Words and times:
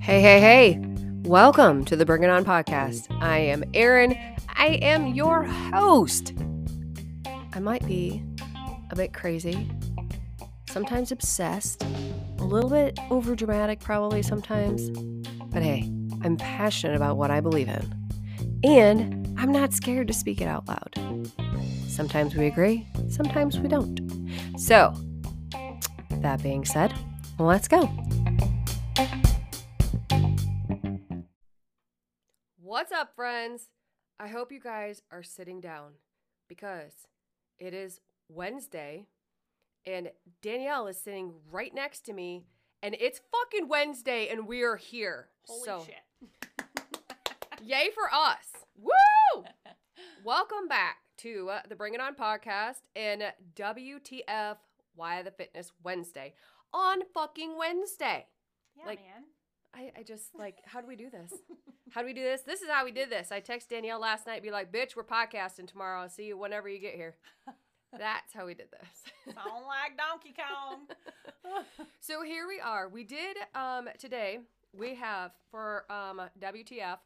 Hey, 0.00 0.20
hey, 0.20 0.40
hey. 0.40 0.80
Welcome 1.22 1.84
to 1.84 1.94
the 1.94 2.04
Bring 2.04 2.24
It 2.24 2.30
On 2.30 2.44
podcast. 2.44 3.06
I 3.22 3.38
am 3.38 3.62
Erin. 3.74 4.18
I 4.56 4.80
am 4.82 5.14
your 5.14 5.44
host. 5.44 6.34
I 7.52 7.60
might 7.60 7.86
be 7.86 8.24
a 8.90 8.96
bit 8.96 9.12
crazy, 9.12 9.70
sometimes 10.68 11.12
obsessed, 11.12 11.84
a 12.38 12.44
little 12.44 12.70
bit 12.70 12.98
over 13.08 13.36
dramatic, 13.36 13.78
probably 13.78 14.22
sometimes. 14.22 14.90
But 15.50 15.62
hey, 15.62 15.88
I'm 16.22 16.36
passionate 16.38 16.96
about 16.96 17.18
what 17.18 17.30
I 17.30 17.40
believe 17.40 17.68
in. 17.68 18.60
And 18.64 19.32
I'm 19.38 19.52
not 19.52 19.72
scared 19.72 20.08
to 20.08 20.12
speak 20.12 20.40
it 20.40 20.48
out 20.48 20.66
loud. 20.66 21.30
Sometimes 21.86 22.34
we 22.34 22.46
agree, 22.46 22.84
sometimes 23.08 23.60
we 23.60 23.68
don't. 23.68 24.00
So, 24.58 24.92
that 26.26 26.42
being 26.42 26.64
said, 26.64 26.92
let's 27.38 27.68
go. 27.68 27.88
What's 32.60 32.90
up, 32.90 33.14
friends? 33.14 33.68
I 34.18 34.26
hope 34.26 34.50
you 34.50 34.58
guys 34.58 35.02
are 35.12 35.22
sitting 35.22 35.60
down 35.60 35.92
because 36.48 37.06
it 37.60 37.72
is 37.72 38.00
Wednesday 38.28 39.06
and 39.86 40.10
Danielle 40.42 40.88
is 40.88 41.00
sitting 41.00 41.32
right 41.48 41.72
next 41.72 42.00
to 42.06 42.12
me 42.12 42.46
and 42.82 42.96
it's 42.98 43.20
fucking 43.30 43.68
Wednesday 43.68 44.26
and 44.28 44.48
we 44.48 44.64
are 44.64 44.74
here. 44.74 45.28
Holy 45.42 45.64
so, 45.64 45.86
shit. 45.86 46.28
yay 47.62 47.90
for 47.94 48.12
us. 48.12 48.64
Woo! 48.76 49.44
Welcome 50.24 50.66
back 50.66 50.96
to 51.18 51.50
uh, 51.50 51.60
the 51.68 51.76
Bring 51.76 51.94
It 51.94 52.00
On 52.00 52.16
podcast 52.16 52.82
and 52.96 53.32
WTF 53.54 54.56
Why 54.96 55.22
the 55.22 55.30
Fitness 55.30 55.72
Wednesday 55.82 56.34
on 56.72 57.02
fucking 57.14 57.56
Wednesday. 57.56 58.26
Yeah, 58.76 58.86
Like- 58.86 59.00
man. 59.00 59.24
I, 59.74 59.92
I 59.98 60.02
just 60.04 60.34
like, 60.34 60.56
how 60.64 60.80
do 60.80 60.86
we 60.86 60.96
do 60.96 61.10
this? 61.10 61.34
How 61.90 62.00
do 62.00 62.06
we 62.06 62.14
do 62.14 62.22
this? 62.22 62.40
This 62.40 62.62
is 62.62 62.68
how 62.70 62.86
we 62.86 62.92
did 62.92 63.10
this. 63.10 63.30
I 63.30 63.40
text 63.40 63.68
Danielle 63.68 64.00
last 64.00 64.26
night, 64.26 64.42
be 64.42 64.50
like, 64.50 64.72
bitch, 64.72 64.96
we're 64.96 65.04
podcasting 65.04 65.68
tomorrow. 65.68 66.00
I'll 66.00 66.08
see 66.08 66.24
you 66.24 66.38
whenever 66.38 66.66
you 66.66 66.78
get 66.78 66.94
here. 66.94 67.14
That's 67.98 68.32
how 68.32 68.46
we 68.46 68.54
did 68.54 68.68
this. 68.70 69.34
Sound 69.34 69.66
like 69.66 69.98
Donkey 69.98 70.34
Kong. 70.34 70.86
so 72.00 72.22
here 72.22 72.48
we 72.48 72.58
are. 72.58 72.88
We 72.88 73.04
did 73.04 73.36
um 73.54 73.88
today, 73.98 74.38
we 74.72 74.94
have 74.94 75.32
for 75.50 75.84
um 75.92 76.22
WTF, 76.40 76.98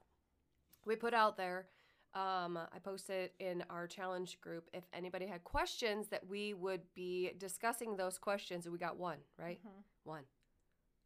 we 0.86 0.94
put 0.96 1.12
out 1.12 1.36
there, 1.36 1.66
um, 2.14 2.58
I 2.58 2.78
posted 2.82 3.30
in 3.38 3.64
our 3.70 3.86
challenge 3.86 4.40
group 4.40 4.68
if 4.72 4.84
anybody 4.92 5.26
had 5.26 5.44
questions 5.44 6.08
that 6.08 6.26
we 6.28 6.54
would 6.54 6.82
be 6.94 7.30
discussing 7.38 7.96
those 7.96 8.18
questions. 8.18 8.66
And 8.66 8.72
we 8.72 8.78
got 8.78 8.96
one, 8.98 9.18
right? 9.38 9.58
Mhm. 9.64 9.82
One. 10.04 10.24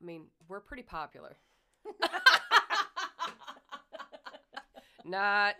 I 0.01 0.05
mean, 0.05 0.27
we're 0.49 0.61
pretty 0.61 0.83
popular. 0.83 1.37
Not. 5.05 5.55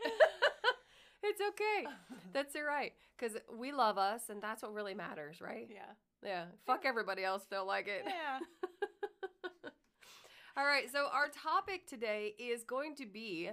it's 1.23 1.41
okay. 1.41 1.87
That's 2.33 2.57
all 2.57 2.63
right. 2.65 2.93
Because 3.17 3.37
we 3.57 3.73
love 3.73 3.99
us, 3.99 4.23
and 4.31 4.43
that's 4.43 4.63
what 4.63 4.73
really 4.73 4.95
matters, 4.95 5.41
right? 5.41 5.69
yeah. 5.71 5.93
Yeah. 6.25 6.45
Fuck 6.67 6.85
everybody 6.87 7.23
else, 7.23 7.45
feel 7.49 7.67
like 7.67 7.87
it. 7.87 8.03
Yeah. 8.07 8.39
All 10.57 10.65
right. 10.65 10.91
So, 10.91 11.09
our 11.13 11.29
topic 11.29 11.87
today 11.87 12.35
is 12.39 12.65
going 12.65 12.95
to 12.97 13.07
be 13.07 13.51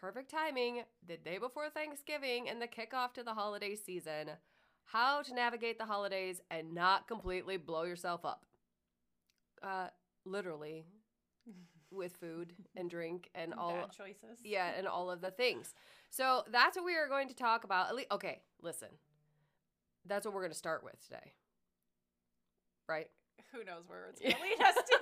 perfect 0.00 0.30
timing, 0.30 0.82
the 1.06 1.16
day 1.16 1.38
before 1.38 1.68
Thanksgiving, 1.70 2.48
and 2.48 2.60
the 2.60 2.66
kickoff 2.68 3.12
to 3.14 3.22
the 3.22 3.34
holiday 3.34 3.74
season. 3.74 4.30
How 4.84 5.22
to 5.22 5.34
navigate 5.34 5.78
the 5.78 5.84
holidays 5.84 6.40
and 6.50 6.72
not 6.74 7.08
completely 7.08 7.56
blow 7.56 7.82
yourself 7.84 8.24
up. 8.24 8.44
Uh, 9.62 9.88
literally, 10.24 10.84
with 11.90 12.12
food 12.16 12.52
and 12.76 12.90
drink 12.90 13.30
and 13.34 13.54
all 13.54 13.72
Bad 13.72 13.92
choices. 13.92 14.38
yeah, 14.44 14.72
and 14.76 14.86
all 14.86 15.10
of 15.10 15.20
the 15.20 15.30
things. 15.30 15.74
So 16.10 16.44
that's 16.52 16.76
what 16.76 16.84
we 16.84 16.96
are 16.96 17.08
going 17.08 17.28
to 17.28 17.34
talk 17.34 17.64
about. 17.64 17.88
At 17.88 17.94
least, 17.96 18.08
okay, 18.12 18.42
listen. 18.62 18.88
That's 20.04 20.24
what 20.24 20.34
we're 20.34 20.42
going 20.42 20.52
to 20.52 20.58
start 20.58 20.84
with 20.84 21.02
today. 21.02 21.32
Right? 22.88 23.08
Who 23.52 23.64
knows 23.64 23.84
where 23.88 24.06
it's 24.10 24.20
gonna 24.20 24.34
lead 24.42 24.64
us 24.64 24.74
to? 24.74 24.98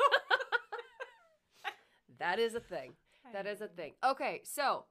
That 2.19 2.39
is 2.39 2.55
a 2.55 2.61
thing. 2.61 2.93
That 3.33 3.47
is 3.47 3.61
a 3.61 3.69
thing. 3.69 3.95
Okay, 4.05 4.41
so 4.45 4.85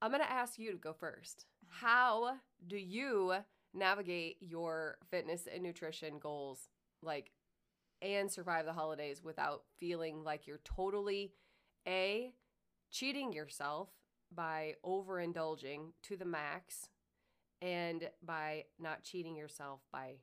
I'm 0.00 0.10
going 0.10 0.22
to 0.22 0.30
ask 0.30 0.58
you 0.58 0.72
to 0.72 0.78
go 0.78 0.92
first. 0.92 1.46
How 1.68 2.36
do 2.66 2.76
you 2.76 3.34
navigate 3.74 4.38
your 4.40 4.98
fitness 5.10 5.46
and 5.52 5.62
nutrition 5.62 6.18
goals 6.18 6.68
like 7.02 7.30
and 8.02 8.30
survive 8.30 8.64
the 8.64 8.72
holidays 8.72 9.22
without 9.22 9.62
feeling 9.78 10.24
like 10.24 10.46
you're 10.46 10.60
totally 10.64 11.32
a 11.86 12.32
cheating 12.90 13.32
yourself 13.32 13.88
by 14.34 14.74
overindulging 14.84 15.92
to 16.02 16.16
the 16.16 16.24
max 16.24 16.88
and 17.62 18.10
by 18.24 18.64
not 18.78 19.02
cheating 19.02 19.36
yourself 19.36 19.80
by 19.92 20.14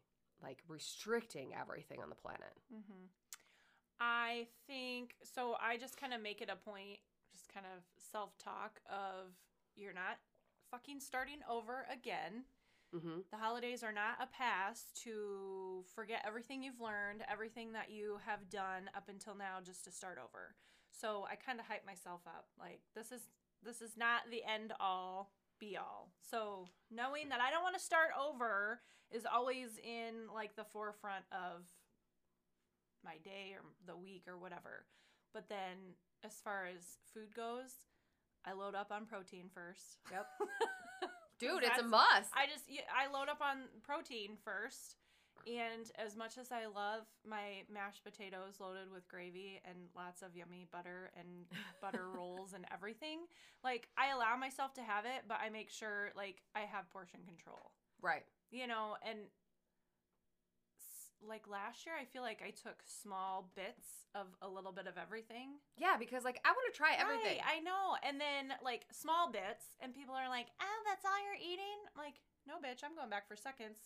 like 0.42 0.60
restricting 0.68 1.52
everything 1.60 2.00
on 2.02 2.10
the 2.10 2.16
planet. 2.16 2.54
hmm 2.72 3.06
I 4.00 4.46
think 4.68 5.16
so. 5.24 5.56
I 5.60 5.78
just 5.78 6.00
kind 6.00 6.14
of 6.14 6.22
make 6.22 6.42
it 6.42 6.52
a 6.52 6.56
point, 6.56 7.00
kind 7.54 7.66
of 7.66 7.84
self 8.12 8.38
talk 8.38 8.80
of 8.90 9.34
you're 9.76 9.94
not 9.94 10.18
fucking 10.72 11.00
starting 11.00 11.40
over 11.50 11.86
again. 11.92 12.46
Mhm. 12.94 13.30
The 13.30 13.38
holidays 13.38 13.84
are 13.84 13.92
not 13.92 14.22
a 14.22 14.28
pass 14.28 14.92
to 15.04 15.84
forget 15.94 16.24
everything 16.26 16.64
you've 16.64 16.80
learned, 16.80 17.22
everything 17.28 17.74
that 17.74 17.90
you 17.90 18.18
have 18.26 18.50
done 18.50 18.90
up 18.96 19.10
until 19.10 19.36
now 19.36 19.60
just 19.62 19.84
to 19.86 19.92
start 19.92 20.18
over. 20.18 20.56
So 20.92 21.26
I 21.30 21.36
kind 21.36 21.60
of 21.60 21.66
hype 21.68 21.86
myself 21.86 22.22
up. 22.26 22.48
Like 22.58 22.82
this 22.94 23.12
is 23.12 23.30
this 23.62 23.82
is 23.82 23.98
not 23.98 24.30
the 24.30 24.44
end 24.44 24.74
all 24.80 25.34
be 25.60 25.76
all. 25.78 26.12
So 26.22 26.70
knowing 26.90 27.30
that 27.30 27.42
I 27.42 27.50
don't 27.52 27.64
want 27.64 27.76
to 27.76 27.82
start 27.84 28.12
over 28.18 28.82
is 29.12 29.26
always 29.26 29.78
in 29.80 30.28
like 30.34 30.56
the 30.56 30.66
forefront 30.66 31.26
of 31.32 31.68
my 33.04 33.18
day 33.18 33.54
or 33.54 33.64
the 33.86 33.98
week 33.98 34.24
or 34.28 34.38
whatever. 34.38 34.86
But 35.34 35.50
then 35.50 35.96
as 36.24 36.34
far 36.44 36.66
as 36.66 36.84
food 37.14 37.34
goes, 37.36 37.86
I 38.46 38.54
load 38.54 38.76
up 38.76 38.92
on 38.92 39.06
protein 39.06 39.50
first. 39.54 39.98
Yep. 40.12 40.28
Dude, 41.40 41.64
it's 41.64 41.80
a 41.80 41.84
must. 41.84 42.32
I 42.34 42.48
just 42.52 42.66
I 42.90 43.12
load 43.14 43.30
up 43.30 43.42
on 43.42 43.70
protein 43.84 44.38
first, 44.44 44.96
and 45.46 45.92
as 45.96 46.16
much 46.16 46.38
as 46.38 46.52
I 46.52 46.66
love 46.66 47.04
my 47.28 47.62
mashed 47.72 48.04
potatoes 48.04 48.56
loaded 48.60 48.92
with 48.92 49.08
gravy 49.08 49.62
and 49.64 49.78
lots 49.96 50.24
of 50.24 50.36
yummy 50.36 50.66
butter 50.72 51.12
and 51.18 51.46
butter 51.82 52.10
rolls 52.10 52.54
and 52.54 52.66
everything, 52.74 53.20
like 53.64 53.88
I 53.98 54.10
allow 54.10 54.36
myself 54.36 54.74
to 54.76 54.82
have 54.82 55.06
it, 55.06 55.24
but 55.28 55.38
I 55.46 55.50
make 55.50 55.70
sure 55.70 56.10
like 56.16 56.42
I 56.56 56.62
have 56.62 56.90
portion 56.90 57.20
control. 57.26 57.72
right. 58.02 58.26
You 58.50 58.66
know, 58.66 58.96
and 59.08 59.20
like 61.26 61.48
last 61.48 61.86
year, 61.86 61.96
I 61.96 62.06
feel 62.06 62.22
like 62.22 62.42
I 62.46 62.52
took 62.52 62.82
small 62.86 63.50
bits 63.56 64.06
of 64.14 64.28
a 64.42 64.48
little 64.48 64.72
bit 64.72 64.88
of 64.88 64.98
everything. 64.98 65.58
Yeah, 65.78 65.98
because 65.98 66.24
like 66.24 66.40
I 66.46 66.50
want 66.52 66.66
to 66.72 66.76
try 66.78 66.94
everything. 66.98 67.42
Right, 67.42 67.58
I 67.58 67.60
know. 67.62 67.98
And 68.06 68.20
then 68.22 68.54
like 68.64 68.86
small 68.92 69.32
bits, 69.32 69.74
and 69.82 69.94
people 69.94 70.16
are 70.16 70.30
like, 70.30 70.48
"Oh, 70.62 70.80
that's 70.86 71.06
all 71.06 71.18
you're 71.26 71.42
eating." 71.42 71.78
I'm 71.94 71.98
like, 71.98 72.22
no, 72.48 72.62
bitch, 72.62 72.84
I'm 72.86 72.96
going 72.96 73.10
back 73.10 73.28
for 73.28 73.36
seconds. 73.36 73.78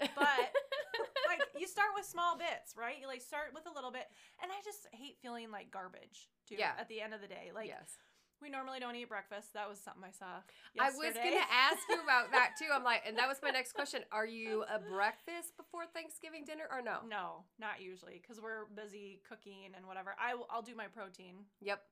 But 0.00 0.14
like, 1.30 1.42
you 1.58 1.66
start 1.66 1.90
with 1.94 2.06
small 2.06 2.38
bits, 2.38 2.74
right? 2.78 2.96
You 3.00 3.06
like 3.06 3.22
start 3.22 3.50
with 3.54 3.66
a 3.66 3.74
little 3.74 3.90
bit, 3.90 4.06
and 4.42 4.50
I 4.50 4.58
just 4.64 4.86
hate 4.92 5.18
feeling 5.22 5.50
like 5.50 5.70
garbage. 5.70 6.28
Too, 6.48 6.56
Yeah. 6.58 6.72
At 6.78 6.88
the 6.88 7.00
end 7.00 7.14
of 7.14 7.20
the 7.20 7.28
day, 7.28 7.50
like 7.54 7.68
yes. 7.68 7.98
We 8.40 8.48
normally 8.50 8.78
don't 8.80 8.94
eat 8.96 9.08
breakfast. 9.08 9.52
That 9.54 9.68
was 9.68 9.78
something 9.80 10.04
I 10.04 10.10
saw. 10.12 10.42
I 10.78 10.90
was 10.90 11.14
gonna 11.14 11.46
ask 11.50 11.78
you 11.88 12.00
about 12.02 12.30
that 12.32 12.52
too. 12.58 12.66
I'm 12.72 12.84
like, 12.84 13.02
and 13.06 13.16
that 13.18 13.28
was 13.28 13.38
my 13.42 13.50
next 13.50 13.72
question. 13.72 14.02
Are 14.12 14.26
you 14.26 14.64
a 14.72 14.78
breakfast 14.78 15.56
before 15.56 15.86
Thanksgiving 15.92 16.44
dinner 16.44 16.64
or 16.70 16.80
no? 16.82 16.98
No, 17.08 17.44
not 17.58 17.80
usually, 17.80 18.20
because 18.22 18.40
we're 18.40 18.66
busy 18.76 19.20
cooking 19.28 19.74
and 19.76 19.86
whatever. 19.86 20.14
I 20.20 20.34
will, 20.34 20.46
I'll 20.50 20.62
do 20.62 20.74
my 20.76 20.86
protein. 20.86 21.34
Yep. 21.60 21.82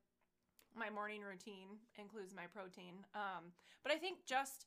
my 0.77 0.91
morning 0.91 1.23
routine 1.23 1.79
includes 1.99 2.35
my 2.35 2.47
protein. 2.53 2.95
Um, 3.15 3.53
but 3.83 3.93
I 3.93 3.97
think 3.97 4.19
just 4.27 4.67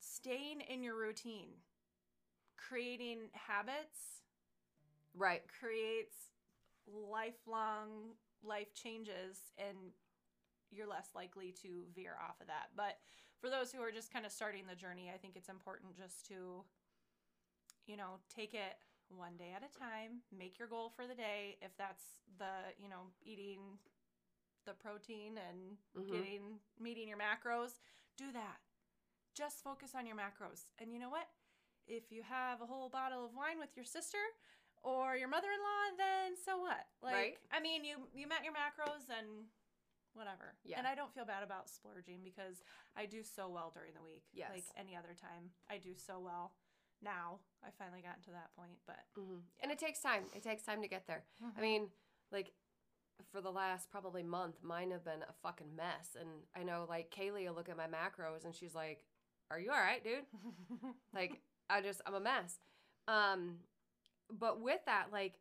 staying 0.00 0.62
in 0.62 0.82
your 0.82 0.96
routine, 0.96 1.48
creating 2.56 3.28
habits, 3.32 4.24
Right. 5.14 5.42
creates 5.60 6.14
lifelong 6.86 8.14
life 8.42 8.72
changes, 8.74 9.52
and 9.58 9.76
you're 10.70 10.86
less 10.86 11.08
likely 11.14 11.52
to 11.62 11.84
veer 11.94 12.16
off 12.20 12.40
of 12.40 12.46
that. 12.46 12.70
But 12.76 12.98
for 13.40 13.50
those 13.50 13.72
who 13.72 13.80
are 13.82 13.90
just 13.92 14.12
kind 14.12 14.26
of 14.26 14.32
starting 14.32 14.66
the 14.68 14.74
journey, 14.74 15.10
I 15.12 15.18
think 15.18 15.36
it's 15.36 15.48
important 15.48 15.96
just 15.96 16.26
to, 16.28 16.64
you 17.86 17.96
know, 17.96 18.20
take 18.34 18.54
it 18.54 18.76
one 19.08 19.36
day 19.36 19.52
at 19.54 19.62
a 19.62 19.78
time, 19.78 20.22
make 20.36 20.58
your 20.58 20.68
goal 20.68 20.90
for 20.94 21.06
the 21.06 21.14
day. 21.14 21.56
If 21.60 21.76
that's 21.76 22.04
the, 22.38 22.72
you 22.78 22.88
know, 22.88 23.10
eating 23.22 23.78
the 24.66 24.72
protein 24.74 25.38
and 25.38 25.78
Mhm. 25.96 26.08
getting 26.10 26.60
meeting 26.78 27.08
your 27.08 27.18
macros, 27.18 27.80
do 28.16 28.30
that. 28.32 28.60
Just 29.34 29.62
focus 29.62 29.94
on 29.94 30.06
your 30.06 30.16
macros. 30.16 30.66
And 30.78 30.92
you 30.92 30.98
know 30.98 31.10
what? 31.10 31.28
If 31.86 32.12
you 32.12 32.22
have 32.22 32.60
a 32.60 32.66
whole 32.66 32.88
bottle 32.88 33.24
of 33.24 33.34
wine 33.34 33.58
with 33.58 33.74
your 33.74 33.84
sister 33.84 34.18
or 34.82 35.16
your 35.16 35.28
mother-in-law, 35.28 35.96
then 35.96 36.36
so 36.36 36.58
what? 36.58 36.86
Like, 37.02 37.14
Right. 37.14 37.38
I 37.50 37.60
mean, 37.60 37.84
you 37.84 38.08
you 38.12 38.28
met 38.28 38.44
your 38.44 38.52
macros 38.52 39.08
and 39.08 39.48
whatever. 40.14 40.54
Yeah. 40.64 40.78
And 40.78 40.86
I 40.86 40.94
don't 40.94 41.12
feel 41.14 41.24
bad 41.24 41.42
about 41.42 41.68
splurging 41.68 42.20
because 42.24 42.62
I 42.96 43.06
do 43.06 43.22
so 43.22 43.48
well 43.48 43.70
during 43.74 43.92
the 43.94 44.02
week. 44.02 44.24
Yes. 44.32 44.50
Like 44.52 44.64
any 44.76 44.96
other 44.96 45.14
time, 45.20 45.50
I 45.70 45.78
do 45.78 45.94
so 45.94 46.20
well. 46.20 46.52
Now 47.02 47.38
I 47.64 47.68
finally 47.78 48.02
gotten 48.02 48.22
to 48.24 48.30
that 48.30 48.54
point, 48.56 48.78
but 48.86 49.00
hmm 49.16 49.38
And 49.62 49.70
it 49.72 49.78
takes 49.78 50.00
time. 50.00 50.24
It 50.34 50.42
takes 50.42 50.62
time 50.62 50.82
to 50.82 50.88
get 50.88 51.06
there. 51.06 51.24
I 51.56 51.60
mean, 51.60 51.88
like 52.30 52.52
for 53.32 53.40
the 53.40 53.50
last 53.50 53.90
probably 53.90 54.22
month, 54.22 54.56
mine 54.62 54.90
have 54.90 55.04
been 55.04 55.22
a 55.22 55.32
fucking 55.42 55.74
mess. 55.76 56.16
And 56.18 56.28
I 56.56 56.62
know 56.62 56.86
like 56.88 57.10
Kaylee 57.10 57.46
will 57.46 57.54
look 57.54 57.68
at 57.68 57.76
my 57.76 57.86
macros 57.86 58.44
and 58.44 58.54
she's 58.54 58.74
like, 58.74 59.02
Are 59.50 59.58
you 59.58 59.70
all 59.70 59.76
right, 59.80 60.02
dude? 60.04 60.24
like 61.14 61.40
I 61.68 61.80
just 61.80 62.00
I'm 62.06 62.14
a 62.14 62.20
mess. 62.20 62.58
Um 63.08 63.56
but 64.30 64.60
with 64.60 64.80
that, 64.86 65.06
like 65.12 65.34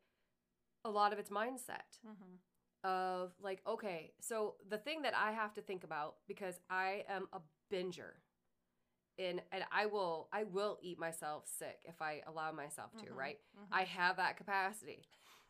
a 0.85 0.89
lot 0.89 1.11
of 1.13 1.19
it's 1.19 1.29
mindset 1.29 1.99
Mhm. 2.07 2.37
Of 2.83 3.31
like, 3.41 3.61
okay, 3.67 4.13
so 4.21 4.55
the 4.69 4.77
thing 4.77 5.01
that 5.03 5.13
I 5.15 5.31
have 5.31 5.53
to 5.55 5.61
think 5.61 5.83
about 5.83 6.15
because 6.27 6.59
I 6.69 7.03
am 7.09 7.27
a 7.33 7.39
binger 7.73 8.13
and 9.17 9.41
and 9.51 9.63
I 9.71 9.85
will 9.87 10.29
I 10.31 10.43
will 10.43 10.77
eat 10.81 10.97
myself 10.99 11.43
sick 11.47 11.79
if 11.85 12.01
I 12.01 12.21
allow 12.27 12.51
myself 12.51 12.95
to, 12.97 13.05
Mhm. 13.07 13.15
right? 13.15 13.39
Mhm. 13.57 13.67
I 13.71 13.83
have 13.83 14.15
that 14.17 14.37
capacity. 14.37 15.03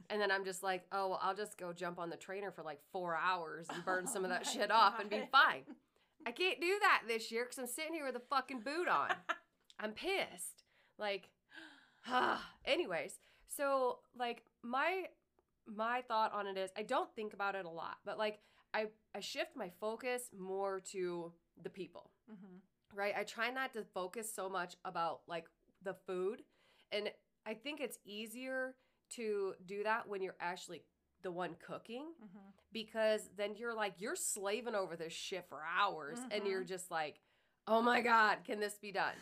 And 0.10 0.20
then 0.20 0.32
I'm 0.32 0.44
just 0.46 0.64
like, 0.64 0.88
oh, 0.92 1.10
well, 1.10 1.20
I'll 1.22 1.36
just 1.36 1.58
go 1.58 1.72
jump 1.74 2.00
on 2.00 2.10
the 2.10 2.18
trainer 2.18 2.52
for 2.52 2.64
like 2.64 2.82
four 2.92 3.16
hours 3.16 3.68
and 3.70 3.86
burn 3.86 4.08
some 4.08 4.26
of 4.26 4.32
Oh 4.32 4.34
that 4.34 4.46
shit 4.48 4.72
off 4.72 5.00
and 5.00 5.10
be 5.10 5.24
fine. 5.32 5.66
I 6.26 6.32
can't 6.32 6.60
do 6.60 6.80
that 6.80 7.04
this 7.08 7.32
year 7.32 7.44
because 7.44 7.60
I'm 7.60 7.68
sitting 7.68 7.94
here 7.94 8.06
with 8.06 8.16
a 8.16 8.20
fucking 8.30 8.62
boot 8.62 8.88
on. 8.88 9.10
I'm 9.80 9.92
pissed. 9.92 10.64
Like, 10.98 11.30
anyways, 12.66 13.20
so 13.48 14.00
like 14.18 14.44
my 14.64 15.06
my 15.76 16.02
thought 16.08 16.34
on 16.34 16.48
it 16.48 16.58
is 16.58 16.72
I 16.78 16.84
don't 16.84 17.14
think 17.16 17.34
about 17.34 17.56
it 17.56 17.66
a 17.66 17.70
lot, 17.70 17.98
but 18.06 18.18
like 18.18 18.40
I 18.74 18.88
I 19.16 19.20
shift 19.20 19.56
my 19.56 19.70
focus 19.80 20.30
more 20.38 20.80
to 20.92 21.34
the 21.62 21.70
people 21.70 22.12
Mhm. 22.32 22.62
right? 22.94 23.14
I 23.18 23.24
try 23.24 23.50
not 23.52 23.74
to 23.74 23.84
focus 23.84 24.34
so 24.34 24.50
much 24.50 24.76
about 24.86 25.22
like 25.28 25.48
the 25.82 25.94
food. 25.94 26.44
And 26.92 27.12
I 27.46 27.54
think 27.54 27.80
it's 27.82 28.00
easier 28.06 28.76
to 29.12 29.56
do 29.66 29.84
that 29.84 30.08
when 30.08 30.22
you're 30.22 30.36
actually 30.40 30.84
the 31.22 31.32
one 31.32 31.56
cooking 31.56 32.14
Mhm. 32.24 32.54
because 32.72 33.30
then 33.36 33.56
you're 33.56 33.74
like, 33.74 34.00
you're 34.00 34.16
slaving 34.16 34.76
over 34.76 34.96
this 34.96 35.14
shit 35.14 35.46
for 35.50 35.64
hours 35.64 36.20
and 36.32 36.46
you're 36.48 36.64
just 36.64 36.90
like, 36.92 37.20
oh 37.68 37.82
my 37.82 38.02
God, 38.02 38.44
can 38.44 38.60
this 38.60 38.78
be 38.78 38.92
done? 38.92 39.16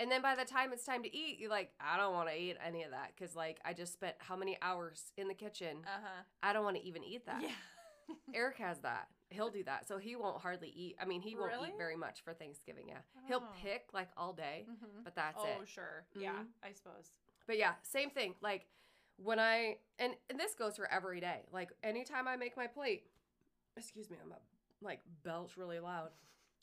And 0.00 0.10
then 0.10 0.22
by 0.22 0.34
the 0.34 0.46
time 0.46 0.72
it's 0.72 0.84
time 0.84 1.02
to 1.02 1.14
eat, 1.14 1.38
you're 1.38 1.50
like, 1.50 1.70
I 1.78 1.98
don't 1.98 2.14
want 2.14 2.30
to 2.30 2.34
eat 2.34 2.56
any 2.66 2.82
of 2.84 2.90
that 2.92 3.12
because 3.14 3.36
like 3.36 3.58
I 3.66 3.74
just 3.74 3.92
spent 3.92 4.16
how 4.18 4.34
many 4.34 4.56
hours 4.62 5.12
in 5.18 5.28
the 5.28 5.34
kitchen? 5.34 5.76
Uh-huh. 5.84 6.22
I 6.42 6.52
don't 6.54 6.64
want 6.64 6.76
to 6.78 6.82
even 6.84 7.04
eat 7.04 7.26
that. 7.26 7.42
Yeah. 7.42 8.14
Eric 8.34 8.56
has 8.56 8.78
that. 8.78 9.08
He'll 9.28 9.50
do 9.50 9.62
that. 9.64 9.86
So 9.86 9.98
he 9.98 10.16
won't 10.16 10.40
hardly 10.40 10.72
eat. 10.74 10.96
I 11.00 11.04
mean, 11.04 11.20
he 11.20 11.36
won't 11.36 11.52
Really? 11.52 11.68
eat 11.68 11.74
very 11.76 11.96
much 11.96 12.24
for 12.24 12.32
Thanksgiving. 12.32 12.88
Yeah. 12.88 12.98
He'll 13.28 13.44
Oh. 13.46 13.52
pick 13.62 13.88
like 13.92 14.08
all 14.16 14.32
day, 14.32 14.66
Mhm. 14.68 15.04
but 15.04 15.14
that's 15.14 15.38
oh, 15.38 15.44
it. 15.46 15.58
Oh, 15.60 15.64
sure. 15.66 16.06
Yeah, 16.16 16.32
Mhm. 16.32 16.46
I 16.62 16.72
suppose. 16.72 17.12
But 17.46 17.58
yeah, 17.58 17.74
same 17.82 18.08
thing. 18.10 18.34
Like 18.40 18.66
when 19.16 19.38
I 19.38 19.80
and, 19.98 20.16
and 20.30 20.40
this 20.40 20.54
goes 20.54 20.76
for 20.76 20.90
every 20.90 21.20
day. 21.20 21.46
Like 21.52 21.72
anytime 21.82 22.26
I 22.26 22.36
make 22.36 22.56
my 22.56 22.66
plate, 22.66 23.04
excuse 23.76 24.08
me, 24.10 24.16
I'm 24.24 24.32
a, 24.32 24.38
like 24.80 25.00
belch 25.24 25.58
really 25.58 25.78
loud. 25.78 26.10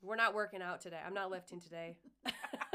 We're 0.01 0.15
not 0.15 0.33
working 0.33 0.63
out 0.63 0.81
today. 0.81 0.99
I'm 1.05 1.13
not 1.13 1.29
lifting 1.29 1.61
today. 1.61 1.97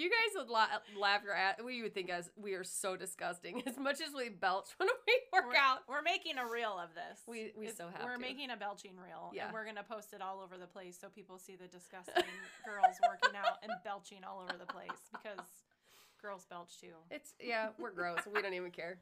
you 0.00 0.08
guys 0.10 0.32
would 0.36 0.48
la- 0.48 0.66
laugh 0.98 1.22
your 1.22 1.34
ass. 1.34 1.56
We 1.64 1.82
would 1.82 1.94
think 1.94 2.10
as 2.10 2.30
we 2.36 2.54
are 2.54 2.64
so 2.64 2.96
disgusting 2.96 3.62
as 3.66 3.76
much 3.78 4.00
as 4.00 4.14
we 4.16 4.28
belch 4.30 4.68
when 4.78 4.88
we 5.06 5.14
work 5.32 5.46
we're, 5.48 5.56
out. 5.56 5.80
We're 5.88 6.02
making 6.02 6.38
a 6.38 6.46
reel 6.46 6.78
of 6.78 6.90
this. 6.94 7.20
We- 7.26 7.52
we 7.56 7.66
It's- 7.66 7.76
so 7.76 7.88
have 7.92 8.04
We're 8.04 8.14
to. 8.14 8.20
making 8.20 8.50
a 8.50 8.56
belching 8.56 8.96
reel, 8.96 9.30
Yeah. 9.34 9.44
and 9.46 9.52
we're 9.54 9.64
gonna 9.66 9.84
post 9.84 10.12
it 10.12 10.22
all 10.22 10.40
over 10.40 10.56
the 10.56 10.66
place 10.66 10.96
so 11.00 11.08
people 11.08 11.38
see 11.38 11.56
the 11.56 11.68
disgusting 11.68 12.24
girls 12.64 12.96
working 13.08 13.36
out 13.36 13.58
and 13.62 13.72
belching 13.84 14.24
all 14.24 14.40
over 14.40 14.56
the 14.58 14.66
place 14.72 14.98
because 15.12 15.44
girls 16.22 16.46
belch 16.48 16.80
too. 16.80 16.94
It's 17.10 17.34
yeah, 17.40 17.68
we're 17.78 17.92
gross. 17.92 18.20
we 18.32 18.40
don't 18.42 18.54
even 18.54 18.70
care. 18.70 18.98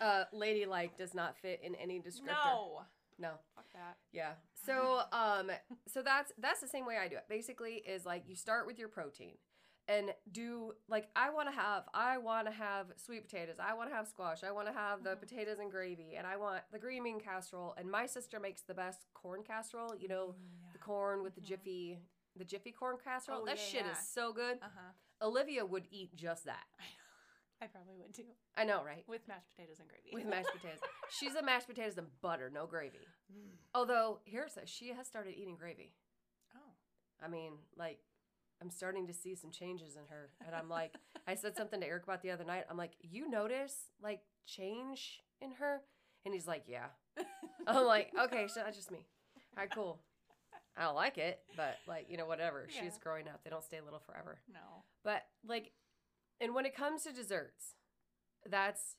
Uh, 0.00 0.24
ladylike 0.32 0.96
does 0.96 1.14
not 1.14 1.36
fit 1.36 1.60
in 1.62 1.74
any 1.74 1.98
descriptor. 2.00 2.26
No, 2.46 2.82
no. 3.18 3.30
fuck 3.54 3.64
that. 3.74 3.96
Yeah. 4.12 4.32
So 4.66 5.00
um 5.12 5.50
so 5.88 6.02
that's 6.02 6.32
that's 6.38 6.60
the 6.60 6.68
same 6.68 6.86
way 6.86 6.96
I 6.96 7.08
do 7.08 7.16
it. 7.16 7.24
Basically 7.28 7.74
is 7.86 8.04
like 8.06 8.24
you 8.28 8.36
start 8.36 8.66
with 8.66 8.78
your 8.78 8.88
protein 8.88 9.34
and 9.88 10.14
do 10.30 10.72
like 10.88 11.08
I 11.16 11.30
want 11.30 11.48
to 11.48 11.54
have 11.54 11.84
I 11.94 12.18
want 12.18 12.46
to 12.46 12.52
have 12.52 12.86
sweet 12.96 13.22
potatoes. 13.28 13.56
I 13.60 13.74
want 13.74 13.90
to 13.90 13.96
have 13.96 14.06
squash. 14.06 14.44
I 14.44 14.50
want 14.52 14.66
to 14.68 14.72
have 14.72 15.02
the 15.02 15.10
Mhm. 15.16 15.20
potatoes 15.20 15.58
and 15.58 15.70
gravy 15.70 16.14
and 16.16 16.26
I 16.26 16.36
want 16.36 16.62
the 16.70 16.78
green 16.78 17.02
bean 17.04 17.20
casserole 17.20 17.74
and 17.76 17.90
my 17.90 18.06
sister 18.06 18.38
makes 18.38 18.62
the 18.62 18.74
best 18.74 19.06
corn 19.14 19.42
casserole, 19.42 19.96
you 19.96 20.08
know, 20.08 20.34
the 20.72 20.78
corn 20.78 21.22
with 21.22 21.34
the 21.34 21.40
Mhm. 21.40 21.44
jiffy 21.46 21.98
the 22.36 22.44
jiffy 22.44 22.70
corn 22.72 22.96
casserole. 23.02 23.42
Oh, 23.42 23.46
that 23.46 23.58
yeah, 23.58 23.64
shit 23.64 23.84
yeah. 23.86 23.92
is 23.92 24.08
so 24.08 24.32
good. 24.32 24.58
Uh 24.62 24.68
huh. 24.68 24.92
Olivia 25.22 25.66
would 25.66 25.86
eat 25.90 26.14
just 26.14 26.44
that. 26.44 26.66
I 27.62 27.66
probably 27.66 27.96
would 27.98 28.14
too 28.14 28.24
I 28.54 28.64
know, 28.64 28.82
right? 28.84 29.06
with 29.08 29.26
mashed 29.28 29.50
potatoes 29.54 29.80
and 29.80 29.88
gravy. 29.88 30.10
With 30.14 30.24
mashed 30.24 30.48
potatoes. 30.52 30.78
She's 31.10 31.34
a 31.34 31.42
mashed 31.42 31.66
potatoes 31.66 31.98
and 31.98 32.06
butter, 32.22 32.48
no 32.48 32.66
gravy. 32.66 33.06
Mm. 33.30 33.56
Although, 33.74 34.20
here's 34.24 34.56
a, 34.56 34.64
she 34.64 34.88
has 34.94 35.06
started 35.06 35.34
eating 35.36 35.56
gravy. 35.56 35.92
Oh. 36.56 36.72
I 37.20 37.28
mean, 37.28 37.58
like, 37.76 37.98
I'm 38.62 38.70
starting 38.70 39.06
to 39.06 39.12
see 39.12 39.34
some 39.34 39.50
changes 39.50 39.96
in 39.96 40.02
her. 40.10 40.30
And 40.46 40.54
I'm 40.54 40.68
like, 40.68 40.94
I 41.26 41.34
said 41.34 41.56
something 41.56 41.80
to 41.80 41.86
Eric 41.86 42.04
about 42.04 42.22
the 42.22 42.30
other 42.30 42.44
night. 42.44 42.64
I'm 42.70 42.76
like, 42.76 42.92
you 43.00 43.28
notice, 43.28 43.74
like, 44.02 44.20
change 44.46 45.20
in 45.40 45.52
her? 45.52 45.80
And 46.24 46.34
he's 46.34 46.46
like, 46.46 46.64
yeah. 46.66 46.86
I'm 47.66 47.86
like, 47.86 48.10
okay, 48.24 48.46
so 48.48 48.60
that's 48.62 48.76
just 48.76 48.90
me. 48.90 49.06
All 49.56 49.62
right, 49.62 49.70
cool. 49.74 50.00
I 50.76 50.82
don't 50.84 50.94
like 50.94 51.18
it, 51.18 51.40
but, 51.56 51.76
like, 51.88 52.06
you 52.10 52.16
know, 52.16 52.26
whatever. 52.26 52.66
She's 52.68 52.98
growing 52.98 53.28
up. 53.28 53.40
They 53.44 53.50
don't 53.50 53.64
stay 53.64 53.80
little 53.80 53.98
forever. 53.98 54.40
No. 54.52 54.84
But, 55.04 55.22
like, 55.46 55.72
and 56.40 56.54
when 56.54 56.66
it 56.66 56.76
comes 56.76 57.02
to 57.04 57.12
desserts, 57.12 57.74
that's 58.48 58.96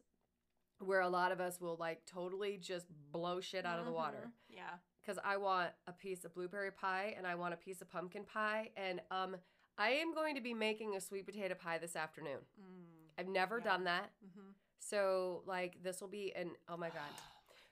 where 0.80 1.02
a 1.02 1.10
lot 1.10 1.32
of 1.32 1.40
us 1.40 1.62
will, 1.62 1.78
like, 1.80 2.02
totally 2.06 2.58
just 2.60 2.88
blow 3.12 3.40
shit 3.42 3.66
out 3.66 3.80
of 3.80 3.86
the 3.86 3.92
water 3.92 4.28
Mhm. 4.28 4.56
Yeah. 4.56 4.78
Because 5.02 5.20
I 5.24 5.38
want 5.38 5.72
a 5.88 5.92
piece 5.92 6.24
of 6.26 6.34
blueberry 6.34 6.72
pie 6.72 7.14
and 7.18 7.26
I 7.26 7.36
want 7.36 7.54
a 7.54 7.58
piece 7.58 7.82
of 7.82 7.90
pumpkin 7.90 8.24
pie. 8.24 8.70
And 8.78 9.02
um, 9.10 9.36
I 9.78 9.90
am 9.92 10.14
going 10.14 10.36
to 10.36 10.42
be 10.42 10.54
making 10.54 10.96
a 10.96 11.02
sweet 11.02 11.26
potato 11.26 11.56
pie 11.56 11.78
this 11.80 11.96
afternoon. 11.96 12.40
Mm. 12.60 13.20
I've 13.20 13.28
never 13.28 13.58
Yeah. 13.60 13.64
done 13.64 13.84
that. 13.86 14.12
Mm-hmm. 14.26 14.50
So, 14.80 15.44
like, 15.46 15.82
this 15.84 16.02
will 16.02 16.08
be 16.08 16.34
an 16.36 16.52
oh 16.70 16.78
my 16.78 16.90
God. 16.90 17.02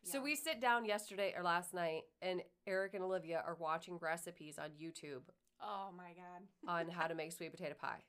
So, 0.02 0.20
Yeah. 0.20 0.24
we 0.24 0.36
sit 0.38 0.62
down 0.62 0.86
yesterday 0.86 1.34
or 1.36 1.44
last 1.44 1.74
night, 1.74 2.04
and 2.22 2.42
Eric 2.66 2.94
and 2.94 3.04
Olivia 3.04 3.44
are 3.46 3.56
watching 3.60 3.98
recipes 3.98 4.58
on 4.58 4.70
YouTube 4.82 5.24
Oh 5.62 5.90
my 5.96 6.14
god. 6.14 6.48
on 6.68 6.90
how 6.90 7.06
to 7.08 7.14
make 7.22 7.34
sweet 7.34 7.52
potato 7.52 7.76
pie. 7.80 8.02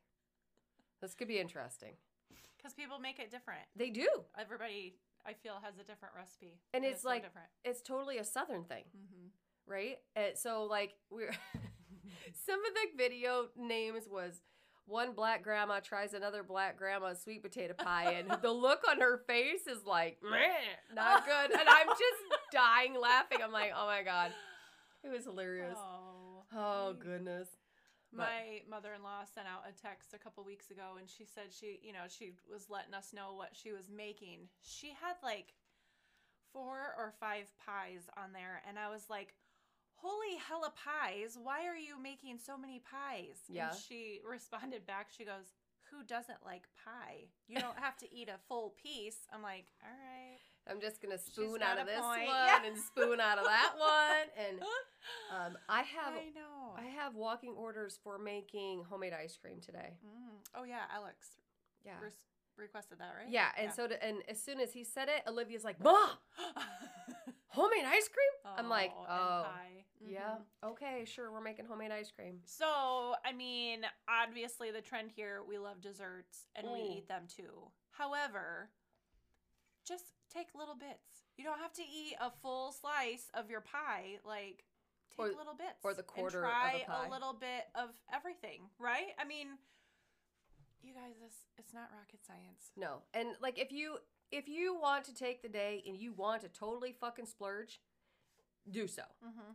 This 1.03 1.15
could 1.15 1.27
be 1.27 1.41
interesting. 1.41 1.95
Because 2.57 2.75
people 2.75 3.01
make 3.01 3.19
it 3.19 3.31
different. 3.31 3.63
They 3.75 3.91
do. 3.91 4.07
Everybody, 4.39 4.95
I 5.27 5.35
feel, 5.35 5.55
has 5.63 5.75
a 5.75 5.85
different 5.85 6.15
recipe. 6.17 6.59
And 6.75 6.85
it's 6.85 7.03
so 7.03 7.09
like- 7.09 7.23
different. 7.23 7.49
It's 7.65 7.83
totally 7.83 8.19
a 8.19 8.25
southern 8.25 8.65
thing, 8.65 8.85
Mm-hmm. 8.97 9.27
right? 9.71 9.99
And 10.17 10.37
so, 10.37 10.65
like, 10.65 10.95
we're. 11.11 11.33
Some 12.47 12.61
of 12.65 12.75
the 12.75 12.97
video 13.03 13.47
names 13.57 14.05
was 14.11 14.41
one 14.87 15.13
black 15.15 15.43
grandma 15.43 15.81
tries 15.81 16.15
another 16.15 16.43
black 16.43 16.77
grandma's 16.77 17.21
sweet 17.23 17.43
potato 17.43 17.75
pie, 17.75 18.13
and 18.13 18.31
the 18.43 18.51
look 18.51 18.81
on 18.89 19.01
her 19.01 19.23
face 19.27 19.67
is 19.67 19.85
like, 19.87 20.19
"Meh, 20.23 20.95
not 20.95 21.25
good. 21.27 21.51
And 21.53 21.69
I'm 21.69 21.89
just 21.89 22.41
dying 22.53 22.95
laughing. 23.01 23.39
I'm 23.43 23.53
like, 23.53 23.73
oh 23.77 23.87
my 23.87 24.03
god, 24.03 24.33
it 25.05 25.09
was 25.11 25.25
hilarious. 25.25 25.77
Oh, 25.79 26.43
Oh 26.57 26.95
goodness. 26.99 27.49
My 28.13 28.63
mother-in-law 28.69 29.25
sent 29.33 29.47
out 29.47 29.69
a 29.69 29.73
text 29.73 30.15
a 30.15 30.19
couple 30.19 30.43
weeks 30.45 30.71
ago, 30.71 30.99
and 30.99 31.09
she 31.09 31.25
said 31.25 31.53
she, 31.53 31.79
you 31.83 31.93
know, 31.93 32.09
she 32.09 32.33
was 32.51 32.69
letting 32.69 32.95
us 32.95 33.13
know 33.13 33.35
what 33.35 33.51
she 33.55 33.73
was 33.73 33.89
making. 33.89 34.49
She 34.63 34.89
had 34.89 35.15
like 35.23 35.55
four 36.53 36.95
or 36.99 37.15
five 37.21 37.47
pies 37.65 38.09
on 38.17 38.33
there, 38.33 38.63
and 38.69 38.79
I 38.79 38.91
was 38.91 39.09
like, 39.09 39.35
"Holy 39.95 40.37
hella 40.37 40.73
pies! 40.75 41.39
Why 41.41 41.67
are 41.67 41.77
you 41.77 42.03
making 42.03 42.39
so 42.39 42.59
many 42.59 42.81
pies?" 42.81 43.39
Yeah. 43.49 43.71
And 43.71 43.79
she 43.79 44.21
responded 44.29 44.87
back. 44.87 45.09
She 45.17 45.25
goes, 45.25 45.55
"Who 45.91 46.03
doesn't 46.03 46.45
like 46.45 46.69
pie? 46.85 47.31
You 47.47 47.61
don't 47.61 47.79
have 47.79 47.97
to 47.99 48.13
eat 48.13 48.29
a 48.29 48.39
full 48.49 48.75
piece." 48.83 49.29
I'm 49.33 49.43
like, 49.43 49.67
"All 49.85 49.91
right." 49.91 50.41
I'm 50.69 50.81
just 50.81 51.01
gonna 51.03 51.19
spoon 51.19 51.63
out 51.63 51.79
of 51.79 51.87
this 51.87 52.01
point. 52.01 52.27
one 52.27 52.37
Yeah. 52.47 52.65
and 52.65 52.77
spoon 52.79 53.21
out 53.21 53.39
of 53.39 53.45
that 53.45 53.73
one, 53.77 54.47
and 54.49 54.61
um, 55.35 55.59
I 55.69 55.83
have 55.83 56.15
I 56.15 56.31
know. 56.35 56.75
I 56.77 56.85
have 56.87 57.15
walking 57.15 57.55
orders 57.57 57.99
for 58.03 58.19
making 58.19 58.85
homemade 58.89 59.13
ice 59.13 59.37
cream 59.37 59.61
today. 59.61 59.95
Mm. 60.05 60.37
Oh 60.55 60.65
yeah, 60.65 60.83
Alex 60.95 61.29
Yeah. 61.85 61.95
requested 62.57 62.99
that, 62.99 63.15
right? 63.19 63.29
Yeah, 63.29 63.49
and 63.59 63.73
so 63.73 63.87
to, 63.89 64.05
and 64.05 64.19
as 64.29 64.41
soon 64.43 64.61
as 64.61 64.73
he 64.73 64.85
said 64.85 65.09
it, 65.09 65.23
Olivia's 65.27 65.65
like, 65.65 65.83
"Mom, 65.83 66.11
homemade 67.49 67.85
ice 67.87 68.09
cream?" 68.09 68.55
I'm 68.57 68.69
like, 68.69 68.93
"Oh, 68.97 69.05
pie. 69.47 69.85
Yeah. 70.03 70.37
Okay, 70.65 71.05
sure. 71.05 71.31
We're 71.31 71.43
making 71.43 71.67
homemade 71.67 71.91
ice 71.91 72.11
cream. 72.11 72.39
So, 72.45 73.15
I 73.25 73.33
mean, 73.37 73.83
obviously 74.09 74.71
the 74.71 74.81
trend 74.81 75.11
here, 75.15 75.43
we 75.47 75.59
love 75.59 75.81
desserts 75.83 76.47
and 76.57 76.67
we 76.71 76.79
Mm. 76.81 76.97
eat 76.97 77.09
them 77.09 77.25
too. 77.29 77.71
However, 77.91 78.71
just 79.87 80.07
take 80.33 80.49
little 80.55 80.75
bits. 80.77 81.25
You 81.37 81.45
don't 81.45 81.59
have 81.59 81.73
to 81.75 81.83
eat 81.83 82.17
a 82.21 82.31
full 82.43 82.73
slice 82.73 83.29
of 83.35 83.51
your 83.51 83.61
pie. 83.61 84.19
Like, 84.25 84.65
take 85.11 85.19
Or- 85.27 85.33
little 85.37 85.55
bits. 85.55 85.79
or 85.83 85.93
the 85.95 85.99
and 86.01 86.07
quarter 86.07 86.39
of 86.45 86.45
a 86.45 86.53
try 86.53 86.85
pie. 86.87 87.09
little 87.09 87.33
bit 87.33 87.69
of 87.75 87.91
everything, 88.13 88.71
right? 88.79 89.15
I 89.19 89.25
mean, 89.25 89.59
you 90.83 90.95
guys, 90.95 91.15
this 91.23 91.45
it's 91.59 91.75
not 91.75 91.91
rocket 91.93 92.25
science. 92.27 92.71
No. 92.77 93.03
And 93.15 93.37
like 93.41 93.59
if 93.59 93.71
you 93.73 93.99
if 94.31 94.49
you 94.49 94.75
want 94.81 95.05
to 95.07 95.15
take 95.15 95.43
the 95.43 95.49
day 95.49 95.83
and 95.87 95.97
you 95.99 96.13
want 96.13 96.43
to 96.43 96.49
totally 96.49 96.93
fucking 96.93 97.27
splurge, 97.27 97.81
do 98.71 98.87
so. 98.87 99.03
Mm-hmm. 99.25 99.53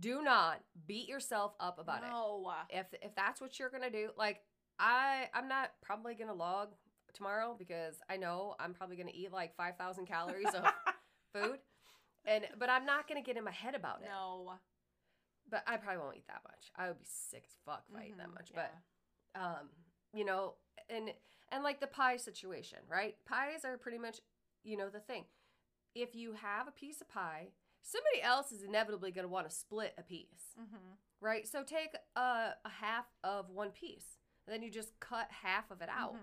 Do 0.00 0.22
not 0.22 0.60
beat 0.86 1.08
yourself 1.08 1.54
up 1.58 1.78
about 1.78 2.02
it. 2.04 2.08
no. 2.10 2.52
If 2.70 2.86
if 3.02 3.14
that's 3.14 3.40
what 3.40 3.58
you're 3.58 3.70
gonna 3.70 3.90
do, 3.90 4.10
like 4.16 4.42
I 4.78 5.28
I'm 5.34 5.48
not 5.48 5.72
probably 5.82 6.14
gonna 6.14 6.34
log 6.34 6.68
tomorrow 7.18 7.54
because 7.58 7.96
I 8.08 8.16
know 8.16 8.54
I'm 8.58 8.72
probably 8.72 8.96
gonna 8.96 9.10
eat 9.12 9.32
like 9.32 9.54
five 9.56 9.76
thousand 9.76 10.06
calories 10.06 10.54
of 10.54 10.64
food. 11.34 11.58
And 12.24 12.44
but 12.58 12.70
I'm 12.70 12.86
not 12.86 13.06
gonna 13.08 13.22
get 13.22 13.36
in 13.36 13.44
my 13.44 13.50
head 13.52 13.74
about 13.74 14.00
it. 14.02 14.08
no. 14.08 14.54
But 15.50 15.64
I 15.66 15.76
probably 15.78 16.02
won't 16.02 16.16
eat 16.16 16.26
that 16.28 16.42
much. 16.46 16.70
I 16.76 16.88
would 16.88 16.98
be 16.98 17.06
sick 17.06 17.44
as 17.46 17.54
fuck 17.64 17.82
if 17.90 17.96
I 17.96 18.04
ate 18.04 18.18
that 18.18 18.28
Mhm, 18.28 18.34
much. 18.34 18.50
yeah. 18.54 18.66
But 19.34 19.40
um, 19.40 19.68
you 20.14 20.24
know, 20.24 20.54
and 20.90 21.10
and 21.50 21.62
like 21.64 21.80
the 21.80 21.86
pie 21.86 22.16
situation, 22.18 22.78
right? 22.88 23.16
Pies 23.26 23.64
are 23.64 23.78
pretty 23.78 23.98
much, 23.98 24.20
you 24.64 24.76
know, 24.76 24.88
the 24.90 25.00
thing. 25.00 25.24
If 25.94 26.14
you 26.14 26.34
have 26.34 26.68
a 26.68 26.70
piece 26.70 27.00
of 27.00 27.08
pie, 27.08 27.48
somebody 27.82 28.20
else 28.22 28.52
is 28.52 28.62
inevitably 28.62 29.10
going 29.10 29.24
to 29.24 29.28
want 29.32 29.48
to 29.48 29.54
split 29.54 29.94
a 29.96 30.02
piece, 30.02 30.52
Mm-hmm. 30.60 30.92
right? 31.22 31.48
So 31.48 31.62
take 31.62 31.94
a, 32.14 32.20
a 32.20 32.68
half 32.82 33.06
of 33.24 33.48
one 33.48 33.70
piece, 33.70 34.18
and 34.46 34.52
then 34.54 34.62
you 34.62 34.70
just 34.70 34.92
cut 35.00 35.28
half 35.42 35.70
of 35.70 35.80
it 35.80 35.88
out, 35.88 36.16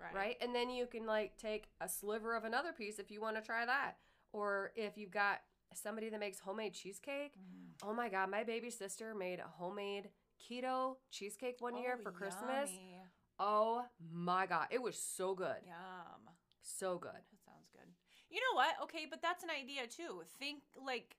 Right. 0.00 0.14
right? 0.14 0.36
And 0.40 0.54
then 0.54 0.70
you 0.70 0.86
can 0.86 1.06
like 1.06 1.36
take 1.36 1.68
a 1.80 1.88
sliver 1.88 2.34
of 2.36 2.44
another 2.44 2.72
piece 2.72 2.98
if 2.98 3.10
you 3.10 3.20
want 3.20 3.36
to 3.36 3.42
try 3.42 3.66
that, 3.66 3.96
or 4.32 4.72
if 4.76 4.96
you've 4.96 5.10
got 5.10 5.40
somebody 5.74 6.08
that 6.08 6.18
makes 6.20 6.40
homemade 6.40 6.74
cheesecake. 6.74 7.34
Mhm. 7.38 7.74
Oh 7.82 7.92
my 7.92 8.08
god, 8.08 8.30
my 8.30 8.42
baby 8.44 8.70
sister 8.70 9.14
made 9.14 9.38
a 9.40 9.48
homemade 9.48 10.10
keto 10.40 10.96
cheesecake 11.10 11.60
one 11.60 11.76
year 11.76 11.96
Oh, 11.98 12.02
for 12.02 12.10
Christmas. 12.12 12.70
yummy. 12.70 12.96
Oh 13.38 13.84
my 14.12 14.46
god, 14.46 14.68
it 14.70 14.82
was 14.82 14.96
so 14.98 15.34
good. 15.34 15.62
Yum. 15.64 16.30
So 16.62 16.98
good. 16.98 17.12
That 17.14 17.24
sounds 17.44 17.68
good. 17.72 17.88
You 18.28 18.40
know 18.40 18.54
what? 18.56 18.74
Okay, 18.82 19.06
but 19.08 19.22
that's 19.22 19.42
an 19.44 19.50
idea 19.50 19.86
too. 19.86 20.22
Think 20.38 20.62
like 20.76 21.16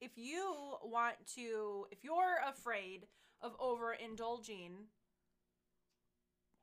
if 0.00 0.18
you 0.18 0.76
want 0.82 1.16
to, 1.34 1.86
if 1.90 2.04
you're 2.04 2.38
afraid 2.46 3.06
of 3.40 3.56
overindulging, 3.58 4.86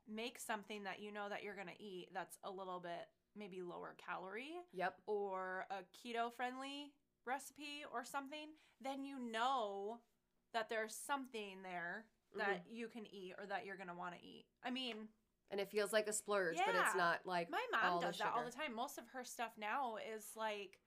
make 0.08 0.38
something 0.38 0.84
that 0.84 1.00
you 1.00 1.12
know 1.12 1.28
that 1.28 1.42
you're 1.42 1.54
going 1.54 1.68
to 1.68 1.82
eat 1.82 2.08
that's 2.12 2.38
a 2.44 2.50
little 2.50 2.80
bit 2.80 3.08
maybe 3.36 3.62
lower 3.62 3.94
calorie 4.04 4.56
Yep. 4.72 4.94
or 5.06 5.66
a 5.70 5.82
keto 5.96 6.32
friendly 6.32 6.92
recipe 7.24 7.84
or 7.92 8.04
something, 8.04 8.48
then 8.80 9.04
you 9.04 9.18
know 9.18 9.98
that 10.52 10.68
there's 10.68 10.94
something 10.94 11.62
there 11.62 12.04
that 12.36 12.64
you 12.70 12.88
can 12.88 13.06
eat 13.06 13.34
or 13.38 13.46
that 13.46 13.64
you're 13.66 13.76
going 13.76 13.88
to 13.88 13.94
want 13.94 14.14
to 14.14 14.20
eat. 14.22 14.44
I 14.64 14.70
mean, 14.70 14.96
And 15.50 15.60
it 15.60 15.70
feels 15.70 15.92
like 15.92 16.08
a 16.08 16.12
splurge, 16.12 16.56
but 16.56 16.74
it's 16.74 16.96
not 16.96 17.20
like 17.24 17.50
my 17.50 17.64
mom 17.70 18.00
does 18.00 18.18
that 18.18 18.32
all 18.34 18.44
the 18.44 18.50
time. 18.50 18.74
Most 18.74 18.98
of 18.98 19.04
her 19.12 19.22
stuff 19.24 19.52
now 19.58 19.96
is 20.14 20.24
like 20.36 20.78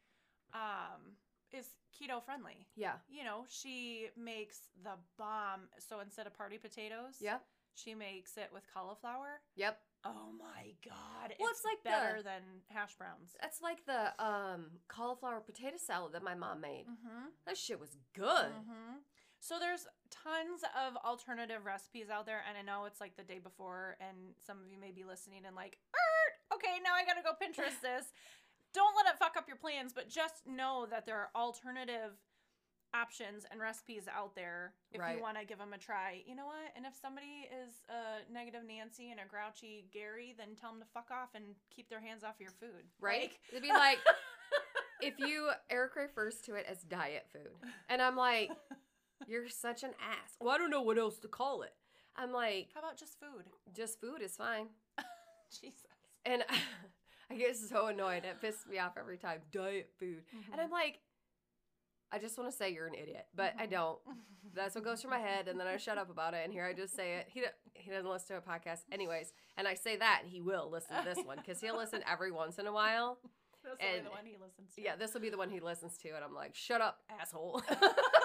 um 0.54 1.16
is 1.52 1.68
keto 1.94 2.22
friendly. 2.24 2.68
Yeah. 2.76 2.94
You 3.08 3.24
know, 3.24 3.46
she 3.48 4.08
makes 4.18 4.60
the 4.84 4.92
bomb. 5.18 5.62
So 5.80 6.00
instead 6.00 6.28
of 6.28 6.34
party 6.34 6.58
potatoes, 6.58 7.16
Yep. 7.22 7.44
She 7.76 7.94
makes 7.96 8.38
it 8.38 8.50
with 8.54 8.64
cauliflower. 8.74 9.42
Yep. 9.56 9.78
Oh 10.06 10.30
my 10.38 10.74
god. 10.88 11.34
Well, 11.40 11.50
it's, 11.50 11.60
it's 11.60 11.66
like 11.66 11.84
the- 11.84 11.90
better 11.90 12.22
than 12.24 12.42
hash 12.70 12.96
browns. 12.96 13.36
That's 13.42 13.62
like 13.62 13.86
the 13.86 14.14
um 14.24 14.68
cauliflower 14.88 15.40
potato 15.42 15.78
salad 15.78 16.14
that 16.14 16.24
my 16.24 16.36
mom 16.36 16.62
made. 16.62 16.86
Mhm. 16.88 17.32
That 17.46 17.58
shit 17.58 17.80
was 17.80 17.98
good. 18.14 18.52
Mhm. 18.54 19.02
So 19.40 19.60
there's 19.60 19.86
tons 20.10 20.64
of 20.88 20.96
alternative 21.06 21.66
recipes 21.66 22.10
out 22.10 22.26
there, 22.26 22.42
and 22.48 22.58
I 22.58 22.62
know 22.62 22.86
it's 22.86 23.00
like 23.02 23.16
the 23.16 23.24
day 23.24 23.38
before, 23.40 23.96
and 24.00 24.34
some 24.46 24.60
of 24.62 24.68
you 24.70 24.78
may 24.80 24.92
be 24.92 25.04
listening 25.04 25.46
and 25.46 25.56
like, 25.56 25.78
"Er, 25.94 26.56
okay, 26.56 26.80
now 26.84 26.94
I 26.96 27.04
gotta 27.06 27.22
go 27.22 27.34
Pinterest 27.34 27.80
this. 27.82 28.12
Don't 28.74 28.96
let 28.96 29.14
it 29.14 29.20
fuck 29.20 29.38
up 29.38 29.48
your 29.48 29.58
plans, 29.58 29.94
but 29.94 30.10
just 30.10 30.46
know 30.48 30.86
that 30.90 31.06
there 31.06 31.18
are 31.18 31.30
alternative 31.36 32.18
options 32.96 33.46
and 33.52 33.60
recipes 33.60 34.08
out 34.08 34.36
there 34.36 34.74
if 34.92 35.02
Right. 35.02 35.18
you 35.18 35.22
want 35.22 35.38
to 35.38 35.46
give 35.46 35.58
them 35.58 35.74
a 35.74 35.78
try. 35.78 36.24
You 36.26 36.36
know 36.36 36.46
what? 36.46 36.72
And 36.76 36.86
if 36.86 36.96
somebody 36.96 37.50
is 37.52 37.84
a 37.90 38.32
negative 38.32 38.64
Nancy 38.64 39.12
and 39.12 39.20
a 39.20 39.26
grouchy 39.26 39.88
Gary, 39.92 40.34
then 40.38 40.56
tell 40.56 40.72
them 40.72 40.80
to 40.80 40.88
fuck 40.94 41.12
off 41.12 41.36
and 41.36 41.56
keep 41.70 41.90
their 41.90 42.00
hands 42.00 42.24
off 42.24 42.36
your 42.40 42.52
food. 42.52 42.88
Right? 43.00 43.22
Like- 43.32 43.40
It'd 43.50 43.64
be 43.64 43.70
like 43.70 44.00
if 45.02 45.20
you 45.20 45.50
Eric 45.70 45.96
refers 45.96 46.42
to 46.42 46.56
it 46.56 46.66
as 46.70 46.82
diet 46.84 47.28
food. 47.32 47.52
And 47.90 48.02
I'm 48.02 48.16
like, 48.16 48.52
you're 49.28 49.50
such 49.50 49.84
an 49.84 49.92
ass. 50.02 50.36
Well, 50.40 50.54
I 50.54 50.58
don't 50.58 50.72
know 50.72 50.82
what 50.82 50.98
else 50.98 51.20
to 51.20 51.28
call 51.28 51.64
it. 51.64 51.74
I'm 52.16 52.32
like, 52.32 52.70
How 52.74 52.80
about 52.80 52.98
just 52.98 53.20
food? 53.20 53.46
just 53.74 54.00
food 54.00 54.22
is 54.22 54.36
fine. 54.36 54.68
Jesus. 55.62 55.82
And 56.26 56.44
I 57.30 57.36
get 57.36 57.58
so 57.58 57.88
annoyed. 57.88 58.24
It 58.24 58.42
pisses 58.42 58.70
me 58.70 58.80
off 58.80 58.94
every 58.98 59.18
time. 59.18 59.40
Diet 59.52 59.90
food. 60.00 60.24
And 60.52 60.62
I'm 60.62 60.68
mm-hmm. 60.68 60.74
like, 60.74 61.00
I 62.16 62.20
just 62.20 62.38
want 62.38 62.50
to 62.50 62.56
say 62.56 62.72
you're 62.72 62.88
an 62.88 62.94
idiot, 62.96 63.26
but 63.36 63.54
I 63.60 63.68
Mhm. 63.68 63.72
don't. 63.72 64.00
That's 64.54 64.74
what 64.76 64.86
goes 64.86 65.02
through 65.02 65.12
my 65.12 65.20
head, 65.20 65.50
and 65.50 65.60
then 65.60 65.68
I 65.68 65.76
shut 65.76 65.98
up 65.98 66.10
about 66.10 66.34
it. 66.34 66.46
And 66.46 66.54
here 66.54 66.64
I 66.66 66.72
just 66.72 66.96
say 66.96 67.16
it. 67.16 67.28
He 67.28 67.42
do- 67.42 67.48
he 67.74 67.92
doesn't 67.92 68.10
listen 68.10 68.38
to 68.42 68.42
a 68.42 68.42
podcast, 68.42 68.84
anyways. 68.92 69.34
And 69.58 69.68
I 69.68 69.74
say 69.74 69.98
that, 69.98 70.22
and 70.24 70.32
he 70.32 70.40
will 70.40 70.70
listen 70.70 70.96
to 70.98 71.04
this 71.04 71.24
one 71.26 71.38
because 71.38 71.60
he'll 71.60 71.76
listen 71.76 72.02
every 72.10 72.32
once 72.32 72.58
in 72.58 72.66
a 72.68 72.72
while. 72.72 73.20
That's 73.64 73.76
only 73.84 73.98
and- 73.98 74.06
the 74.06 74.12
one 74.12 74.26
he 74.26 74.38
listens 74.38 74.74
to. 74.76 74.82
Yeah, 74.82 74.96
this 74.96 75.14
will 75.14 75.22
be 75.22 75.30
the 75.30 75.38
one 75.38 75.50
he 75.50 75.60
listens 75.60 75.98
to, 75.98 76.10
and 76.12 76.24
I'm 76.24 76.34
like, 76.34 76.56
shut 76.56 76.80
up, 76.80 77.04
asshole. 77.10 77.62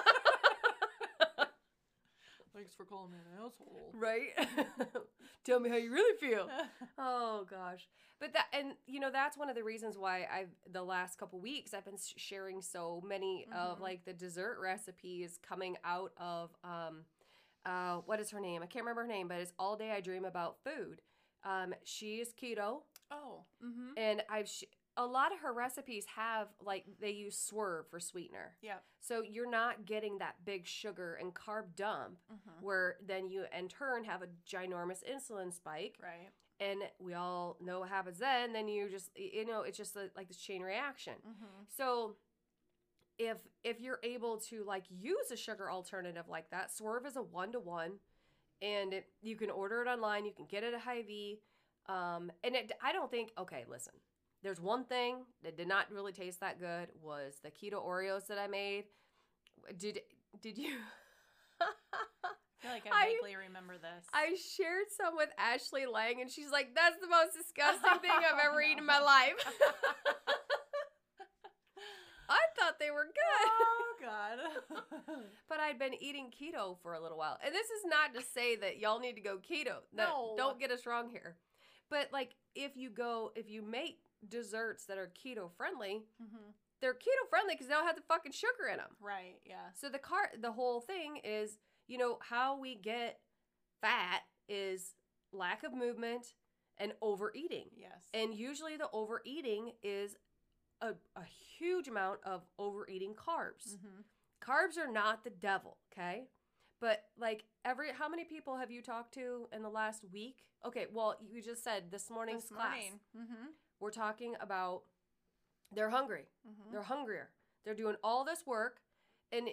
Thanks 2.53 2.73
for 2.73 2.83
calling 2.85 3.11
me 3.11 3.17
an 3.17 3.45
asshole. 3.45 3.91
right? 3.93 4.29
Tell 5.45 5.59
me 5.59 5.69
how 5.69 5.77
you 5.77 5.91
really 5.91 6.17
feel. 6.17 6.49
Oh 6.97 7.45
gosh, 7.49 7.87
but 8.19 8.33
that 8.33 8.45
and 8.53 8.73
you 8.85 8.99
know 8.99 9.09
that's 9.11 9.35
one 9.37 9.49
of 9.49 9.55
the 9.55 9.63
reasons 9.63 9.97
why 9.97 10.27
I've 10.31 10.49
the 10.71 10.83
last 10.83 11.17
couple 11.17 11.39
weeks 11.39 11.73
I've 11.73 11.85
been 11.85 11.97
sharing 12.17 12.61
so 12.61 13.01
many 13.07 13.47
of 13.55 13.77
Mhm. 13.79 13.81
like 13.81 14.05
the 14.05 14.13
dessert 14.13 14.59
recipes 14.61 15.39
coming 15.41 15.77
out 15.83 16.11
of 16.17 16.51
um, 16.63 17.05
uh, 17.65 17.97
what 18.05 18.19
is 18.19 18.29
her 18.31 18.39
name? 18.39 18.61
I 18.61 18.67
can't 18.67 18.83
remember 18.85 19.01
her 19.03 19.07
name, 19.07 19.27
but 19.29 19.39
it's 19.39 19.53
all 19.57 19.75
day 19.77 19.91
I 19.91 20.01
dream 20.01 20.25
about 20.25 20.57
food. 20.63 21.01
Um, 21.43 21.73
she 21.83 22.17
is 22.19 22.33
keto, 22.33 22.81
oh. 23.09 23.45
Mm-hmm. 23.65 23.93
and 23.97 24.21
I've 24.29 24.47
sh- 24.49 24.65
a 24.97 25.05
lot 25.05 25.31
of 25.31 25.39
her 25.39 25.53
recipes 25.53 26.05
have 26.15 26.47
like 26.63 26.83
they 26.99 27.11
use 27.11 27.37
swerve 27.37 27.87
for 27.89 27.99
sweetener, 27.99 28.57
Yeah. 28.61 28.77
so 28.99 29.21
you're 29.21 29.49
not 29.49 29.85
getting 29.85 30.17
that 30.17 30.35
big 30.45 30.65
sugar 30.67 31.15
and 31.19 31.33
carb 31.33 31.75
dump 31.75 32.17
Mm-hmm. 32.31 32.63
where 32.65 32.97
then 33.05 33.29
you 33.29 33.45
in 33.57 33.67
turn 33.67 34.03
have 34.03 34.21
a 34.21 34.27
ginormous 34.47 34.99
insulin 35.09 35.53
spike 35.53 35.95
Right. 36.01 36.29
and 36.59 36.79
we 36.99 37.13
all 37.13 37.57
know 37.61 37.79
what 37.79 37.89
happens 37.89 38.19
then 38.19 38.51
then 38.53 38.67
you 38.67 38.89
just 38.89 39.09
you 39.15 39.45
know 39.45 39.61
it's 39.61 39.77
just 39.77 39.95
a, 39.95 40.09
like 40.15 40.27
this 40.27 40.37
chain 40.37 40.61
reaction 40.61 41.13
Mm-hmm. 41.25 41.63
so 41.69 42.15
if 43.17 43.37
if 43.63 43.79
you're 43.79 43.99
able 44.03 44.37
to 44.37 44.63
like 44.65 44.83
use 44.89 45.31
a 45.31 45.37
sugar 45.37 45.69
alternative 45.71 46.25
like 46.27 46.49
that 46.49 46.71
swerve 46.75 47.05
is 47.05 47.15
a 47.15 47.21
one-to-one 47.21 47.93
and 48.61 48.93
it, 48.93 49.05
you 49.21 49.35
can 49.35 49.49
order 49.49 49.81
it 49.81 49.87
online 49.87 50.25
you 50.25 50.31
can 50.33 50.45
get 50.45 50.63
it 50.63 50.73
at 50.73 50.81
Hy-Vee 50.81 51.39
um 51.87 52.31
and 52.43 52.55
it 52.55 52.71
i 52.83 52.91
don't 52.91 53.09
think 53.11 53.31
okay 53.37 53.65
listen 53.69 53.93
there's 54.43 54.59
one 54.59 54.85
thing 54.85 55.17
that 55.43 55.57
did 55.57 55.67
not 55.67 55.91
really 55.91 56.11
taste 56.11 56.39
that 56.39 56.59
good 56.59 56.87
was 57.01 57.35
the 57.43 57.49
keto 57.51 57.85
oreos 57.85 58.27
that 58.27 58.37
i 58.37 58.47
made 58.47 58.85
did 59.77 59.99
did 60.41 60.57
you 60.57 60.75
I 61.61 61.65
feel 62.61 62.71
like 62.71 62.85
I 62.91 63.05
I- 63.05 63.13
vaguely 63.15 63.35
remember 63.35 63.73
this. 63.77 64.05
I 64.13 64.35
shared 64.55 64.85
some 64.95 65.15
with 65.15 65.29
Ashley 65.39 65.87
Lang, 65.87 66.21
and 66.21 66.29
she's 66.29 66.51
like, 66.51 66.75
"That's 66.75 66.95
the 67.01 67.07
most 67.07 67.33
disgusting 67.33 67.99
thing 68.01 68.11
I've 68.11 68.37
ever 68.45 68.61
eaten 68.61 68.77
in 68.79 68.85
my 68.85 68.99
life." 68.99 69.33
I 72.29 72.39
thought 72.57 72.79
they 72.79 72.91
were 72.91 73.05
good, 73.05 73.49
oh 73.49 73.93
God. 73.99 74.37
but 75.49 75.59
I'd 75.59 75.77
been 75.79 75.95
eating 76.01 76.31
keto 76.31 76.77
for 76.81 76.93
a 76.93 77.01
little 77.01 77.17
while, 77.17 77.37
and 77.43 77.53
this 77.53 77.67
is 77.67 77.83
not 77.85 78.13
to 78.13 78.21
say 78.33 78.55
that 78.57 78.79
y'all 78.79 78.99
need 78.99 79.15
to 79.15 79.21
go 79.21 79.37
keto. 79.37 79.77
No, 79.93 80.05
No. 80.05 80.33
don't 80.37 80.59
get 80.59 80.71
us 80.71 80.85
wrong 80.85 81.09
here. 81.09 81.35
But 81.89 82.09
like, 82.13 82.35
if 82.55 82.77
you 82.77 82.89
go, 82.89 83.31
if 83.35 83.49
you 83.49 83.61
make 83.61 83.99
desserts 84.27 84.85
that 84.85 84.97
are 84.97 85.11
keto 85.23 85.49
friendly, 85.55 86.03
mm-hmm. 86.21 86.51
they're 86.81 86.93
keto 86.93 87.29
friendly 87.29 87.55
because 87.55 87.67
they 87.67 87.73
don't 87.73 87.85
have 87.87 87.95
the 87.95 88.01
fucking 88.07 88.31
sugar 88.31 88.69
in 88.71 88.77
them. 88.77 88.95
Right. 88.99 89.35
Yeah. 89.45 89.69
So 89.73 89.89
the 89.89 89.99
car, 89.99 90.29
the 90.39 90.51
whole 90.51 90.81
thing 90.81 91.17
is, 91.23 91.57
you 91.87 91.97
know, 91.97 92.19
how 92.21 92.59
we 92.59 92.75
get 92.75 93.19
fat 93.81 94.21
is 94.47 94.95
lack 95.31 95.63
of 95.63 95.73
movement 95.73 96.33
and 96.77 96.93
overeating. 97.01 97.65
Yes. 97.77 98.09
And 98.13 98.33
usually 98.33 98.77
the 98.77 98.89
overeating 98.93 99.73
is 99.83 100.15
a, 100.81 100.89
a 101.15 101.23
huge 101.57 101.87
amount 101.87 102.19
of 102.23 102.41
overeating 102.57 103.13
carbs. 103.13 103.75
mm-hmm. 103.75 104.01
carbs 104.43 104.77
are 104.77 104.91
not 104.91 105.23
the 105.23 105.29
devil, 105.29 105.77
okay? 105.91 106.23
But 106.79 107.03
like 107.17 107.43
every 107.63 107.89
how 107.93 108.09
many 108.09 108.23
people 108.23 108.57
have 108.57 108.71
you 108.71 108.81
talked 108.81 109.13
to 109.13 109.47
in 109.53 109.61
the 109.61 109.69
last 109.69 110.03
week? 110.11 110.37
Okay, 110.65 110.87
well, 110.91 111.15
you 111.21 111.41
just 111.41 111.63
said 111.63 111.91
this 111.91 112.09
morning's 112.09 112.43
This 112.43 112.51
class. 112.51 112.71
morning. 112.71 112.99
Mm-hmm. 113.15 113.45
We're 113.81 113.91
talking 113.91 114.35
about 114.39 114.83
they're 115.73 115.89
hungry. 115.89 116.27
Mm-hmm. 116.47 116.71
They're 116.71 116.83
hungrier. 116.83 117.29
They're 117.65 117.75
doing 117.75 117.95
all 118.03 118.23
this 118.23 118.43
work 118.45 118.79
and 119.31 119.49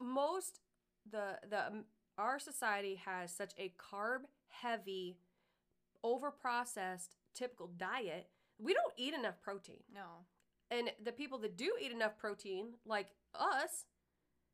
most 0.00 0.60
the 1.10 1.38
the 1.48 1.66
um, 1.66 1.84
our 2.18 2.38
society 2.38 3.00
has 3.04 3.32
such 3.32 3.52
a 3.58 3.72
carb 3.78 4.20
heavy 4.48 5.18
over 6.02 6.30
processed 6.30 7.16
typical 7.34 7.68
diet. 7.76 8.28
We 8.58 8.74
don't 8.74 8.92
eat 8.96 9.14
enough 9.14 9.40
protein. 9.42 9.82
No. 9.92 10.26
And 10.70 10.90
the 11.02 11.12
people 11.12 11.38
that 11.38 11.56
do 11.56 11.72
eat 11.80 11.92
enough 11.92 12.16
protein 12.18 12.74
like 12.86 13.08
us, 13.34 13.84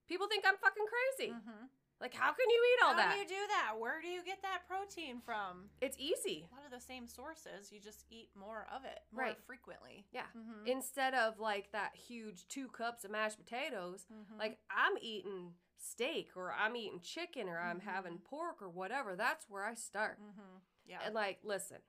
people 0.08 0.26
think 0.28 0.44
I'm 0.46 0.56
fucking 0.56 0.84
crazy. 0.88 1.32
Mm-hmm. 1.32 1.66
Like 2.00 2.14
how 2.14 2.32
can 2.32 2.48
you 2.48 2.60
eat 2.72 2.82
all 2.84 2.90
How 2.92 2.96
that? 2.96 3.06
How 3.08 3.12
do 3.14 3.20
you 3.20 3.28
do 3.28 3.46
that? 3.48 3.78
Where 3.78 4.00
do 4.00 4.08
you 4.08 4.24
get 4.24 4.40
that 4.42 4.62
protein 4.66 5.20
from? 5.24 5.68
it's 5.82 5.96
easy. 5.98 6.46
A 6.50 6.54
lot 6.54 6.64
of 6.64 6.70
the 6.72 6.80
same 6.84 7.06
sources. 7.06 7.70
You 7.70 7.78
just 7.80 8.04
eat 8.10 8.30
more 8.34 8.66
of 8.74 8.84
it 8.84 9.00
more 9.12 9.24
Right. 9.24 9.38
frequently. 9.46 10.06
Yeah. 10.12 10.26
Mm-hmm. 10.36 10.66
Instead 10.66 11.14
of 11.14 11.38
like 11.38 11.72
that 11.72 11.94
huge 11.94 12.48
two 12.48 12.68
cups 12.68 13.04
of 13.04 13.10
mashed 13.10 13.38
potatoes, 13.38 14.06
Mhm. 14.10 14.38
like 14.38 14.58
I'm 14.70 14.96
eating 15.00 15.54
steak 15.76 16.36
or 16.36 16.52
I'm 16.52 16.74
eating 16.76 17.00
chicken 17.00 17.48
or 17.48 17.58
I'm 17.58 17.80
Mhm. 17.80 17.84
having 17.84 18.18
pork 18.18 18.62
or 18.62 18.68
whatever. 18.70 19.14
That's 19.16 19.48
where 19.48 19.64
I 19.64 19.74
start. 19.74 20.20
Mm-hmm. 20.22 20.56
Yeah. 20.86 21.00
And 21.04 21.14
like, 21.14 21.40
listen, 21.44 21.82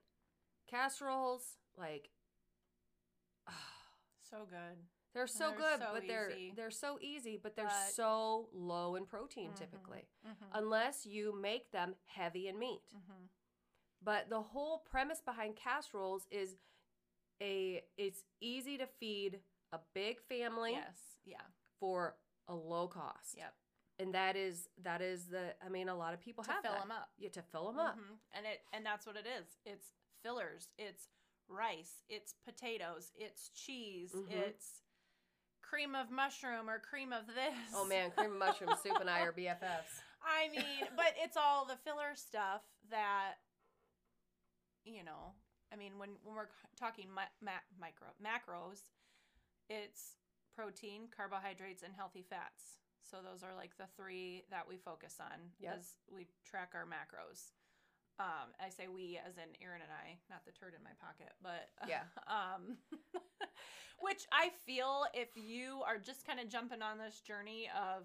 casseroles, 0.66 1.56
like, 1.76 2.10
so 4.22 4.44
good. 4.46 4.86
They're 5.14 5.26
so 5.26 5.50
They're 5.50 5.58
good, 5.58 5.80
so 5.80 5.90
but 5.92 6.06
they're 6.06 6.30
easy. 6.30 6.52
they're 6.56 6.70
so 6.70 6.98
easy, 7.00 7.36
but 7.36 7.54
they're 7.56 7.66
But- 7.66 7.92
so 7.92 8.48
low 8.52 8.94
in 8.96 9.06
protein 9.06 9.52
Mhm. 9.52 9.56
typically, 9.56 10.08
Mm-hmm. 10.26 10.44
unless 10.52 11.04
you 11.06 11.32
make 11.32 11.70
them 11.70 11.96
heavy 12.06 12.48
in 12.48 12.58
meat. 12.58 12.82
mm-hmm. 12.94 13.26
But 14.00 14.28
the 14.30 14.42
whole 14.42 14.78
premise 14.80 15.20
behind 15.20 15.56
casseroles 15.56 16.26
is 16.30 16.56
a 17.40 17.84
it's 17.96 18.24
easy 18.40 18.78
to 18.78 18.86
feed 18.86 19.40
a 19.72 19.78
big 19.94 20.20
family 20.22 20.72
Yes. 20.72 21.18
Yeah. 21.24 21.42
for 21.78 22.16
a 22.48 22.54
low 22.54 22.88
cost. 22.88 23.34
Yep. 23.36 23.54
And 23.98 24.14
that 24.14 24.36
is 24.36 24.68
that 24.78 25.00
is 25.00 25.28
the 25.28 25.54
I 25.62 25.68
mean 25.68 25.88
a 25.88 25.94
lot 25.94 26.14
of 26.14 26.20
people 26.20 26.42
To 26.44 26.50
have 26.52 26.62
fill 26.62 26.72
that. 26.72 26.80
them 26.80 26.90
up. 26.90 27.10
Yeah, 27.18 27.28
to 27.30 27.42
fill 27.42 27.66
them 27.66 27.78
up. 27.78 27.96
Mhm. 27.96 28.18
And 28.32 28.46
it 28.46 28.66
and 28.72 28.84
that's 28.84 29.06
what 29.06 29.16
it 29.16 29.26
is. 29.26 29.56
It's 29.64 29.92
fillers. 30.22 30.68
It's 30.78 31.08
rice. 31.48 32.02
It's 32.08 32.32
potatoes. 32.44 33.12
It's 33.14 33.50
cheese. 33.50 34.12
Mhm. 34.12 34.30
It's 34.30 34.82
cream 35.72 35.94
of 35.94 36.10
mushroom 36.10 36.68
or 36.68 36.78
cream 36.78 37.12
of 37.12 37.24
this. 37.26 37.56
Oh 37.74 37.86
man, 37.86 38.10
cream 38.10 38.32
of 38.32 38.38
mushroom 38.38 38.70
soup 38.82 39.00
and 39.00 39.08
I 39.08 39.20
are 39.20 39.32
BFFs. 39.32 40.04
I 40.20 40.50
mean, 40.52 40.84
but 40.96 41.14
it's 41.16 41.36
all 41.36 41.64
the 41.64 41.76
filler 41.82 42.12
stuff 42.14 42.60
that, 42.90 43.40
you 44.84 45.02
know, 45.02 45.32
I 45.72 45.76
mean, 45.76 45.92
when, 45.96 46.10
when 46.22 46.36
we're 46.36 46.52
talking 46.78 47.06
mi- 47.08 47.32
ma- 47.40 47.64
micro 47.80 48.08
macros, 48.20 48.92
it's 49.70 50.20
protein, 50.54 51.08
carbohydrates, 51.08 51.82
and 51.82 51.94
healthy 51.96 52.22
fats. 52.28 52.76
So 53.00 53.18
those 53.24 53.42
are 53.42 53.56
like 53.56 53.76
the 53.78 53.88
three 53.96 54.44
that 54.50 54.68
we 54.68 54.76
focus 54.76 55.16
on 55.20 55.56
Yep. 55.58 55.76
as 55.80 55.96
we 56.14 56.26
track 56.44 56.72
our 56.74 56.84
macros. 56.84 57.56
Um, 58.20 58.52
I 58.60 58.68
say 58.68 58.86
we 58.92 59.18
as 59.26 59.40
in 59.40 59.48
Erin 59.64 59.80
and 59.80 59.90
I, 59.90 60.20
not 60.28 60.44
the 60.44 60.52
turd 60.52 60.74
in 60.76 60.84
my 60.84 60.92
pocket, 61.00 61.32
but 61.42 61.72
Yeah. 61.88 62.04
um, 62.28 62.76
which 64.00 64.26
I 64.32 64.50
feel 64.66 65.04
if 65.14 65.28
you 65.36 65.82
are 65.86 65.98
just 65.98 66.26
kind 66.26 66.40
of 66.40 66.48
jumping 66.48 66.82
on 66.82 66.98
this 66.98 67.20
journey 67.20 67.68
of 67.76 68.04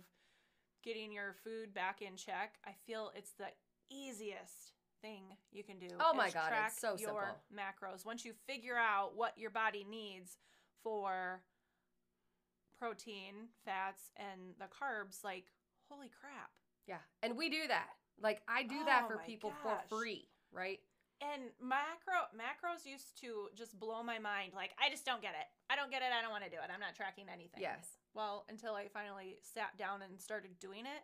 getting 0.84 1.12
your 1.12 1.36
food 1.44 1.74
back 1.74 2.02
in 2.02 2.16
check, 2.16 2.56
I 2.66 2.72
feel 2.86 3.12
it's 3.16 3.32
the 3.38 3.48
easiest 3.90 4.74
thing 5.02 5.24
you 5.52 5.64
can 5.64 5.80
do. 5.80 5.88
Oh 6.00 6.14
my 6.14 6.30
God, 6.30 6.48
it's 6.48 6.48
track 6.48 6.74
so 6.78 6.90
your 6.98 6.98
simple. 6.98 7.38
macros. 7.54 8.06
Once 8.06 8.26
you 8.26 8.34
figure 8.48 8.78
out 8.78 9.12
what 9.16 9.38
your 9.38 9.52
body 9.52 9.86
needs 9.90 10.38
for 10.84 11.42
protein, 12.80 13.50
fats, 13.66 14.12
and 14.16 14.56
the 14.60 14.66
carbs, 14.66 15.24
like 15.24 15.46
holy 15.90 16.10
crap. 16.20 16.52
Yeah. 16.88 16.98
And 17.22 17.38
we 17.38 17.50
do 17.50 17.68
that. 17.68 17.90
Like 18.22 18.42
I 18.48 18.64
do 18.64 18.86
that 18.86 19.04
Oh 19.06 19.08
for 19.10 19.18
people 19.26 19.54
gosh. 19.64 19.82
for 19.90 19.96
free, 20.00 20.28
right? 20.52 20.80
And 21.20 21.50
macro 21.60 22.30
macros 22.38 22.86
used 22.86 23.20
to 23.22 23.50
just 23.56 23.80
blow 23.80 24.04
my 24.04 24.20
mind. 24.20 24.52
Like 24.56 24.72
I 24.80 24.90
just 24.90 25.06
don't 25.06 25.22
get 25.22 25.34
it. 25.34 25.48
I 25.70 25.76
don't 25.76 25.90
get 25.90 26.02
it. 26.02 26.10
I 26.18 26.22
don't 26.22 26.32
want 26.32 26.44
to 26.44 26.50
do 26.50 26.58
it. 26.58 26.70
I'm 26.74 26.80
not 26.80 26.96
tracking 26.96 27.26
anything. 27.32 27.60
Yes. 27.62 27.98
Well, 28.14 28.46
until 28.50 28.74
I 28.74 28.88
finally 28.88 29.38
sat 29.42 29.78
down 29.78 30.02
and 30.02 30.20
started 30.22 30.60
doing 30.60 30.86
it. 30.86 31.04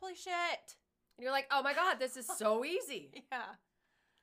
Holy 0.00 0.14
shit. 0.14 0.76
And 1.16 1.24
you're 1.24 1.32
like, 1.32 1.46
"Oh 1.50 1.62
my 1.62 1.72
god, 1.72 1.96
this 1.98 2.16
is 2.16 2.26
so 2.26 2.64
easy." 2.76 3.24
Yeah. 3.32 3.56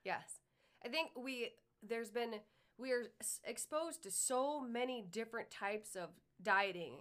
Yes. 0.04 0.39
I 0.86 0.89
think 0.89 1.10
we 1.17 1.50
there's 1.82 2.12
been 2.12 2.36
we 2.78 2.91
are 2.91 3.06
exposed 3.43 4.04
to 4.04 4.12
so 4.12 4.62
many 4.62 5.02
different 5.02 5.50
types 5.50 5.95
of 5.95 6.10
dieting. 6.41 6.95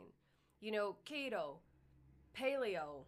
You 0.61 0.73
know, 0.73 0.97
keto, 1.09 1.59
paleo, 2.37 3.05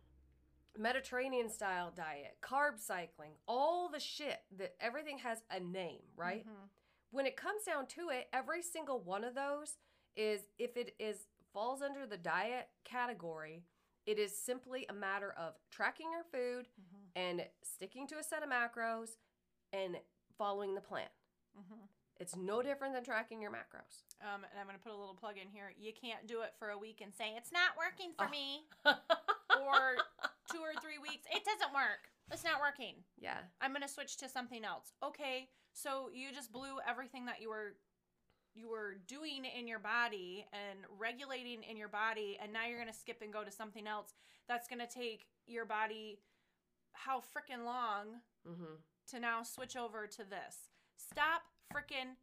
Mediterranean 0.78 1.48
style 1.50 1.90
diet, 1.94 2.36
carb 2.42 2.78
cycling, 2.78 3.32
all 3.46 3.88
the 3.88 4.00
shit 4.00 4.40
that 4.56 4.74
everything 4.80 5.18
has 5.18 5.42
a 5.50 5.60
name, 5.60 6.02
right? 6.16 6.46
Mhm. 6.46 6.68
When 7.10 7.26
it 7.26 7.36
comes 7.36 7.64
down 7.64 7.86
to 7.88 8.08
it, 8.10 8.28
every 8.32 8.62
single 8.62 9.00
one 9.00 9.24
of 9.24 9.34
those 9.34 9.78
is 10.16 10.42
if 10.58 10.76
it 10.76 10.94
is 10.98 11.26
falls 11.52 11.82
under 11.82 12.06
the 12.06 12.16
diet 12.16 12.68
category, 12.84 13.64
it 14.06 14.18
is 14.18 14.36
simply 14.36 14.86
a 14.88 14.92
matter 14.92 15.32
of 15.32 15.54
tracking 15.70 16.12
your 16.12 16.24
food 16.24 16.68
Mhm. 16.80 17.10
and 17.16 17.50
sticking 17.62 18.06
to 18.06 18.18
a 18.18 18.22
set 18.22 18.42
of 18.42 18.48
macros 18.48 19.18
and 19.72 20.00
following 20.38 20.74
the 20.74 20.80
plan. 20.80 21.10
Mhm. 21.58 21.88
It's 22.18 22.36
no 22.36 22.62
different 22.62 22.94
than 22.94 23.02
tracking 23.02 23.40
your 23.42 23.50
macros. 23.50 24.04
Um, 24.20 24.44
and 24.44 24.58
I'm 24.58 24.66
going 24.66 24.78
to 24.78 24.82
put 24.82 24.92
a 24.92 24.96
little 24.96 25.14
plug 25.14 25.38
in 25.38 25.48
here. 25.48 25.70
You 25.70 25.92
can't 25.92 26.26
do 26.26 26.42
it 26.42 26.54
for 26.58 26.70
a 26.70 26.78
week 26.78 27.00
and 27.00 27.14
say, 27.14 27.34
it's 27.36 27.50
not 27.50 27.76
working 27.76 28.12
for 28.14 28.26
Oh. 28.26 28.28
me. 28.28 28.68
or 29.60 29.96
two 30.52 30.60
or 30.60 30.74
three 30.80 30.98
weeks. 30.98 31.26
It 31.34 31.44
doesn't 31.44 31.72
work. 31.74 32.10
It's 32.32 32.44
not 32.44 32.60
working. 32.60 32.94
yeah. 33.18 33.38
I'm 33.60 33.74
to 33.74 33.88
switch 33.88 34.16
to 34.18 34.28
something 34.28 34.64
else. 34.64 34.92
Okay. 35.04 35.48
So 35.72 36.10
you 36.12 36.32
just 36.32 36.52
blew 36.52 36.78
everything 36.88 37.26
that 37.26 37.40
you 37.40 37.48
were 37.50 37.74
you 38.54 38.68
were 38.68 38.96
doing 39.06 39.44
in 39.44 39.68
your 39.68 39.78
body 39.78 40.44
and 40.52 40.80
regulating 40.98 41.62
in 41.62 41.76
your 41.76 41.88
body 41.88 42.36
and 42.42 42.52
now 42.52 42.66
you're 42.66 42.80
going 42.80 42.92
to 42.92 42.98
skip 42.98 43.22
and 43.22 43.32
go 43.32 43.44
to 43.44 43.50
something 43.52 43.86
else 43.86 44.14
that's 44.48 44.66
going 44.66 44.80
to 44.80 44.88
take 44.92 45.26
your 45.46 45.64
body 45.64 46.18
how 46.92 47.18
freaking 47.20 47.64
long 47.64 48.06
Mm-hmm. 48.48 48.74
to 49.10 49.20
now 49.20 49.42
switch 49.42 49.76
over 49.76 50.06
to 50.06 50.18
this. 50.24 50.56
Stop 50.96 51.42
freaking 51.72 52.16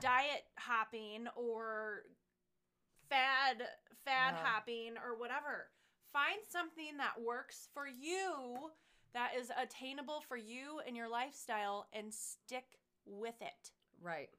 diet 0.00 0.44
hopping 0.58 1.26
or 1.34 2.02
fad 3.08 3.62
fad 4.04 4.34
Uh-huh. 4.34 4.44
hopping 4.44 4.94
or 5.04 5.18
whatever. 5.18 5.68
Find 6.16 6.40
something 6.48 6.96
that 6.96 7.20
works 7.22 7.68
for 7.74 7.86
you 7.86 8.70
that 9.12 9.32
is 9.38 9.52
attainable 9.60 10.22
for 10.26 10.38
you 10.38 10.80
and 10.86 10.96
your 10.96 11.10
lifestyle 11.10 11.88
and 11.92 12.10
stick 12.12 12.64
with 13.04 13.34
it. 13.42 13.72
Right. 14.00 14.30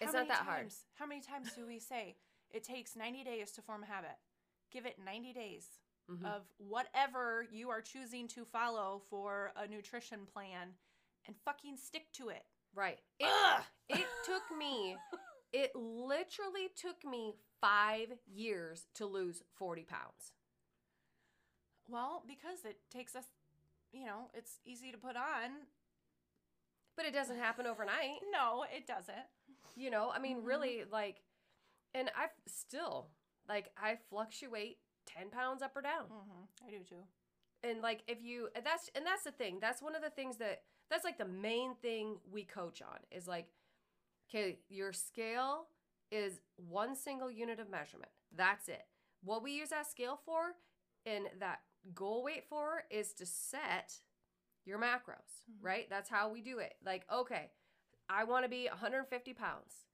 How 0.00 0.06
It's 0.06 0.14
not 0.14 0.26
that 0.26 0.38
hard. 0.38 0.72
How 0.94 1.06
many 1.06 1.20
times 1.20 1.52
do 1.54 1.64
we 1.64 1.78
say 1.78 2.16
it 2.50 2.64
takes 2.64 2.96
90 2.96 3.22
days 3.22 3.52
to 3.52 3.62
form 3.62 3.84
a 3.84 3.86
habit? 3.86 4.16
Give 4.72 4.84
it 4.84 4.98
90 5.04 5.32
days 5.32 5.68
Mhm. 6.10 6.24
of 6.24 6.42
whatever 6.58 7.46
you 7.52 7.70
are 7.70 7.80
choosing 7.80 8.26
to 8.28 8.44
follow 8.44 9.02
for 9.08 9.52
a 9.54 9.68
nutrition 9.68 10.26
plan 10.26 10.74
and 11.26 11.36
fucking 11.44 11.76
stick 11.76 12.10
to 12.14 12.30
it. 12.30 12.44
Right. 12.74 12.98
It, 13.20 13.62
it 13.88 14.06
took 14.24 14.42
me, 14.58 14.96
it 15.52 15.70
literally 15.76 16.68
took 16.74 17.04
me 17.04 17.36
five 17.60 18.08
years 18.26 18.88
to 18.94 19.06
lose 19.06 19.44
40 19.54 19.84
pounds. 19.84 20.32
Well, 21.92 22.22
because 22.26 22.64
it 22.64 22.78
takes 22.90 23.14
us, 23.14 23.24
you 23.92 24.06
know, 24.06 24.30
it's 24.34 24.58
easy 24.64 24.90
to 24.92 24.98
put 24.98 25.16
on. 25.16 25.50
But 26.96 27.04
it 27.06 27.12
doesn't 27.12 27.38
happen 27.38 27.66
overnight. 27.66 28.20
No, 28.32 28.64
it 28.74 28.86
doesn't. 28.86 29.26
You 29.76 29.90
know, 29.90 30.10
I 30.10 30.18
mean, 30.18 30.38
Mhm. 30.42 30.46
really, 30.46 30.84
like, 30.90 31.22
and 31.94 32.10
I 32.16 32.28
still, 32.46 33.10
like, 33.48 33.70
I 33.76 33.96
fluctuate 34.08 34.78
10 35.06 35.30
pounds 35.30 35.62
up 35.62 35.76
or 35.76 35.82
down. 35.82 36.08
Mm-hmm. 36.08 36.66
I 36.66 36.70
do 36.70 36.82
too. 36.84 37.04
and 37.64 37.80
like 37.80 38.02
if 38.08 38.20
you 38.20 38.48
and 38.56 38.66
that's 38.66 38.90
and 38.96 39.06
that's 39.06 39.22
the 39.22 39.30
thing 39.30 39.58
that's 39.60 39.80
one 39.80 39.94
of 39.94 40.02
the 40.02 40.10
things 40.10 40.36
that 40.38 40.62
that's 40.90 41.04
like 41.04 41.16
the 41.16 41.24
main 41.24 41.76
thing 41.76 42.18
we 42.32 42.42
coach 42.44 42.82
on 42.82 42.98
is 43.12 43.28
like 43.28 43.46
okay 44.28 44.58
your 44.68 44.92
scale 44.92 45.68
is 46.10 46.40
one 46.56 46.96
single 46.96 47.30
unit 47.30 47.60
of 47.60 47.70
measurement 47.70 48.10
that's 48.36 48.68
it 48.68 48.82
what 49.22 49.44
we 49.44 49.52
use 49.52 49.68
that 49.68 49.86
scale 49.88 50.18
for 50.26 50.56
and 51.06 51.26
that 51.40 51.60
goal 51.94 52.22
weight 52.24 52.44
for 52.48 52.84
is 52.90 53.12
to 53.14 53.26
set 53.26 53.94
your 54.64 54.78
macros 54.78 55.42
Mhm. 55.50 55.62
right 55.62 55.90
that's 55.90 56.08
how 56.08 56.28
we 56.30 56.40
do 56.40 56.58
it 56.58 56.74
like 56.84 57.04
okay 57.12 57.50
i 58.08 58.24
want 58.24 58.44
to 58.44 58.48
be 58.48 58.66
150 58.68 59.34
pounds 59.34 59.86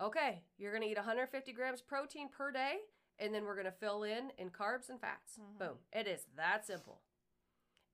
okay 0.00 0.42
you're 0.56 0.72
gonna 0.72 0.86
eat 0.86 0.96
150 0.96 1.52
grams 1.52 1.82
protein 1.82 2.28
per 2.28 2.50
day 2.50 2.78
and 3.20 3.34
then 3.34 3.44
we're 3.44 3.54
going 3.56 3.64
to 3.66 3.72
fill 3.72 4.04
in 4.04 4.30
in 4.38 4.48
carbs 4.48 4.88
and 4.90 5.00
fats. 5.00 5.40
Mhm. 5.40 5.58
Boom. 5.58 5.78
It 5.92 6.06
is 6.06 6.24
that 6.36 6.64
simple. 6.64 7.02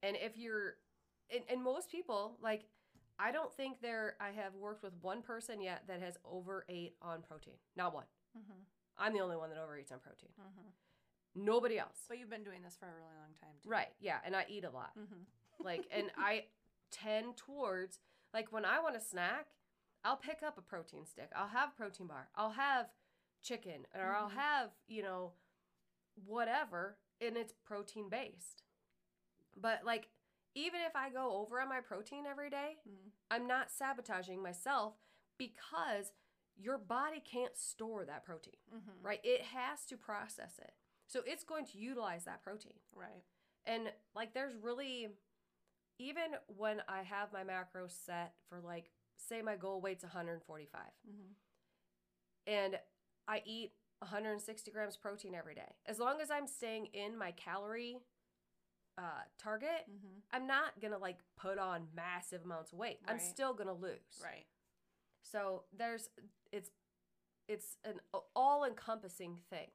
And 0.03 0.19
if 0.19 0.37
you're, 0.37 0.77
and, 1.31 1.43
and 1.49 1.63
most 1.63 1.91
people, 1.91 2.37
like, 2.43 2.67
I 3.19 3.33
don't 3.33 3.51
think 3.55 3.81
there, 3.81 4.19
I 4.21 4.33
have 4.33 4.55
worked 4.55 4.83
with 4.83 4.93
one 5.01 5.23
person 5.23 5.63
yet 5.63 5.87
that 5.87 6.03
has 6.03 6.19
overate 6.27 6.99
on 7.01 7.23
protein. 7.23 7.55
Not 7.75 7.95
one. 7.95 8.05
Mm-hmm. 8.37 8.61
I'm 8.99 9.15
the 9.15 9.21
only 9.21 9.37
one 9.37 9.49
that 9.49 9.59
overeats 9.59 9.91
on 9.93 10.01
protein. 10.01 10.29
Mm-hmm. 11.37 11.45
Nobody 11.47 11.79
else. 11.79 11.99
But 12.09 12.19
you've 12.19 12.31
been 12.31 12.45
doing 12.45 12.63
this 12.63 12.77
for 12.79 12.87
a 12.87 12.95
really 12.95 13.17
long 13.19 13.35
time, 13.41 13.51
too. 13.63 13.69
Right. 13.69 13.89
Yeah. 14.01 14.19
And 14.25 14.35
I 14.37 14.45
eat 14.49 14.65
a 14.65 14.71
lot. 14.71 14.91
Mm-hmm. 14.99 15.23
Like, 15.65 15.87
and 15.91 16.11
I 16.19 16.47
tend 16.91 17.37
towards, 17.37 18.01
like, 18.35 18.53
when 18.53 18.65
I 18.65 18.81
want 18.81 18.97
a 18.97 19.01
snack, 19.01 19.47
I'll 20.05 20.17
pick 20.17 20.43
up 20.45 20.59
a 20.59 20.61
protein 20.63 21.07
stick. 21.07 21.31
I'll 21.35 21.49
have 21.49 21.69
a 21.71 21.77
protein 21.77 22.09
bar. 22.09 22.29
I'll 22.35 22.51
have 22.51 22.87
chicken 23.41 23.87
or 23.95 24.15
I'll 24.15 24.29
Mhm. 24.31 24.35
have, 24.35 24.71
you 24.89 25.03
know, 25.03 25.33
whatever, 26.27 26.99
and 27.21 27.37
it's 27.37 27.53
protein 27.65 28.09
based. 28.09 28.63
But, 29.57 29.85
like, 29.85 30.09
even 30.55 30.81
if 30.81 30.95
I 30.97 31.09
go 31.11 31.37
over 31.37 31.61
on 31.61 31.69
my 31.69 31.81
protein 31.81 32.27
every 32.27 32.51
day, 32.51 32.79
Mm-hmm. 32.89 33.09
I'm 33.31 33.47
not 33.47 33.71
sabotaging 33.71 34.43
myself 34.43 34.95
because 35.39 36.13
your 36.57 36.79
body 36.79 37.21
can't 37.21 37.57
store 37.57 38.05
that 38.05 38.25
protein, 38.25 38.55
Mm-hmm. 38.75 39.07
right? 39.07 39.21
It 39.25 39.43
has 39.43 39.85
to 39.87 39.97
process 39.97 40.59
it. 40.59 40.75
So 41.07 41.21
it's 41.27 41.45
going 41.45 41.67
to 41.67 41.79
utilize 41.79 42.25
that 42.25 42.43
protein. 42.43 42.73
Right. 42.95 43.23
And 43.67 43.85
like 44.15 44.35
there's 44.35 44.55
really 44.61 45.09
even 45.99 46.35
when 46.49 46.83
I 46.89 47.03
have 47.03 47.33
my 47.33 47.45
macros 47.45 47.93
set 48.05 48.35
for 48.49 48.61
like 48.61 48.91
say 49.17 49.43
my 49.43 49.57
goal 49.57 49.81
weight's 49.81 50.03
145 50.03 50.81
Mm-hmm. 51.09 51.33
and 52.53 52.79
I 53.29 53.43
eat 53.47 53.73
160 54.01 54.71
grams 54.71 54.97
protein 54.97 55.35
every 55.35 55.55
day. 55.55 55.73
As 55.87 55.99
long 55.99 56.21
as 56.21 56.31
I'm 56.31 56.47
staying 56.47 56.87
in 56.93 57.17
my 57.17 57.31
calorie 57.33 57.99
uh, 58.99 59.03
target, 59.39 59.87
Mm-hmm. 59.91 60.19
I'm 60.33 60.47
not 60.47 60.81
gonna 60.83 60.99
like 60.99 61.19
put 61.39 61.59
on 61.59 61.87
massive 61.95 62.43
amounts 62.45 62.73
of 62.73 62.79
weight. 62.79 62.99
I'm 63.09 63.19
still 63.21 63.55
gonna 63.55 63.73
lose. 63.75 64.21
Right. 64.23 64.47
So 65.23 65.63
there's 65.77 66.09
it's 66.53 66.71
it's 67.49 67.77
an 67.85 67.95
all 68.35 68.65
encompassing 68.65 69.39
thing. 69.51 69.69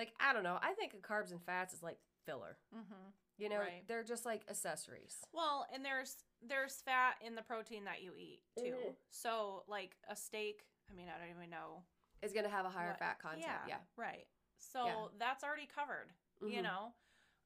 Like 0.00 0.14
I 0.18 0.32
don't 0.32 0.44
know. 0.44 0.58
I 0.62 0.72
think 0.72 0.94
of 0.94 1.02
carbs 1.02 1.30
and 1.30 1.42
fats 1.42 1.74
is 1.74 1.82
like 1.82 1.98
filler. 2.24 2.56
Mm-hmm. 2.74 3.10
You 3.36 3.50
know, 3.50 3.58
Right. 3.58 3.86
they're 3.86 4.02
just 4.02 4.24
like 4.24 4.42
accessories. 4.48 5.18
Well, 5.34 5.66
and 5.74 5.84
there's 5.84 6.24
there's 6.40 6.80
fat 6.80 7.16
in 7.20 7.34
the 7.34 7.42
protein 7.42 7.84
that 7.84 8.00
you 8.02 8.12
eat 8.16 8.40
too. 8.58 8.76
Mhm. 8.76 8.94
So 9.10 9.64
like 9.68 9.98
a 10.08 10.16
steak, 10.16 10.64
I 10.90 10.94
mean, 10.94 11.08
I 11.14 11.18
don't 11.18 11.28
even 11.36 11.50
know. 11.50 11.84
Is 12.22 12.32
gonna 12.32 12.48
have 12.48 12.64
a 12.64 12.70
higher 12.70 12.88
what- 12.92 12.98
fat 12.98 13.18
content. 13.18 13.42
Yeah. 13.44 13.66
Yeah. 13.68 13.80
Right. 13.94 14.26
So 14.56 14.86
Yeah. 14.86 15.08
that's 15.18 15.44
already 15.44 15.66
covered. 15.66 16.14
You 16.40 16.60
Mhm. 16.60 16.62
know, 16.62 16.94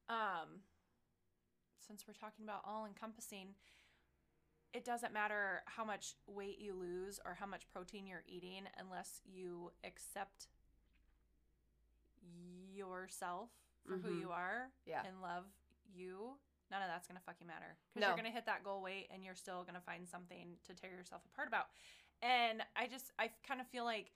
um, 0.07 0.63
since 1.85 2.07
we're 2.07 2.13
talking 2.13 2.45
about 2.45 2.63
all 2.63 2.85
encompassing, 2.85 3.53
it 4.71 4.85
doesn't 4.85 5.11
matter 5.11 5.61
how 5.67 5.83
much 5.83 6.15
weight 6.25 6.59
you 6.59 6.73
lose 6.73 7.19
or 7.25 7.33
how 7.33 7.45
much 7.45 7.67
protein 7.69 8.07
you're 8.07 8.23
eating 8.25 8.65
unless 8.77 9.21
you 9.25 9.73
accept 9.83 10.47
yourself 12.73 13.49
for 13.85 13.97
who 13.97 14.09
Mhm. 14.15 14.19
you 14.21 14.31
are 14.31 14.71
Yeah. 14.85 15.03
and 15.05 15.21
love 15.21 15.45
you. 15.85 16.39
None 16.71 16.81
of 16.81 16.87
that's 16.89 17.07
gonna 17.07 17.19
fucking 17.21 17.45
matter 17.47 17.77
because 17.89 18.01
No. 18.01 18.07
you're 18.07 18.15
gonna 18.17 18.31
hit 18.31 18.45
that 18.45 18.63
goal 18.63 18.81
weight 18.81 19.07
and 19.11 19.23
you're 19.23 19.35
still 19.35 19.63
gonna 19.63 19.81
find 19.81 20.07
something 20.09 20.59
to 20.63 20.73
tear 20.73 20.91
yourself 20.91 21.23
apart 21.25 21.47
about. 21.47 21.69
And 22.21 22.65
I 22.75 22.87
just 22.87 23.11
I 23.19 23.27
kind 23.43 23.61
of 23.61 23.67
feel 23.67 23.83
like 23.85 24.11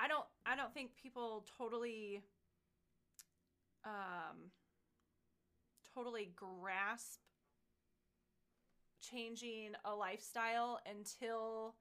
I 0.00 0.08
don't 0.08 0.26
I 0.46 0.56
don't 0.56 0.72
think 0.72 0.96
people 0.96 1.42
totally 1.42 2.22
um 3.84 4.50
totally 5.94 6.26
grasp 6.26 7.20
changing 9.00 9.74
a 9.84 9.94
lifestyle 9.94 10.80
until 10.86 11.76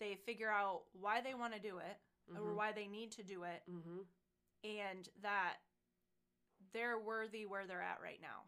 they 0.00 0.16
figure 0.16 0.50
out 0.50 0.82
why 0.92 1.20
they 1.20 1.34
want 1.34 1.54
to 1.54 1.60
do 1.60 1.78
it 1.78 2.00
or 2.34 2.40
Mhm. 2.40 2.54
why 2.56 2.72
they 2.72 2.88
need 2.88 3.12
to 3.12 3.22
do 3.22 3.44
it 3.44 3.62
Mm-hmm. 3.68 4.02
And 4.66 5.08
that 5.22 5.54
they're 6.72 6.98
worthy 6.98 7.46
where 7.46 7.66
they're 7.66 7.82
at 7.82 8.00
right 8.02 8.20
now 8.20 8.44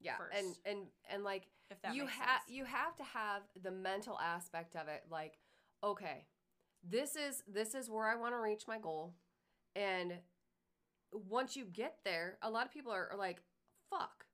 Yeah. 0.00 0.16
first. 0.16 0.36
And 0.38 0.56
and 0.64 0.86
and 1.08 1.24
like 1.24 1.46
if 1.70 1.80
that 1.82 1.94
you 1.94 2.06
have 2.06 2.40
you 2.48 2.64
have 2.64 2.96
to 2.96 3.04
have 3.04 3.42
the 3.62 3.70
mental 3.70 4.18
aspect 4.18 4.74
of 4.76 4.88
it. 4.88 5.04
Like, 5.10 5.38
okay, 5.82 6.26
this 6.82 7.16
is 7.16 7.42
this 7.46 7.74
is 7.74 7.88
where 7.90 8.08
I 8.08 8.16
want 8.16 8.34
to 8.34 8.38
reach 8.38 8.66
my 8.66 8.78
goal, 8.78 9.14
and 9.76 10.14
once 11.12 11.56
you 11.56 11.64
get 11.64 11.98
there, 12.04 12.38
a 12.42 12.50
lot 12.50 12.66
of 12.66 12.72
people 12.72 12.92
are, 12.92 13.08
are 13.12 13.16
like, 13.18 13.42
"Fuck, 13.90 14.26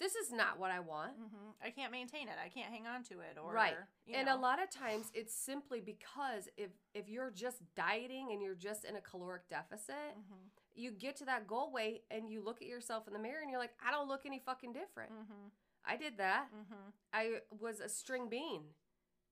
this 0.00 0.14
is 0.16 0.30
not 0.32 0.58
what 0.58 0.70
I 0.70 0.80
want." 0.80 1.12
hmm 1.16 1.50
i 1.62 1.70
can't 1.70 1.90
maintain 1.90 2.28
it 2.28 2.34
i 2.44 2.48
can't 2.50 2.70
hang 2.70 2.86
on 2.86 3.02
to 3.02 3.14
it 3.20 3.38
or 3.42 3.54
Right. 3.54 3.74
and 4.12 4.26
know. 4.26 4.36
a 4.36 4.38
lot 4.38 4.62
of 4.62 4.68
times 4.70 5.10
it's 5.14 5.34
simply 5.34 5.80
because 5.80 6.48
if 6.58 6.70
if 6.92 7.08
you're 7.08 7.30
just 7.30 7.62
dieting 7.74 8.28
and 8.32 8.42
you're 8.42 8.54
just 8.54 8.84
in 8.84 8.96
a 8.96 9.00
caloric 9.00 9.48
deficit, 9.48 10.14
Mhm. 10.18 10.50
You 10.76 10.90
get 10.90 11.16
to 11.16 11.24
that 11.26 11.46
goal 11.46 11.72
weight 11.72 12.04
and 12.10 12.30
you 12.30 12.40
look 12.42 12.60
at 12.62 12.68
yourself 12.68 13.06
in 13.06 13.12
the 13.12 13.18
mirror 13.18 13.40
and 13.42 13.50
you're 13.50 13.60
like, 13.60 13.74
I 13.86 13.90
don't 13.90 14.08
look 14.08 14.26
any 14.26 14.38
fucking 14.38 14.72
different. 14.72 15.12
Mhm. 15.12 15.50
I 15.84 15.96
did 15.96 16.16
that. 16.18 16.48
Mhm. 16.52 16.92
I 17.12 17.42
was 17.50 17.80
a 17.80 17.88
string 17.88 18.28
bean. 18.28 18.74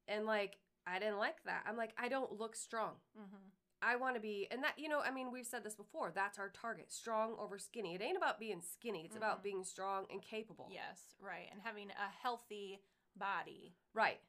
And 0.08 0.26
like 0.26 0.58
I 0.86 0.98
didn't 0.98 1.18
like 1.18 1.42
that. 1.44 1.64
I'm 1.66 1.76
like 1.76 1.94
I 1.98 2.08
don't 2.08 2.32
look 2.32 2.54
strong. 2.56 3.00
Mhm. 3.18 3.50
I 3.82 3.96
want 3.96 4.14
to 4.14 4.20
be 4.20 4.46
and 4.50 4.62
that 4.64 4.78
you 4.78 4.88
know, 4.88 5.00
I 5.00 5.10
mean, 5.10 5.30
we've 5.30 5.46
said 5.46 5.62
this 5.64 5.74
before. 5.74 6.10
That's 6.10 6.38
our 6.38 6.48
target. 6.50 6.92
Strong 6.92 7.36
over 7.38 7.58
skinny. 7.58 7.94
It 7.94 8.02
ain't 8.02 8.16
about 8.16 8.38
being 8.38 8.62
skinny. 8.62 9.04
It's 9.04 9.16
about 9.16 9.40
Mhm. 9.40 9.42
being 9.42 9.64
strong 9.64 10.06
and 10.10 10.22
capable. 10.22 10.68
yes 10.70 11.14
right 11.18 11.48
and 11.52 11.60
having 11.62 11.90
a 11.90 12.08
healthy 12.08 12.80
body 13.16 13.74
Right. 13.92 14.20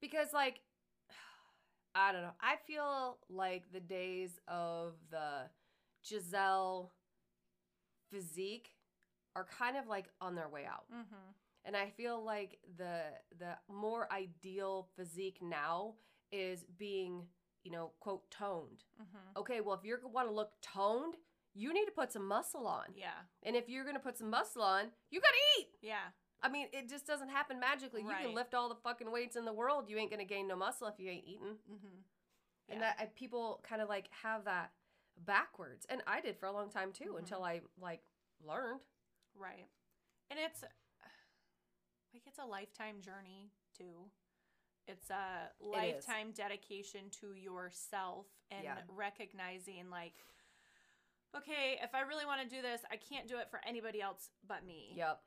Because 0.00 0.32
like 0.32 0.60
I 1.94 2.12
don't 2.12 2.22
know. 2.22 2.34
I 2.40 2.56
feel 2.56 3.18
like 3.28 3.72
the 3.72 3.80
days 3.80 4.38
of 4.46 4.94
the 5.10 5.50
Giselle 6.04 6.92
physique 8.10 8.70
are 9.36 9.46
kind 9.58 9.76
of 9.76 9.86
like 9.86 10.06
on 10.20 10.34
their 10.34 10.48
way 10.48 10.64
out. 10.64 10.84
mm-hmm. 10.92 11.30
And 11.64 11.76
I 11.76 11.90
feel 11.90 12.24
like 12.24 12.58
the 12.78 13.02
the 13.38 13.56
more 13.68 14.08
ideal 14.12 14.88
physique 14.96 15.38
now 15.42 15.94
is 16.32 16.64
being, 16.78 17.26
you 17.62 17.70
know, 17.70 17.92
quote 18.00 18.30
toned. 18.30 18.84
Mm-hmm. 19.00 19.40
Okay, 19.40 19.60
well 19.60 19.74
if 19.76 19.84
you're 19.84 20.00
want 20.06 20.28
to 20.28 20.34
look 20.34 20.52
toned, 20.62 21.16
you 21.54 21.74
need 21.74 21.84
to 21.84 21.92
put 21.92 22.12
some 22.12 22.26
muscle 22.26 22.66
on. 22.66 22.84
yeah 22.96 23.26
And 23.42 23.54
if 23.56 23.68
you're 23.68 23.84
going 23.84 23.96
to 23.96 24.00
put 24.02 24.16
some 24.16 24.30
muscle 24.30 24.62
on, 24.62 24.86
you 25.10 25.20
got 25.20 25.28
to 25.28 25.60
eat. 25.60 25.68
yeah 25.82 26.12
I 26.40 26.48
mean, 26.48 26.68
it 26.72 26.88
just 26.88 27.04
doesn't 27.04 27.30
happen 27.30 27.58
magically. 27.58 28.02
You 28.02 28.14
can 28.22 28.32
lift 28.32 28.54
all 28.54 28.68
the 28.68 28.76
fucking 28.76 29.10
weights 29.10 29.34
in 29.34 29.44
the 29.44 29.52
world, 29.52 29.88
you 29.88 29.98
ain't 29.98 30.10
gonna 30.10 30.24
gain 30.24 30.46
no 30.46 30.54
muscle 30.56 30.86
if 30.86 30.94
you 30.98 31.10
ain't 31.10 31.24
eating. 31.26 31.56
mm-hmm. 31.70 31.98
And 32.70 32.82
that 32.82 32.96
and 33.00 33.14
people 33.14 33.60
kind 33.68 33.82
of 33.82 33.88
like 33.88 34.08
have 34.22 34.44
that 34.44 34.70
backwards, 35.24 35.86
and 35.88 36.02
I 36.06 36.20
did 36.20 36.36
for 36.38 36.46
a 36.46 36.52
long 36.52 36.70
time 36.70 36.92
too 36.92 37.12
Mhm. 37.14 37.18
until 37.18 37.42
I 37.44 37.60
like 37.78 38.02
learned. 38.40 38.80
right 39.34 39.68
and 40.30 40.38
it's 40.38 40.62
like 42.12 42.22
it's 42.26 42.38
a 42.38 42.44
lifetime 42.44 43.00
journey 43.00 43.50
too 43.76 44.10
it's 44.86 45.10
a 45.10 45.52
lifetime 45.60 46.32
dedication 46.32 47.10
to 47.10 47.34
yourself 47.34 48.26
and 48.50 48.64
Yeah. 48.64 48.82
recognizing 48.88 49.90
like 49.90 50.24
okay 51.36 51.78
if 51.82 51.94
i 51.94 52.00
really 52.00 52.24
want 52.26 52.40
to 52.40 52.48
do 52.48 52.62
this 52.62 52.82
i 52.90 52.96
can't 52.96 53.28
do 53.28 53.38
it 53.38 53.50
for 53.50 53.60
anybody 53.66 54.00
else 54.00 54.30
but 54.46 54.64
me 54.64 54.94
Yep. 54.96 55.22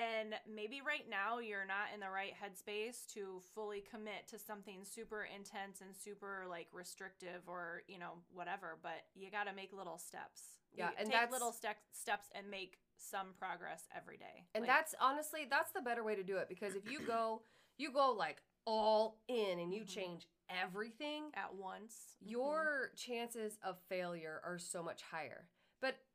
And 0.00 0.34
maybe 0.48 0.80
right 0.80 1.04
now 1.10 1.40
you're 1.40 1.66
not 1.66 1.88
in 1.92 2.00
the 2.00 2.08
right 2.08 2.32
headspace 2.32 3.06
to 3.14 3.40
fully 3.54 3.82
commit 3.82 4.26
to 4.28 4.38
something 4.38 4.84
super 4.84 5.24
intense 5.36 5.80
and 5.82 5.94
super 5.94 6.44
like 6.48 6.68
restrictive 6.72 7.42
or, 7.46 7.82
you 7.86 7.98
know, 7.98 8.12
whatever, 8.32 8.78
but 8.82 9.04
you 9.14 9.30
got 9.30 9.44
to 9.44 9.52
make 9.52 9.72
little 9.72 9.98
steps. 9.98 10.42
Yeah, 10.74 10.90
You 10.90 10.96
and 11.00 11.10
take 11.10 11.30
little 11.30 11.52
ste- 11.52 11.84
steps 11.92 12.28
and 12.34 12.50
make 12.50 12.78
some 12.96 13.28
progress 13.38 13.84
every 13.94 14.16
day. 14.16 14.46
And 14.54 14.62
Like, 14.62 14.70
that's 14.70 14.94
honestly 15.00 15.46
that's 15.50 15.72
the 15.72 15.82
better 15.82 16.02
way 16.04 16.14
to 16.14 16.22
do 16.22 16.36
it 16.38 16.48
because 16.48 16.74
if 16.76 16.90
you 16.90 17.00
go 17.00 17.42
you 17.76 17.92
go 17.92 18.12
like 18.12 18.40
all 18.66 19.18
in 19.28 19.58
and 19.58 19.72
you 19.74 19.82
Mhm. 19.82 19.88
change 19.88 20.26
everything, 20.48 21.30
at 21.34 21.54
once. 21.54 22.16
Mhm. 22.22 22.30
your 22.30 22.92
chances 22.96 23.58
of 23.62 23.78
failure 23.88 24.40
are 24.44 24.58
so 24.58 24.82
much 24.82 25.02
higher. 25.02 25.48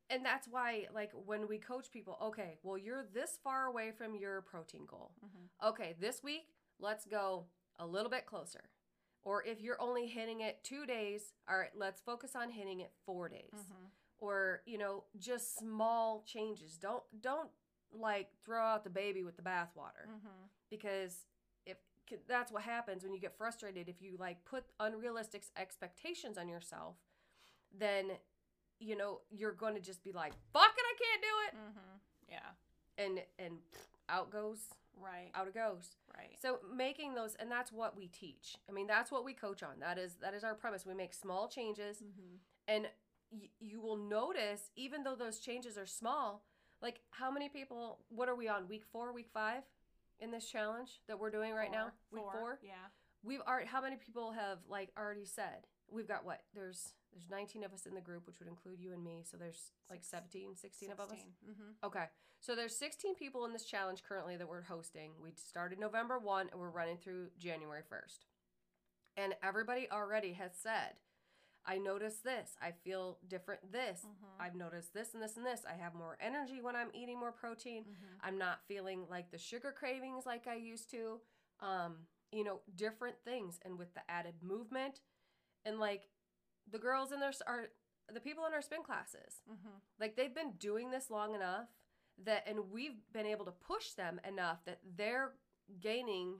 And 0.08 0.24
that's 0.24 0.46
why 0.48 0.86
like 0.94 1.10
when 1.12 1.48
we 1.48 1.58
coach 1.58 1.90
people, 1.90 2.16
okay, 2.22 2.58
well 2.62 2.78
you're 2.78 3.04
this 3.12 3.38
far 3.42 3.66
away 3.66 3.90
from 3.90 4.14
your 4.14 4.42
protein 4.42 4.86
goal. 4.86 5.12
Mhm. 5.24 5.68
Okay, 5.68 5.94
this 5.98 6.22
week 6.22 6.48
let's 6.78 7.04
go 7.06 7.46
a 7.78 7.86
little 7.86 8.10
bit 8.10 8.26
closer. 8.26 8.70
Or 9.22 9.42
if 9.44 9.60
you're 9.60 9.80
only 9.80 10.06
hitting 10.06 10.40
it 10.40 10.62
2 10.62 10.86
days, 10.86 11.34
all 11.48 11.58
right, 11.58 11.74
let's 11.74 12.00
focus 12.00 12.36
on 12.36 12.50
hitting 12.50 12.80
it 12.80 12.92
4 13.04 13.28
days. 13.28 13.50
Mhm. 13.52 13.90
Or, 14.18 14.62
you 14.66 14.78
know, 14.78 15.04
just 15.18 15.56
small 15.56 16.22
changes. 16.22 16.78
Don't 16.78 17.04
don't 17.20 17.50
like 17.92 18.30
throw 18.44 18.64
out 18.64 18.84
the 18.84 18.90
baby 18.90 19.22
with 19.24 19.36
the 19.36 19.42
bathwater 19.42 20.06
Mhm. 20.06 20.48
because 20.68 21.26
if 21.64 21.78
that's 22.26 22.50
what 22.52 22.62
happens 22.62 23.02
when 23.04 23.12
you 23.12 23.20
get 23.20 23.36
frustrated 23.36 23.88
if 23.88 24.02
you 24.02 24.16
like 24.16 24.44
put 24.44 24.64
unrealistic 24.80 25.44
expectations 25.56 26.36
on 26.36 26.48
yourself 26.48 26.96
then 27.72 28.18
you 28.80 28.96
know, 28.96 29.20
you're 29.30 29.52
going 29.52 29.74
to 29.74 29.80
just 29.80 30.02
be 30.04 30.12
like, 30.12 30.32
fuck 30.52 30.72
it, 30.76 30.84
I 30.84 30.94
can't 30.98 31.22
do 31.22 31.28
it. 31.48 31.60
Mm-hmm. 31.60 31.96
Yeah. 32.30 33.04
And, 33.04 33.20
and 33.38 33.58
out 34.08 34.30
goes, 34.30 34.58
Right. 34.98 35.30
out 35.34 35.46
it 35.46 35.54
goes. 35.54 35.96
Right. 36.16 36.36
So 36.40 36.58
making 36.74 37.14
those, 37.14 37.34
and 37.38 37.50
that's 37.50 37.70
what 37.70 37.96
we 37.96 38.06
teach. 38.06 38.56
I 38.68 38.72
mean, 38.72 38.86
that's 38.86 39.10
what 39.12 39.24
we 39.24 39.34
coach 39.34 39.62
on. 39.62 39.78
That 39.80 39.98
is, 39.98 40.14
that 40.22 40.32
is 40.34 40.42
our 40.44 40.54
premise. 40.54 40.86
We 40.86 40.94
make 40.94 41.12
small 41.14 41.48
changes 41.48 41.98
Mm-hmm. 41.98 42.36
and 42.68 42.86
y- 43.30 43.48
you 43.60 43.80
will 43.80 43.96
notice, 43.98 44.70
even 44.76 45.02
though 45.02 45.16
those 45.16 45.38
changes 45.38 45.76
are 45.76 45.86
small, 45.86 46.44
like 46.80 47.00
how 47.10 47.30
many 47.30 47.48
people, 47.50 47.98
what 48.08 48.28
are 48.28 48.34
we 48.36 48.48
on, 48.48 48.68
week 48.68 48.84
four, 48.90 49.12
week 49.12 49.28
five 49.32 49.62
in 50.20 50.30
this 50.30 50.48
challenge 50.50 51.00
that 51.08 51.18
we're 51.18 51.30
doing 51.30 51.52
right 51.52 51.70
now? 51.70 51.88
Week 52.10 52.22
four? 52.32 52.58
Yeah. 52.62 52.72
We've 53.22 53.40
already, 53.46 53.66
how 53.66 53.82
many 53.82 53.96
people 53.96 54.32
have 54.32 54.58
like 54.68 54.90
already 54.98 55.24
said? 55.26 55.66
We've 55.90 56.08
got 56.08 56.24
what? 56.24 56.40
There's, 56.54 56.94
there's 57.16 57.30
19 57.30 57.64
of 57.64 57.72
us 57.72 57.86
in 57.86 57.94
the 57.94 58.00
group, 58.00 58.26
which 58.26 58.38
would 58.38 58.48
include 58.48 58.78
you 58.78 58.92
and 58.92 59.02
me. 59.02 59.24
So 59.24 59.36
there's 59.38 59.72
like 59.88 60.00
Six- 60.04 60.08
17, 60.10 60.54
16 60.54 60.90
of 60.92 61.00
us. 61.00 61.10
Mm-hmm. 61.12 61.86
Okay. 61.86 62.04
So 62.40 62.54
there's 62.54 62.76
16 62.76 63.14
people 63.14 63.46
in 63.46 63.52
this 63.54 63.64
challenge 63.64 64.02
currently 64.06 64.36
that 64.36 64.46
we're 64.48 64.62
hosting. 64.62 65.12
We 65.22 65.30
started 65.36 65.78
November 65.78 66.18
1 66.18 66.48
and 66.52 66.60
we're 66.60 66.68
running 66.70 66.98
through 66.98 67.28
January 67.38 67.80
1st. 67.90 68.26
And 69.16 69.34
everybody 69.42 69.88
already 69.90 70.34
has 70.34 70.52
said, 70.62 70.96
I 71.64 71.78
notice 71.78 72.18
this. 72.18 72.50
I 72.60 72.72
feel 72.84 73.18
different 73.26 73.72
this. 73.72 74.04
Mhm. 74.06 74.28
I've 74.38 74.54
noticed 74.54 74.92
this 74.92 75.14
and 75.14 75.22
this 75.22 75.36
and 75.38 75.46
this. 75.46 75.64
I 75.64 75.72
have 75.74 75.94
more 75.94 76.18
energy 76.20 76.60
when 76.60 76.76
I'm 76.76 76.90
eating 76.92 77.18
more 77.18 77.32
protein. 77.32 77.84
Mm-hmm. 77.84 78.18
I'm 78.22 78.38
not 78.38 78.60
feeling 78.68 79.06
like 79.08 79.30
the 79.30 79.38
sugar 79.38 79.72
cravings 79.72 80.26
like 80.26 80.46
I 80.46 80.54
used 80.56 80.90
to. 80.90 81.20
Um, 81.60 82.06
you 82.30 82.44
know, 82.44 82.60
different 82.74 83.16
things. 83.24 83.58
And 83.64 83.78
with 83.78 83.94
the 83.94 84.02
added 84.08 84.34
movement 84.42 85.00
and 85.64 85.80
like 85.80 86.02
the 86.70 86.78
girls 86.78 87.12
in 87.12 87.20
their 87.20 87.32
are 87.46 87.66
the 88.12 88.20
people 88.20 88.44
in 88.46 88.52
our 88.54 88.62
spin 88.62 88.82
classes 88.82 89.42
Mm-hmm. 89.50 89.76
like 90.00 90.16
they've 90.16 90.34
been 90.34 90.52
doing 90.58 90.90
this 90.90 91.10
long 91.10 91.34
enough 91.34 91.68
that 92.24 92.44
and 92.46 92.70
we've 92.70 92.96
been 93.12 93.26
able 93.26 93.44
to 93.44 93.50
push 93.52 93.90
them 93.90 94.20
enough 94.26 94.64
that 94.64 94.78
they're 94.96 95.32
gaining 95.80 96.36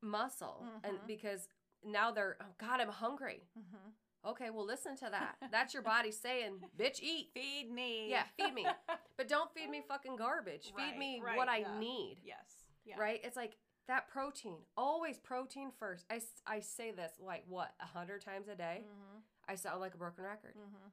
muscle 0.00 0.64
and 0.84 0.98
Mhm. 0.98 1.06
because 1.06 1.48
now 1.84 2.10
they're 2.10 2.36
oh 2.40 2.46
god 2.58 2.80
i'm 2.80 2.88
hungry 2.88 3.46
Mm-hmm. 3.58 4.30
okay 4.30 4.50
well 4.50 4.64
listen 4.64 4.96
to 4.96 5.08
that 5.10 5.36
that's 5.52 5.74
your 5.74 5.82
body 5.82 6.10
saying 6.10 6.60
bitch 6.78 7.00
eat 7.00 7.30
Feed 7.34 7.70
me. 7.70 8.08
Yeah, 8.10 8.24
feed 8.36 8.54
me. 8.54 8.66
but 9.16 9.28
don't 9.28 9.52
feed 9.54 9.68
me 9.70 9.82
fucking 9.86 10.16
garbage 10.16 10.66
feed 10.66 10.74
Right, 10.76 10.90
Mm-hmm. 10.90 10.98
me 10.98 11.20
right, 11.24 11.36
what 11.36 11.48
i 11.48 11.64
need 11.78 12.18
yes. 12.24 12.36
Yeah. 12.84 12.96
right 12.98 13.20
it's 13.22 13.36
like 13.36 13.56
that 13.88 14.08
protein 14.08 14.58
always 14.76 15.18
protein 15.18 15.70
first 15.78 16.04
I, 16.10 16.20
I 16.46 16.60
say 16.60 16.90
this 16.92 17.12
like 17.20 17.44
what 17.48 17.74
a 17.80 17.86
hundred 17.86 18.22
times 18.24 18.48
a 18.48 18.54
day 18.56 18.82
Mm-hmm. 18.84 19.18
i 19.48 19.54
sound 19.56 19.80
like 19.80 19.94
a 19.94 19.98
broken 19.98 20.24
record 20.24 20.54
Mm-hmm. 20.56 20.88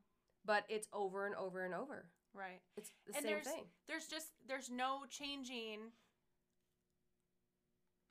but 0.46 0.64
it's 0.70 0.88
over 0.94 1.26
and 1.26 1.36
over 1.36 1.64
and 1.66 1.74
over 1.74 2.06
Right. 2.34 2.62
it's 2.78 2.92
the 3.08 3.16
And 3.16 3.24
same 3.24 3.32
there's- 3.34 3.46
thing 3.48 3.64
There's 3.88 4.06
just 4.08 4.28
there's 4.48 4.70
no 4.70 5.02
changing 5.10 5.80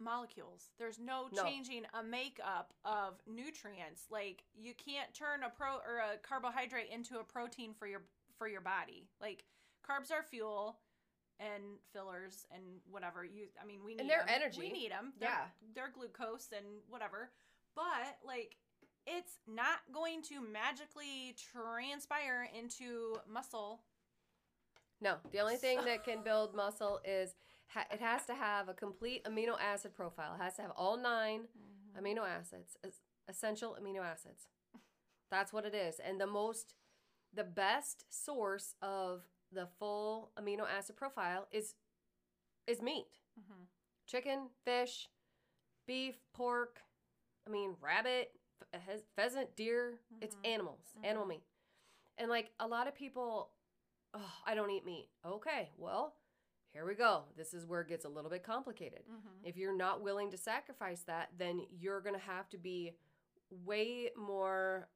molecules. 0.00 0.70
There's 0.78 0.98
no, 0.98 1.28
No. 1.32 1.42
changing 1.42 1.84
a 1.92 2.02
makeup 2.02 2.72
of 2.84 3.14
nutrients. 3.26 4.04
Like 4.10 4.44
you 4.54 4.72
can't 4.74 5.12
turn 5.14 5.42
a 5.42 5.50
pro 5.50 5.74
or 5.76 5.98
a 5.98 6.18
carbohydrate 6.18 6.88
into 6.90 7.18
a 7.18 7.24
protein 7.24 7.74
for 7.74 7.86
your 7.86 8.02
for 8.36 8.46
your 8.48 8.60
body. 8.60 9.08
Like 9.20 9.44
carbs 9.88 10.12
are 10.12 10.22
fuel 10.22 10.78
and 11.40 11.62
fillers 11.92 12.46
and 12.50 12.62
whatever 12.90 13.24
you 13.24 13.46
I 13.62 13.66
mean 13.66 13.80
we 13.84 13.94
need 13.94 14.00
And 14.00 14.10
they're 14.10 14.22
'em. 14.22 14.28
energy. 14.28 14.58
We 14.60 14.72
need 14.72 14.90
them. 14.92 15.12
They're, 15.18 15.28
Yeah. 15.30 15.44
They're 15.74 15.90
glucose 15.90 16.48
and 16.56 16.66
whatever. 16.88 17.30
But 17.74 18.18
like 18.24 18.56
it's 19.06 19.38
not 19.46 19.78
going 19.92 20.22
to 20.24 20.40
magically 20.40 21.34
transpire 21.52 22.48
into 22.56 23.16
muscle 23.28 23.82
No, 25.00 25.16
the 25.32 25.38
only 25.40 25.56
thing 25.56 25.78
that 25.84 26.04
can 26.04 26.22
build 26.24 26.54
muscle 26.54 27.00
is 27.04 27.34
ha- 27.68 27.86
it 27.92 28.00
has 28.00 28.26
to 28.26 28.34
have 28.34 28.68
a 28.68 28.74
complete 28.74 29.24
amino 29.24 29.54
acid 29.60 29.94
profile. 29.94 30.34
It 30.34 30.42
has 30.42 30.56
to 30.56 30.62
have 30.62 30.72
all 30.72 30.96
9 30.96 31.40
mm-hmm. 31.42 32.04
amino 32.04 32.26
acids, 32.28 32.76
essential 33.28 33.76
amino 33.80 34.04
acids. 34.04 34.48
That's 35.30 35.52
what 35.52 35.64
it 35.64 35.74
is. 35.74 36.00
And 36.00 36.20
the 36.20 36.26
most, 36.26 36.74
the 37.32 37.44
best 37.44 38.04
source 38.10 38.74
of 38.82 39.22
the 39.52 39.66
full 39.78 40.32
amino 40.38 40.66
acid 40.68 40.96
profile 40.96 41.46
is 41.50 41.74
is 42.66 42.82
meat. 42.82 43.06
Mhm. 43.38 43.66
Chicken, 44.06 44.50
fish, 44.64 45.08
beef, 45.86 46.16
pork, 46.34 46.82
I 47.46 47.50
mean, 47.50 47.76
rabbit, 47.80 48.38
f- 48.74 49.02
pheasant, 49.16 49.56
deer. 49.56 50.00
It's 50.20 50.34
Mhm. 50.36 50.46
animals, 50.46 50.96
animal 51.02 51.24
Mhm. 51.24 51.28
meat. 51.30 51.44
And 52.18 52.28
like 52.30 52.52
a 52.60 52.66
lot 52.68 52.88
of 52.88 52.94
people, 52.94 53.54
oh, 54.12 54.42
I 54.44 54.54
don't 54.54 54.70
eat 54.70 54.84
meat. 54.84 55.08
Okay, 55.24 55.72
well, 55.78 56.14
here 56.72 56.84
we 56.84 56.94
go. 56.94 57.24
This 57.36 57.54
is 57.54 57.64
where 57.64 57.80
it 57.80 57.88
gets 57.88 58.04
a 58.04 58.08
little 58.08 58.30
bit 58.30 58.42
complicated. 58.42 59.06
Mhm. 59.08 59.40
If 59.44 59.56
you're 59.56 59.72
not 59.76 60.02
willing 60.02 60.30
to 60.30 60.36
sacrifice 60.36 61.04
that, 61.04 61.38
then 61.38 61.66
you're 61.70 62.00
going 62.02 62.14
to 62.14 62.20
have 62.20 62.48
to 62.50 62.58
be 62.58 62.98
way 63.50 64.10
more 64.14 64.90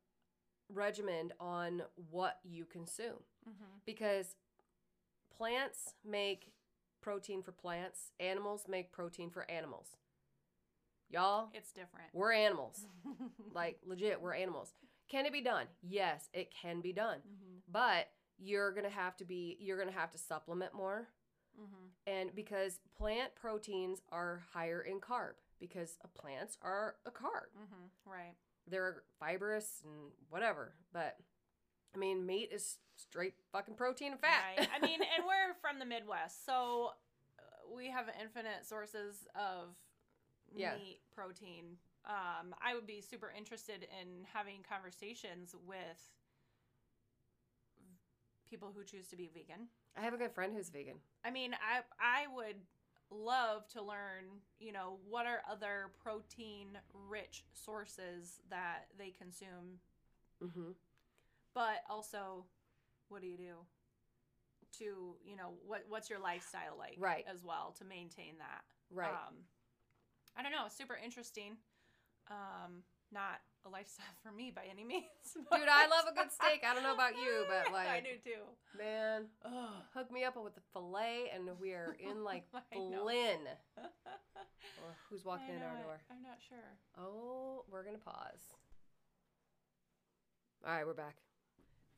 regimented 0.69 1.35
on 1.41 1.83
what 2.11 2.41
you 2.45 2.67
consume 2.67 3.25
Mhm. 3.49 3.81
because 3.85 4.37
plants 5.37 5.95
make 6.05 6.53
protein 7.01 7.43
for 7.43 7.53
plants, 7.53 8.13
animals 8.21 8.65
make 8.69 8.93
protein 8.93 9.31
for 9.31 9.51
animals. 9.51 9.89
Y'all, 11.09 11.51
It's 11.53 11.73
different. 11.73 12.09
we're 12.15 12.33
animals. 12.33 12.87
like 13.55 13.79
legit, 13.85 14.21
we're 14.21 14.35
animals. 14.35 14.73
Can 15.09 15.27
it 15.27 15.33
be 15.33 15.43
done? 15.43 15.67
Yes, 15.83 16.29
it 16.33 16.51
can 16.55 16.81
be 16.81 16.93
done. 16.93 17.19
Mhm. 17.21 17.61
But 17.71 18.09
you're 18.39 18.73
going 18.73 18.85
to 18.85 18.91
have 18.91 19.17
to 19.19 19.25
be 19.25 19.57
you're 19.61 19.77
going 19.77 19.93
to 19.93 19.99
have 19.99 20.11
to 20.13 20.19
supplement 20.19 20.73
more 20.75 21.09
Mhm. 21.61 21.91
and 22.07 22.35
because 22.35 22.81
plant 22.97 23.35
proteins 23.35 24.01
are 24.11 24.39
higher 24.53 24.81
in 24.81 25.01
carb 25.03 25.35
because 25.61 25.99
plants 26.15 26.57
are 26.63 26.97
a 27.05 27.11
carb. 27.11 27.51
Mhm. 27.55 27.91
Right. 28.07 28.35
They're 28.67 29.05
fibrous 29.21 29.83
and 29.85 30.13
whatever, 30.31 30.75
but 30.93 31.19
I 31.95 31.99
mean 31.99 32.25
meat 32.27 32.51
is 32.53 32.79
straight 32.97 33.35
fucking 33.53 33.75
protein 33.75 34.13
and 34.13 34.21
fat. 34.21 34.43
Right. 34.59 34.69
I 34.75 34.79
mean, 34.85 35.01
and 35.01 35.25
we're 35.27 35.55
from 35.61 35.79
the 35.79 35.85
Midwest, 35.85 36.45
so 36.47 36.93
uh, 37.39 37.75
we 37.75 37.89
have 37.91 38.07
infinite 38.21 38.65
sources 38.65 39.27
of 39.35 39.75
Yeah. 40.55 40.75
meat, 40.77 41.01
protein. 41.15 41.77
Um, 42.05 42.55
I 42.65 42.75
would 42.75 42.87
be 42.87 43.01
super 43.01 43.33
interested 43.37 43.87
in 44.01 44.25
having 44.33 44.65
conversations 44.69 45.55
with 45.67 46.11
people 48.49 48.73
who 48.75 48.85
choose 48.85 49.09
to 49.09 49.17
be 49.17 49.31
vegan. 49.33 49.69
I 49.97 50.01
have 50.03 50.15
a 50.15 50.19
good 50.19 50.33
friend 50.33 50.53
who's 50.55 50.69
vegan. 50.69 50.97
I 51.25 51.31
mean, 51.31 51.55
I 51.55 51.81
I 52.01 52.27
would 52.35 52.57
love 53.11 53.69
to 53.69 53.83
learn, 53.83 54.25
you 54.59 54.73
know, 54.73 54.99
what 55.09 55.27
are 55.27 55.43
other 55.51 55.91
protein 56.03 56.79
rich 57.09 57.45
sources 57.53 58.41
that 58.51 58.87
they 58.99 59.11
consume, 59.11 59.79
Mhm. 60.43 60.75
But 61.55 61.83
also 61.91 62.45
what 63.09 63.21
do 63.21 63.27
you 63.29 63.37
do 63.37 63.55
to, 64.79 65.17
you 65.25 65.37
know, 65.37 65.53
what 65.67 65.85
what's 65.89 66.09
your 66.09 66.19
lifestyle 66.19 66.77
like 66.79 66.97
Right. 66.99 67.25
as 67.31 67.43
well 67.45 67.75
to 67.79 67.85
maintain 67.85 68.39
that. 68.39 68.63
Right. 68.91 69.11
Um 69.11 69.45
I 70.37 70.43
don't 70.43 70.53
know, 70.53 70.67
super 70.69 70.97
interesting. 71.03 71.57
Um 72.31 72.83
not 73.13 73.41
a 73.67 73.69
lifestyle 73.69 74.07
for 74.23 74.33
me 74.33 74.51
by 74.55 74.63
any 74.71 74.83
means. 74.85 75.05
Dude, 75.35 75.69
I 75.69 75.87
love 75.87 76.07
a 76.11 76.15
good 76.15 76.33
steak. 76.33 76.63
I 76.67 76.73
don't 76.75 76.83
know 76.83 76.95
about 76.95 77.13
you, 77.17 77.45
but 77.49 77.71
like 77.77 77.89
I 77.89 78.01
do 78.01 78.17
too. 78.25 78.41
man, 78.79 79.27
Ugh. 79.45 79.83
hook 79.95 80.11
me 80.11 80.25
up 80.25 80.43
with 80.43 80.55
the 80.55 80.63
fillet 80.73 81.31
and 81.35 81.49
we 81.61 81.73
are 81.73 81.95
in 82.01 82.25
like. 82.25 82.45
Flynn. 82.73 83.45
Or 83.77 84.97
who's 85.11 85.25
walking 85.25 85.55
in 85.55 85.63
our 85.63 85.77
door? 85.83 86.01
I'm 86.11 86.23
not 86.23 86.39
sure. 86.49 86.79
Oh, 86.99 87.65
we're 87.71 87.85
gonna 87.85 87.99
pause. 87.99 88.49
All 90.67 90.73
right, 90.73 90.87
we're 90.87 90.95
back. 90.95 91.17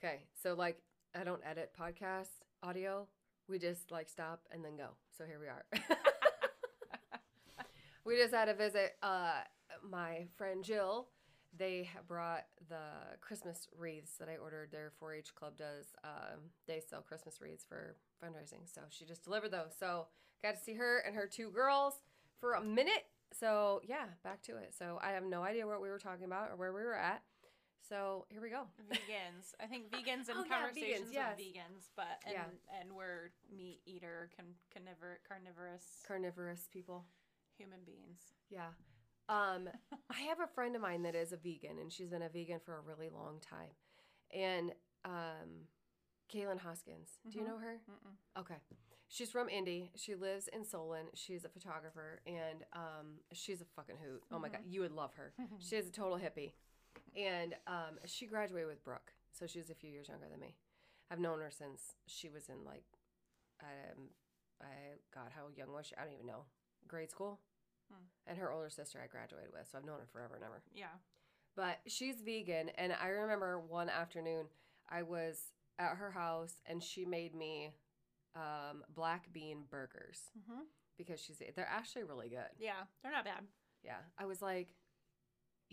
Okay, 0.04 0.24
so 0.42 0.52
like 0.52 0.76
I 1.18 1.24
don't 1.24 1.40
edit 1.48 1.70
podcast 1.80 2.28
audio. 2.62 3.06
We 3.48 3.58
just 3.58 3.90
like 3.90 4.10
stop 4.10 4.42
and 4.52 4.62
then 4.62 4.76
go. 4.76 4.88
So 5.16 5.24
here 5.24 5.40
we 5.40 5.46
are. 5.46 5.64
we 8.04 8.18
just 8.18 8.34
had 8.34 8.46
to 8.46 8.54
visit 8.54 8.96
uh, 9.02 9.40
my 9.82 10.26
friend 10.36 10.62
Jill. 10.62 11.08
They 11.56 11.88
brought 12.06 12.44
the 12.68 13.16
Christmas 13.22 13.66
wreaths 13.78 14.16
that 14.18 14.28
I 14.28 14.36
ordered. 14.36 14.72
Their 14.72 14.92
4-H 15.02 15.34
club 15.34 15.56
does. 15.56 15.86
Um, 16.04 16.50
they 16.66 16.82
sell 16.86 17.00
Christmas 17.00 17.40
wreaths 17.40 17.64
for 17.66 17.96
fundraising. 18.22 18.66
So 18.66 18.82
she 18.90 19.06
just 19.06 19.24
delivered 19.24 19.52
those. 19.52 19.72
So 19.78 20.08
got 20.42 20.54
to 20.54 20.62
see 20.62 20.74
her 20.74 20.98
and 20.98 21.16
her 21.16 21.26
two 21.26 21.48
girls 21.48 21.94
for 22.40 22.54
a 22.54 22.62
minute. 22.62 23.06
So 23.32 23.80
yeah, 23.82 24.04
back 24.22 24.42
to 24.42 24.56
it. 24.58 24.74
So 24.78 24.98
I 25.02 25.12
have 25.12 25.24
no 25.24 25.42
idea 25.42 25.66
what 25.66 25.80
we 25.80 25.88
were 25.88 25.98
talking 25.98 26.26
about 26.26 26.50
or 26.50 26.56
where 26.56 26.74
we 26.74 26.82
were 26.82 26.94
at. 26.94 27.22
So 27.88 28.26
here 28.30 28.40
we 28.40 28.50
go. 28.50 28.64
vegans. 28.90 29.54
I 29.60 29.66
think 29.66 29.90
vegans 29.90 30.28
and 30.28 30.38
Oh, 30.38 30.44
yeah, 30.48 30.56
conversations 30.58 31.10
vegans, 31.10 31.12
yes. 31.12 31.36
with 31.36 31.46
vegans, 31.46 31.88
but 31.96 32.06
and 32.26 32.34
Yeah. 32.34 32.80
and 32.80 32.92
we're 32.94 33.30
meat 33.54 33.80
eater, 33.86 34.30
con- 34.36 34.54
carnivor- 34.74 35.18
carnivorous 35.28 35.84
Carnivorous 36.06 36.68
people. 36.72 37.04
human 37.58 37.80
beings. 37.84 38.20
Yeah. 38.50 38.68
Um, 39.28 39.68
I 40.10 40.20
have 40.28 40.40
a 40.40 40.46
friend 40.46 40.74
of 40.76 40.82
mine 40.82 41.02
that 41.04 41.14
is 41.14 41.32
a 41.32 41.36
vegan, 41.36 41.78
and 41.78 41.92
she's 41.92 42.08
been 42.08 42.22
a 42.22 42.28
vegan 42.28 42.60
for 42.64 42.76
a 42.76 42.80
really 42.80 43.08
long 43.10 43.38
time. 43.40 43.70
And 44.34 44.72
um, 45.04 45.68
Kaylin 46.32 46.58
Hoskins. 46.60 47.10
Do 47.30 47.38
you 47.38 47.44
Mhm. 47.44 47.48
know 47.48 47.58
her? 47.58 47.80
Mm-mm. 47.90 48.40
Okay. 48.40 48.56
She's 49.08 49.30
from 49.30 49.48
Indy. 49.48 49.92
She 49.96 50.14
lives 50.14 50.48
in 50.48 50.64
Solon. 50.64 51.06
She's 51.14 51.44
a 51.44 51.48
photographer 51.48 52.20
and 52.26 52.64
um, 52.72 53.20
she's 53.32 53.60
a 53.60 53.64
fucking 53.76 53.96
hoot. 54.02 54.22
Oh 54.32 54.38
my 54.38 54.48
God. 54.48 54.62
You 54.66 54.80
would 54.80 54.92
love 54.92 55.12
her. 55.14 55.34
She 55.60 55.76
is 55.76 55.86
a 55.88 55.92
total 55.92 56.18
hippie. 56.18 56.52
And 57.16 57.54
um, 57.66 57.98
she 58.06 58.26
graduated 58.26 58.68
with 58.68 58.84
Brooke. 58.84 59.12
So 59.32 59.46
she's 59.46 59.70
a 59.70 59.74
few 59.74 59.90
years 59.90 60.08
younger 60.08 60.26
than 60.30 60.40
me. 60.40 60.56
I've 61.10 61.20
known 61.20 61.40
her 61.40 61.50
since 61.50 61.94
she 62.06 62.28
was 62.28 62.48
in 62.48 62.64
like, 62.64 62.84
um, 63.62 64.08
I, 64.62 64.66
God, 65.14 65.30
how 65.34 65.42
young 65.56 65.72
was 65.72 65.86
she? 65.86 65.94
I 65.96 66.04
don't 66.04 66.14
even 66.14 66.26
know. 66.26 66.44
Grade 66.88 67.10
school. 67.10 67.40
Hmm. 67.92 68.04
And 68.26 68.38
her 68.38 68.50
older 68.52 68.70
sister 68.70 69.00
I 69.02 69.06
graduated 69.08 69.52
with. 69.52 69.68
So 69.70 69.78
I've 69.78 69.84
known 69.84 69.98
her 70.00 70.06
forever 70.12 70.34
and 70.36 70.44
ever. 70.44 70.62
Yeah. 70.74 70.86
But 71.56 71.80
she's 71.86 72.20
vegan. 72.20 72.70
And 72.78 72.92
I 73.00 73.08
remember 73.08 73.58
one 73.60 73.88
afternoon 73.88 74.46
I 74.88 75.02
was 75.02 75.52
at 75.78 75.96
her 75.96 76.10
house 76.10 76.56
and 76.66 76.82
she 76.82 77.04
made 77.04 77.34
me 77.34 77.70
um, 78.36 78.82
black 78.94 79.32
bean 79.32 79.64
burgers 79.70 80.30
Mm-hmm. 80.38 80.62
because 80.98 81.20
she's 81.20 81.40
they're 81.54 81.68
actually 81.70 82.04
really 82.04 82.28
good. 82.28 82.50
Yeah, 82.58 82.82
they're 83.02 83.12
not 83.12 83.24
bad. 83.24 83.42
Yeah. 83.84 83.98
I 84.18 84.24
was 84.26 84.40
like, 84.42 84.68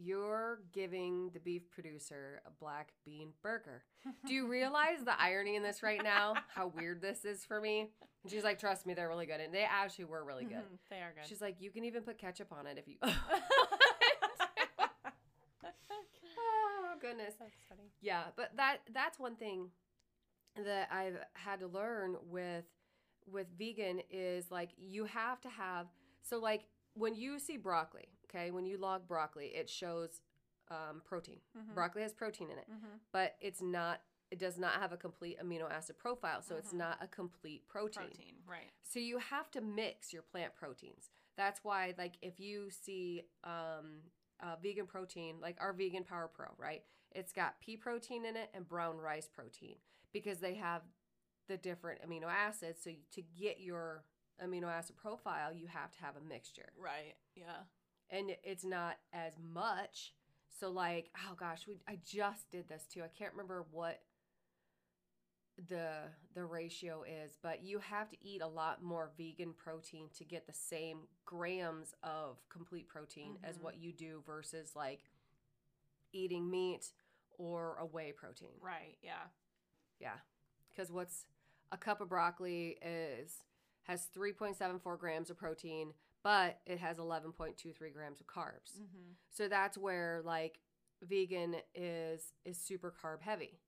you're 0.03 0.59
giving 0.73 1.29
the 1.33 1.39
beef 1.39 1.69
producer 1.71 2.41
a 2.45 2.51
black 2.59 2.93
bean 3.05 3.29
burger. 3.43 3.83
Do 4.25 4.33
you 4.33 4.47
realize 4.47 5.03
the 5.05 5.19
irony 5.21 5.55
in 5.55 5.63
this 5.63 5.83
right 5.83 6.01
now? 6.03 6.33
How 6.53 6.67
weird 6.67 7.01
this 7.01 7.23
is 7.25 7.45
for 7.45 7.59
me? 7.61 7.89
And 8.23 8.31
she's 8.31 8.43
like, 8.43 8.59
trust 8.59 8.85
me, 8.85 8.93
they're 8.93 9.07
really 9.09 9.25
good. 9.25 9.39
And 9.39 9.53
they 9.53 9.63
actually 9.69 10.05
were 10.05 10.23
really 10.23 10.45
good. 10.45 10.57
Mhm, 10.57 10.77
They 10.89 10.97
are 10.97 11.13
good. 11.15 11.25
She's 11.27 11.41
like, 11.41 11.55
you 11.59 11.71
can 11.71 11.85
even 11.85 12.03
put 12.03 12.17
ketchup 12.17 12.51
on 12.51 12.67
it 12.67 12.77
if 12.77 12.87
you. 12.87 12.97
oh, 16.37 16.93
goodness. 17.01 17.33
That's 17.39 17.51
funny. 17.69 17.91
Yeah, 18.01 18.23
but 18.35 18.51
that 18.57 18.77
that's 18.93 19.19
one 19.19 19.35
thing 19.35 19.69
that 20.63 20.89
I've 20.91 21.17
had 21.33 21.59
to 21.61 21.67
learn 21.67 22.15
with 22.29 22.65
with 23.31 23.47
vegan 23.57 24.01
is 24.09 24.49
like 24.51 24.69
you 24.77 25.05
have 25.05 25.39
to 25.41 25.49
have 25.49 25.87
so 26.23 26.39
like 26.39 26.63
when 26.93 27.15
you 27.15 27.39
see 27.39 27.57
broccoli, 27.57 28.09
okay, 28.33 28.51
when 28.51 28.65
you 28.65 28.77
log 28.77 29.07
broccoli, 29.07 29.47
it 29.47 29.69
shows 29.69 30.21
um, 30.69 31.01
protein. 31.03 31.41
Mhm. 31.57 31.73
Broccoli 31.73 32.01
has 32.01 32.13
protein 32.13 32.49
in 32.49 32.57
it, 32.57 32.69
Mhm. 32.69 32.99
but 33.11 33.35
it's 33.41 33.61
not. 33.61 34.01
It 34.29 34.39
does 34.39 34.57
not 34.57 34.75
have 34.79 34.93
a 34.93 34.97
complete 34.97 35.37
amino 35.39 35.69
acid 35.69 35.97
profile, 35.97 36.41
so 36.41 36.55
it's 36.55 36.71
Mhm. 36.71 36.77
not 36.77 37.03
a 37.03 37.07
complete 37.09 37.67
protein. 37.67 38.05
Protein, 38.07 38.43
right? 38.45 38.71
So 38.83 38.99
you 38.99 39.17
have 39.17 39.51
to 39.51 39.59
mix 39.59 40.13
your 40.13 40.21
plant 40.23 40.55
proteins. 40.55 41.11
That's 41.35 41.61
why, 41.65 41.93
like, 41.97 42.17
if 42.21 42.39
you 42.39 42.69
see 42.69 43.27
um, 43.43 44.09
uh, 44.39 44.55
vegan 44.55 44.87
protein, 44.87 45.41
like 45.41 45.59
our 45.59 45.73
Vegan 45.73 46.05
Power 46.05 46.29
Pro, 46.29 46.53
right? 46.57 46.85
It's 47.11 47.33
got 47.33 47.59
pea 47.59 47.75
protein 47.75 48.23
in 48.23 48.37
it 48.37 48.49
and 48.53 48.65
brown 48.65 48.97
rice 48.97 49.27
protein 49.27 49.81
because 50.13 50.39
they 50.39 50.53
have 50.55 50.83
the 51.47 51.57
different 51.57 52.01
amino 52.01 52.27
acids. 52.27 52.81
So 52.81 52.95
to 53.11 53.21
get 53.21 53.59
your 53.59 54.05
amino 54.41 54.67
acid 54.67 54.95
profile, 54.95 55.53
you 55.53 55.67
have 55.67 55.91
to 55.91 55.99
have 55.99 56.15
a 56.15 56.21
mixture, 56.21 56.71
Right. 56.77 57.17
Yeah. 57.35 57.65
And 58.11 58.31
it's 58.43 58.63
not 58.65 58.97
as 59.13 59.33
much. 59.53 60.13
So 60.59 60.69
like, 60.69 61.09
oh 61.17 61.33
gosh, 61.35 61.65
we 61.67 61.79
I 61.87 61.97
just 62.05 62.51
did 62.51 62.67
this 62.69 62.85
too. 62.85 63.01
I 63.03 63.07
can't 63.07 63.33
remember 63.33 63.65
what 63.71 64.01
the 65.67 66.09
the 66.33 66.43
ratio 66.43 67.03
is, 67.03 67.37
but 67.41 67.63
you 67.63 67.79
have 67.79 68.09
to 68.09 68.17
eat 68.21 68.41
a 68.41 68.47
lot 68.47 68.81
more 68.81 69.11
vegan 69.17 69.53
protein 69.53 70.09
to 70.17 70.23
get 70.23 70.47
the 70.47 70.53
same 70.53 70.99
grams 71.25 71.93
of 72.03 72.37
complete 72.49 72.87
protein 72.87 73.37
as 73.43 73.57
Mhm. 73.57 73.61
what 73.61 73.77
you 73.77 73.91
do 73.93 74.21
versus 74.25 74.75
like 74.75 75.03
eating 76.13 76.49
meat 76.49 76.93
or 77.37 77.77
a 77.77 77.85
whey 77.85 78.11
protein. 78.11 78.57
Right. 78.59 78.97
Yeah. 79.01 79.27
Yeah. 79.99 80.19
Cuz 80.75 80.91
what's 80.91 81.25
a 81.71 81.77
cup 81.77 82.01
of 82.01 82.09
broccoli 82.09 82.77
is 82.81 83.43
has 83.83 84.07
3.74 84.07 84.97
grams 84.97 85.29
of 85.29 85.37
protein, 85.37 85.93
but 86.23 86.59
it 86.65 86.79
has 86.79 86.97
11.23 86.97 87.55
grams 87.93 88.19
of 88.21 88.27
carbs. 88.27 88.77
Mm-hmm. 88.79 89.13
So 89.31 89.47
that's 89.47 89.77
where 89.77 90.21
like 90.23 90.59
vegan 91.03 91.55
is 91.73 92.33
is 92.45 92.57
super 92.59 92.93
carb 93.03 93.21
heavy. 93.21 93.59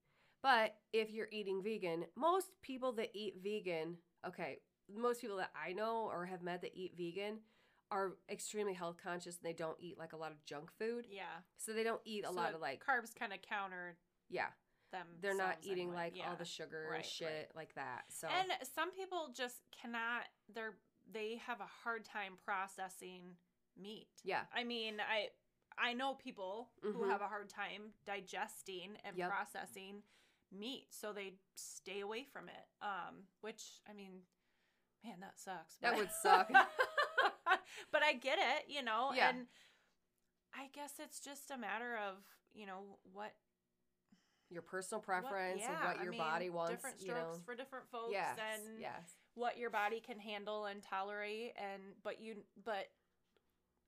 But 0.42 0.76
if 0.92 1.10
you're 1.12 1.30
eating 1.32 1.64
vegan, 1.64 2.06
most 2.18 2.48
people 2.62 2.92
that 2.94 3.10
eat 3.14 3.36
vegan, 3.42 3.98
okay, 4.28 4.60
most 4.94 5.22
people 5.22 5.38
that 5.38 5.52
I 5.56 5.72
know 5.74 6.10
or 6.12 6.26
have 6.26 6.44
met 6.44 6.62
that 6.62 6.76
eat 6.76 6.94
vegan 6.98 7.40
are 7.92 8.14
extremely 8.30 8.74
health 8.74 8.98
conscious 9.02 9.38
and 9.38 9.48
they 9.48 9.54
don't 9.54 9.78
eat 9.80 9.98
like 9.98 10.14
a 10.14 10.18
lot 10.18 10.32
of 10.32 10.44
junk 10.46 10.70
food. 10.78 11.06
Yeah. 11.10 11.24
So 11.58 11.72
they 11.74 11.84
don't 11.84 12.02
eat 12.06 12.26
a 12.26 12.30
So 12.30 12.34
lot 12.34 12.54
of 12.54 12.60
like 12.62 12.84
carbs 12.84 13.16
kind 13.18 13.32
of 13.32 13.40
counter 13.42 13.98
yeah, 14.30 14.48
them. 14.92 15.06
they're 15.22 15.36
not 15.38 15.58
eating 15.62 15.94
like 15.94 16.14
all 16.28 16.36
the 16.36 16.44
sugar. 16.46 16.70
sugar 16.70 16.88
Right, 16.90 16.98
and 16.98 17.06
shit 17.06 17.28
right. 17.28 17.48
like 17.56 17.76
that. 17.76 18.04
So 18.10 18.28
And 18.28 18.50
some 18.76 18.92
people 18.92 19.30
just 19.36 19.62
cannot. 19.80 20.24
They're 20.54 20.74
they 21.12 21.36
have 21.46 21.60
a 21.62 21.66
hard 21.84 22.06
time 22.06 22.38
processing 22.44 23.36
meat. 23.78 24.08
yeah, 24.24 24.46
I 24.54 24.64
mean, 24.64 25.00
I 25.00 25.30
I 25.76 25.94
know 25.94 26.14
people 26.14 26.70
who 26.82 26.94
Mhm. 26.94 27.10
have 27.10 27.22
a 27.22 27.28
hard 27.28 27.50
time 27.50 27.94
digesting 28.06 28.96
and 29.04 29.18
Yep. 29.18 29.30
processing 29.32 30.04
meat, 30.52 30.94
so 30.94 31.12
they 31.14 31.40
stay 31.56 32.02
away 32.02 32.24
from 32.26 32.48
it. 32.48 32.70
Um, 32.80 33.28
which 33.42 33.82
I 33.88 33.94
mean, 33.94 34.28
man, 35.04 35.20
that 35.22 35.40
sucks. 35.40 35.78
that 35.78 35.92
but- 35.94 36.00
would 36.00 36.12
suck. 36.12 36.48
but 37.92 38.04
I 38.04 38.14
get 38.14 38.38
it, 38.38 38.70
you 38.70 38.84
know, 38.84 39.14
Yeah. 39.14 39.30
and 39.30 39.48
I 40.54 40.68
guess 40.68 41.00
it's 41.00 41.20
just 41.20 41.50
a 41.50 41.58
matter 41.58 41.98
of 41.98 42.24
you 42.54 42.68
know 42.68 43.00
what 43.02 43.36
Your 44.50 44.62
personal 44.62 45.00
what- 45.00 45.06
preference 45.08 45.64
and 45.64 45.74
yeah, 45.74 45.88
what 45.88 45.98
I 46.00 46.04
your 46.04 46.12
mean, 46.12 46.20
body 46.20 46.50
wants, 46.52 46.72
Different 46.76 47.00
you 47.02 47.08
strokes 47.08 47.38
know. 47.40 47.44
for 47.44 47.56
different 47.56 47.90
folks, 47.90 48.12
Yes, 48.14 48.38
and 48.38 48.80
yes. 48.80 49.18
What 49.36 49.58
your 49.58 49.70
body 49.70 50.00
can 50.00 50.20
handle 50.20 50.66
and 50.66 50.82
tolerate 50.84 51.54
and 51.58 51.82
but 52.04 52.22
you 52.22 52.36
but 52.66 52.90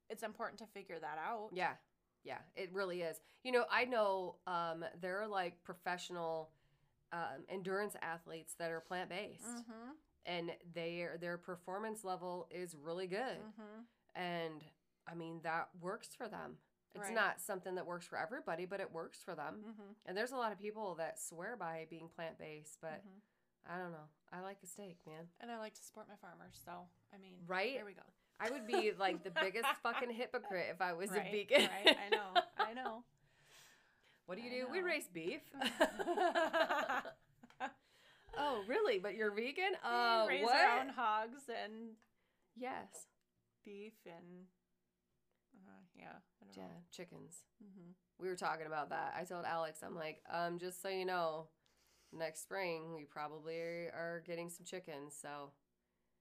it's 0.09 0.23
important 0.23 0.59
to 0.59 0.65
figure 0.67 0.99
that 0.99 1.17
out 1.23 1.49
Yeah. 1.53 1.73
Yeah, 2.23 2.39
it 2.55 2.71
really 2.73 3.03
is. 3.03 3.19
You 3.43 3.51
know, 3.51 3.65
I 3.71 3.85
know 3.85 4.37
um, 4.47 4.83
there 4.99 5.21
are 5.21 5.27
like 5.27 5.61
professional 5.63 6.49
um, 7.13 7.45
endurance 7.49 7.95
athletes 8.01 8.55
that 8.57 8.71
are 8.71 8.79
plant 8.79 9.09
based, 9.11 9.45
mm-hmm, 9.45 9.91
and 10.25 10.51
their 10.73 11.17
their 11.19 11.37
performance 11.37 12.03
level 12.03 12.47
is 12.49 12.75
really 12.75 13.05
good. 13.05 13.37
mm-hmm. 13.37 13.81
And 14.19 14.63
I 15.07 15.13
mean, 15.13 15.39
that 15.43 15.69
works 15.79 16.09
for 16.17 16.27
them. 16.27 16.57
It's 16.95 17.03
Right. 17.09 17.13
not 17.13 17.41
something 17.41 17.75
that 17.75 17.85
works 17.85 18.07
for 18.07 18.17
everybody, 18.17 18.65
but 18.65 18.79
it 18.79 18.91
works 18.91 19.19
for 19.23 19.35
them. 19.35 19.57
Mm-hmm. 19.59 19.91
And 20.07 20.17
there's 20.17 20.31
a 20.31 20.37
lot 20.37 20.51
of 20.51 20.57
people 20.59 20.95
that 20.95 21.19
swear 21.19 21.55
by 21.55 21.85
being 21.91 22.09
plant 22.15 22.39
based, 22.39 22.79
but 22.81 23.01
Mm-hmm. 23.01 23.19
I 23.69 23.77
don't 23.79 23.91
know. 23.91 24.07
I 24.31 24.41
like 24.41 24.57
a 24.63 24.67
steak, 24.67 24.97
man. 25.07 25.27
and 25.41 25.49
i 25.51 25.57
like 25.57 25.73
to 25.75 25.81
support 25.83 26.07
my 26.09 26.15
farmers 26.21 26.59
so 26.65 26.71
i 27.13 27.17
mean 27.17 27.33
Right? 27.47 27.73
there 27.75 27.85
we 27.85 27.93
go 27.93 28.01
I 28.39 28.49
would 28.49 28.67
be 28.67 28.91
like 28.99 29.23
the 29.23 29.31
biggest 29.31 29.67
fucking 29.83 30.09
hypocrite 30.11 30.67
if 30.69 30.81
I 30.81 30.91
was 30.91 31.09
right, 31.11 31.25
a 31.27 31.31
vegan. 31.31 31.69
right 31.71 31.95
i 32.05 32.09
know 32.09 32.41
i 32.59 32.73
know 32.73 33.03
What 34.27 34.37
do 34.37 34.43
you 34.43 34.49
I 34.49 34.65
do? 34.65 34.71
We 34.71 34.81
raise 34.81 35.07
beef. 35.07 35.41
oh, 38.37 38.63
really? 38.67 38.99
But 38.99 39.15
you're 39.15 39.31
vegan? 39.31 39.73
Uh, 39.83 40.25
raise 40.27 40.43
what? 40.43 40.55
our 40.55 40.79
own 40.81 40.89
hogs 40.89 41.41
and 41.47 41.91
Yes. 42.57 43.05
beef 43.63 43.93
and 44.05 44.47
uh, 45.67 45.71
yeah 45.95 46.17
Yeah, 46.55 46.63
know. 46.63 46.69
chickens. 46.91 47.43
Mm-hmm. 47.63 47.91
We 48.19 48.27
were 48.29 48.35
talking 48.35 48.65
about 48.65 48.89
that. 48.89 49.13
I 49.15 49.23
told 49.25 49.45
Alex, 49.45 49.81
I'm 49.83 49.95
like, 49.95 50.21
um, 50.31 50.57
just 50.57 50.81
so 50.81 50.89
you 50.89 51.05
know, 51.05 51.47
next 52.15 52.41
spring 52.43 52.93
we 52.95 53.03
probably 53.03 53.55
are 53.57 54.23
getting 54.25 54.49
some 54.49 54.65
chickens. 54.65 55.15
So 55.21 55.51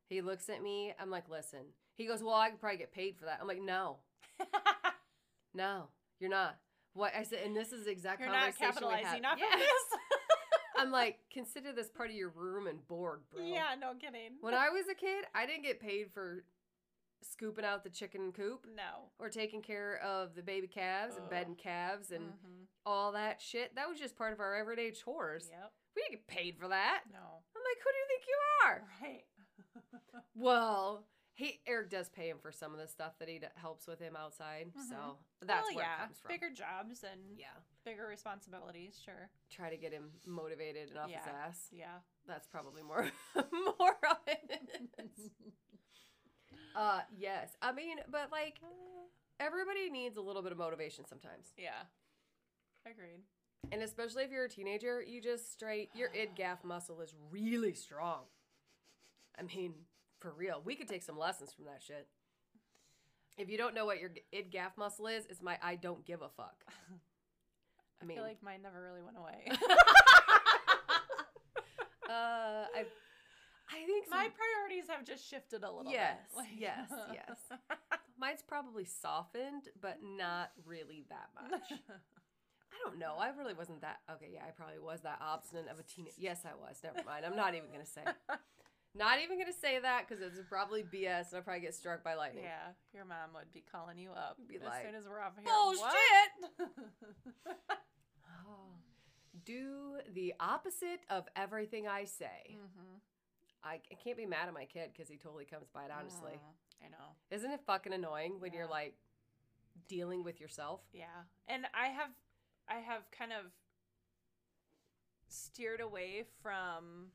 he 0.08 0.20
looks 0.20 0.48
at 0.48 0.62
me. 0.62 0.92
I'm 1.00 1.10
like, 1.10 1.28
listen. 1.28 1.60
He 1.96 2.06
goes, 2.06 2.22
well, 2.22 2.34
I 2.34 2.50
could 2.50 2.60
probably 2.60 2.78
get 2.78 2.92
paid 2.92 3.16
for 3.16 3.26
that. 3.26 3.38
I'm 3.40 3.46
like, 3.46 3.62
no, 3.62 3.98
no, 5.54 5.88
you're 6.20 6.30
not. 6.30 6.56
What 6.94 7.12
I 7.16 7.22
said, 7.24 7.40
and 7.44 7.56
this 7.56 7.72
is 7.72 7.84
the 7.86 7.90
exact 7.90 8.20
you're 8.20 8.28
not 8.28 8.56
conversation 8.58 8.88
we 8.88 8.94
had. 8.94 9.02
capitalizing 9.02 9.24
off 9.24 9.38
yeah. 9.38 9.54
of 9.54 9.58
this 9.60 9.98
I'm 10.76 10.90
like, 10.90 11.18
consider 11.32 11.72
this 11.72 11.88
part 11.88 12.10
of 12.10 12.16
your 12.16 12.30
room 12.30 12.66
and 12.66 12.86
board, 12.88 13.20
bro. 13.32 13.44
yeah 13.44 13.74
no 13.80 13.92
kidding 13.94 14.36
When 14.40 14.54
I 14.54 14.70
was 14.70 14.84
a 14.90 14.94
kid, 14.94 15.24
I 15.34 15.46
didn't 15.46 15.62
get 15.62 15.80
paid 15.80 16.06
for 16.12 16.44
scooping 17.22 17.64
out 17.64 17.82
the 17.84 17.90
chicken 17.90 18.32
coop 18.32 18.66
no 18.76 19.08
or 19.18 19.28
taking 19.30 19.62
care 19.62 19.98
of 20.04 20.34
the 20.34 20.42
baby 20.42 20.66
calves 20.66 21.16
and 21.16 21.28
bedding 21.30 21.54
calves 21.56 22.10
and 22.10 22.24
Mhm. 22.24 22.66
all 22.84 23.12
that 23.12 23.40
shit. 23.40 23.74
That 23.76 23.88
was 23.88 23.98
just 23.98 24.14
part 24.16 24.32
of 24.32 24.40
our 24.40 24.54
everyday 24.54 24.90
chores. 24.90 25.48
yep 25.50 25.72
We 25.96 26.02
didn't 26.02 26.12
get 26.12 26.26
paid 26.26 26.56
for 26.58 26.68
that. 26.68 27.02
no 27.12 27.18
I'm 27.18 27.62
like, 27.62 27.78
who 27.82 27.90
do 27.90 27.98
you 27.98 28.08
think 28.08 28.22
you 28.28 28.38
are? 28.64 28.82
right 29.02 29.24
Well, 30.36 31.04
he 31.34 31.60
Eric 31.66 31.90
does 31.90 32.08
pay 32.08 32.28
him 32.28 32.38
for 32.40 32.50
some 32.52 32.72
of 32.72 32.78
the 32.80 32.86
stuff 32.88 33.12
that 33.18 33.28
he 33.28 33.38
d- 33.38 33.46
helps 33.56 33.86
with 33.86 34.00
him 34.00 34.14
outside. 34.16 34.66
Mhm. 34.76 34.88
So 34.88 35.18
that's 35.42 35.66
well, 35.68 35.76
where 35.76 35.84
yeah, 35.84 35.94
it 35.96 36.06
comes 36.06 36.18
from. 36.20 36.28
bigger 36.30 36.50
jobs 36.50 37.04
and 37.04 37.20
yeah. 37.38 37.46
bigger 37.84 38.06
responsibilities. 38.06 39.00
Sure. 39.04 39.30
Try 39.50 39.70
to 39.70 39.76
get 39.76 39.92
him 39.92 40.10
motivated 40.26 40.90
and 40.90 40.98
off 40.98 41.10
his 41.10 41.26
ass. 41.26 41.68
Yeah. 41.72 41.98
That's 42.26 42.46
probably 42.46 42.82
more 42.82 43.10
more 43.34 43.96
of 44.10 44.16
it. 44.26 44.60
uh 46.76 47.00
yes. 47.16 47.56
I 47.62 47.72
mean, 47.72 47.98
but 48.10 48.30
like 48.32 48.60
everybody 49.40 49.90
needs 49.90 50.16
a 50.16 50.20
little 50.22 50.42
bit 50.42 50.52
of 50.52 50.58
motivation 50.58 51.04
sometimes. 51.06 51.52
yeah. 51.56 51.82
Agreed. 52.90 53.22
And 53.72 53.82
especially 53.82 54.24
if 54.24 54.30
you're 54.30 54.44
a 54.44 54.48
teenager, 54.48 55.02
you 55.02 55.20
just 55.20 55.52
straight 55.52 55.90
your 55.94 56.10
id 56.14 56.30
gaff 56.36 56.64
muscle 56.64 57.00
is 57.00 57.14
really 57.30 57.74
strong. 57.74 58.22
I 59.38 59.42
mean, 59.42 59.74
for 60.20 60.32
real. 60.32 60.62
We 60.64 60.74
could 60.76 60.88
take 60.88 61.02
some 61.02 61.18
lessons 61.18 61.52
from 61.52 61.64
that 61.66 61.82
shit. 61.86 62.06
If 63.36 63.50
you 63.50 63.58
don't 63.58 63.74
know 63.74 63.84
what 63.84 64.00
your 64.00 64.10
id 64.32 64.50
gaff 64.50 64.76
muscle 64.76 65.06
is, 65.06 65.26
it's 65.28 65.42
my 65.42 65.58
I 65.62 65.76
don't 65.76 66.04
give 66.04 66.22
a 66.22 66.28
fuck. 66.28 66.64
I, 68.02 68.06
feel 68.06 68.22
like 68.22 68.42
mine 68.42 68.60
never 68.62 68.82
really 68.82 69.02
went 69.02 69.16
away. 69.16 69.44
uh, 72.08 72.66
I, 72.76 72.84
I 73.70 73.86
think 73.86 74.10
my 74.10 74.24
some- 74.24 74.32
priorities 74.32 74.88
have 74.88 75.04
just 75.06 75.28
shifted 75.28 75.64
a 75.64 75.70
little 75.72 75.90
Yes, 75.90 76.18
bit. 76.30 76.36
Like- 76.38 76.48
yes, 76.58 76.90
yes. 77.12 77.58
mine's 78.20 78.42
probably 78.46 78.84
softened, 78.84 79.68
but 79.80 79.98
not 80.02 80.50
really 80.66 81.04
that 81.08 81.30
much. 81.50 81.80
I 82.84 82.88
don't 82.90 82.98
know. 82.98 83.14
I 83.18 83.30
really 83.30 83.54
wasn't 83.54 83.80
that. 83.82 84.00
Okay, 84.12 84.28
yeah, 84.32 84.40
I 84.46 84.50
probably 84.50 84.78
was 84.78 85.00
that 85.02 85.18
obstinate 85.20 85.68
of 85.70 85.78
a 85.78 85.82
teenager. 85.82 86.14
Yes, 86.18 86.42
I 86.44 86.54
was. 86.54 86.78
Never 86.82 87.02
mind. 87.06 87.24
I'm 87.24 87.36
not 87.36 87.54
even 87.54 87.70
gonna 87.72 87.86
say. 87.86 88.02
Not 88.96 89.18
even 89.20 89.38
gonna 89.40 89.52
say 89.52 89.80
that 89.80 90.06
because 90.06 90.22
it's 90.22 90.38
probably 90.48 90.84
BS, 90.84 91.30
and 91.30 91.36
I'll 91.38 91.42
probably 91.42 91.62
get 91.62 91.74
struck 91.74 92.04
by 92.04 92.14
lightning. 92.14 92.44
yeah, 92.44 92.70
your 92.94 93.04
mom 93.04 93.30
would 93.34 93.50
be 93.52 93.64
calling 93.72 93.98
you 93.98 94.10
up 94.12 94.36
Be 94.48 94.54
as 94.54 94.62
like, 94.62 94.84
soon 94.86 94.94
as 94.94 95.04
we're 95.08 95.20
off 95.20 95.32
here. 95.36 95.44
Bullshit! 95.52 96.76
Oh. 98.46 98.76
Do 99.44 99.98
the 100.12 100.34
opposite 100.38 101.00
of 101.10 101.24
everything 101.34 101.88
I 101.88 102.04
say. 102.04 102.56
Mhm. 102.56 103.00
I, 103.64 103.80
I 103.90 103.94
can't 104.02 104.16
be 104.16 104.26
mad 104.26 104.46
at 104.48 104.54
my 104.54 104.64
kid 104.66 104.90
because 104.92 105.08
he 105.08 105.16
totally 105.16 105.44
comes 105.44 105.68
by 105.70 105.84
it 105.86 105.90
honestly. 105.90 106.32
Mm, 106.32 106.86
I 106.86 106.88
know. 106.90 107.16
Isn't 107.30 107.50
it 107.50 107.60
fucking 107.66 107.92
annoying 107.92 108.38
when 108.38 108.52
you're 108.52 108.68
like 108.68 108.94
dealing 109.88 110.22
with 110.22 110.40
yourself? 110.40 110.82
Yeah. 110.92 111.06
And 111.48 111.64
I 111.74 111.88
have 111.88 112.10
I 112.68 112.76
have 112.80 113.02
kind 113.16 113.32
of 113.32 113.50
steered 115.28 115.80
away 115.80 116.24
from 116.42 117.08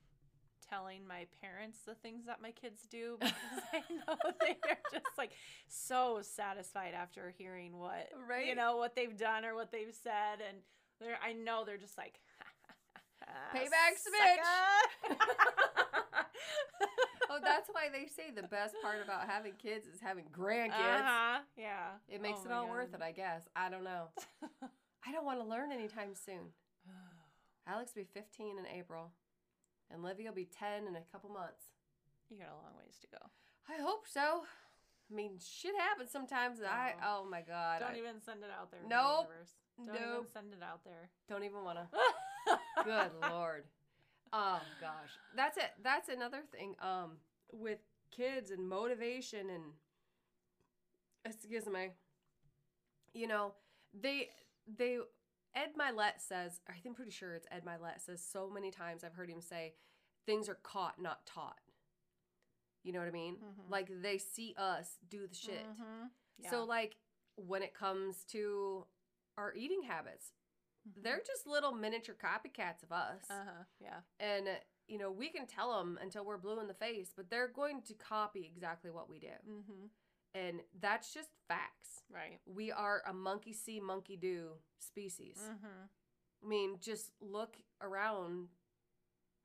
telling 0.70 1.08
my 1.08 1.26
parents 1.42 1.80
the 1.86 1.96
things 1.96 2.26
that 2.26 2.42
my 2.42 2.52
kids 2.52 2.82
do 2.90 3.18
because 3.20 3.64
I 3.74 3.82
know 3.90 4.16
they're 4.40 4.78
just 4.92 5.18
like 5.18 5.32
so 5.68 6.20
satisfied 6.22 6.94
after 6.94 7.34
hearing 7.38 7.78
what 7.78 8.10
Right. 8.28 8.46
you 8.48 8.56
know 8.56 8.78
what 8.78 8.96
they've 8.96 9.18
done 9.18 9.46
or 9.46 9.56
what 9.56 9.72
they've 9.72 9.94
said 10.04 10.42
and 10.48 10.58
they're 11.00 11.18
I 11.26 11.34
know 11.34 11.64
they're 11.66 11.78
just 11.78 11.98
like 11.98 12.20
Payback, 13.54 13.98
sucker." 13.98 15.16
oh, 17.30 17.40
that's 17.44 17.70
why 17.72 17.88
they 17.92 18.08
say 18.08 18.32
the 18.36 18.48
best 18.48 18.76
part 18.82 19.02
about 19.04 19.28
having 19.28 19.54
kids 19.54 19.88
is 19.88 20.00
having 20.02 20.26
grandkids. 20.26 21.02
Uh-huh. 21.02 21.40
Yeah. 21.58 21.90
It 22.08 22.22
makes 22.22 22.40
Oh 22.46 22.50
it 22.50 22.54
all 22.54 22.70
worth 22.70 22.94
it, 22.94 23.02
I 23.02 23.12
guess. 23.12 23.48
I 23.56 23.70
don't 23.70 23.84
know. 23.84 24.10
I 25.06 25.12
don't 25.12 25.26
want 25.26 25.40
to 25.40 25.46
learn 25.46 25.72
anytime 25.72 26.14
soon. 26.14 26.54
Alex 27.68 27.92
will 27.96 28.04
be 28.04 28.10
15 28.14 28.58
in 28.58 28.66
April, 28.68 29.12
and 29.92 30.04
Livy 30.04 30.26
will 30.26 30.34
be 30.34 30.46
10 30.48 30.88
in 30.88 30.96
a 30.96 31.02
couple 31.12 31.30
months. 31.30 31.76
you 32.30 32.38
got 32.38 32.50
a 32.50 32.60
long 32.64 32.76
ways 32.78 32.98
to 33.02 33.08
go. 33.08 33.24
I 33.70 33.82
hope 33.82 34.06
so. 34.08 34.44
I 35.12 35.16
mean, 35.16 35.40
shit 35.40 35.76
happens 35.78 36.12
sometimes. 36.12 36.60
I, 36.62 36.94
oh 37.06 37.26
my 37.30 37.42
God. 37.42 37.80
Don't 37.80 37.96
I 37.96 37.98
even 37.98 38.22
send 38.24 38.44
it 38.44 38.50
out 38.60 38.72
there. 38.72 38.82
in 38.84 38.90
Nope. 38.90 39.30
The. 39.78 39.86
Don't 39.86 39.96
even 39.96 40.28
send 40.32 40.54
it 40.54 40.64
out 40.64 40.82
there. 40.84 41.10
don't 41.28 41.44
even 41.44 41.64
want 41.64 41.80
to. 41.80 41.88
Good 42.84 43.12
Lord. 43.30 43.64
Oh 44.34 44.62
gosh. 44.82 45.10
That's 45.36 45.58
it. 45.58 45.72
That's 45.84 46.10
another 46.10 46.42
thing. 46.52 46.76
Um, 46.82 47.14
with 47.52 47.80
kids 48.12 48.52
and 48.52 48.68
motivation 48.68 49.50
and 49.50 49.64
excuse 51.26 51.66
me. 51.66 51.90
You 53.14 53.28
know, 53.28 53.54
they 54.00 54.30
they 54.78 54.98
Ed 55.56 55.70
Mylett 55.80 56.20
says, 56.20 56.60
I 56.70 56.74
think 56.74 56.88
I'm 56.88 56.94
pretty 56.96 57.12
sure 57.12 57.34
it's 57.34 57.48
Ed 57.52 57.64
Mylett 57.66 58.02
says 58.06 58.24
so 58.24 58.50
many 58.50 58.70
times 58.72 59.04
I've 59.04 59.16
heard 59.16 59.30
him 59.30 59.42
say, 59.42 59.74
things 60.26 60.48
are 60.48 60.60
caught, 60.62 61.02
not 61.02 61.26
taught. 61.26 61.58
You 62.84 62.94
know 62.94 63.00
what 63.00 63.08
I 63.08 63.12
mean? 63.12 63.38
Mhm. 63.38 63.70
Like 63.70 63.90
they 64.02 64.18
see 64.20 64.54
us 64.58 64.98
do 65.10 65.28
the 65.28 65.36
shit. 65.36 65.66
Mhm. 65.66 66.10
So 66.50 66.64
like 66.64 66.98
when 67.36 67.64
it 67.64 67.74
comes 67.74 68.24
to 68.26 68.86
our 69.38 69.54
eating 69.54 69.82
habits, 69.84 70.34
Mhm. 70.88 71.02
they're 71.04 71.22
just 71.26 71.46
little 71.48 71.72
miniature 71.74 72.16
copycats 72.16 72.84
of 72.84 72.92
us. 72.92 73.30
Uh 73.30 73.44
huh. 73.44 73.64
Yeah. 73.80 74.02
And, 74.20 74.62
you 74.88 74.98
know, 74.98 75.12
we 75.12 75.30
can 75.30 75.46
tell 75.48 75.78
them 75.78 75.98
until 76.02 76.24
we're 76.26 76.38
blue 76.38 76.60
in 76.60 76.68
the 76.68 76.74
face, 76.74 77.12
but 77.16 77.30
they're 77.30 77.48
going 77.48 77.82
to 77.84 77.94
copy 77.96 78.46
exactly 78.46 78.92
what 78.92 79.10
we 79.10 79.20
do. 79.20 79.36
Mm-hmm. 80.36 80.48
And 80.48 80.60
that's 80.82 81.14
just 81.14 81.30
facts. 81.48 82.04
Right. 82.14 82.40
We 82.46 82.72
are 82.72 83.02
a 83.08 83.14
monkey 83.14 83.54
see, 83.54 83.80
monkey 83.80 84.16
do 84.18 84.50
species. 84.80 85.38
Mm-hmm. 85.44 86.46
I 86.46 86.48
mean, 86.48 86.78
just 86.82 87.12
look 87.22 87.56
around. 87.82 88.48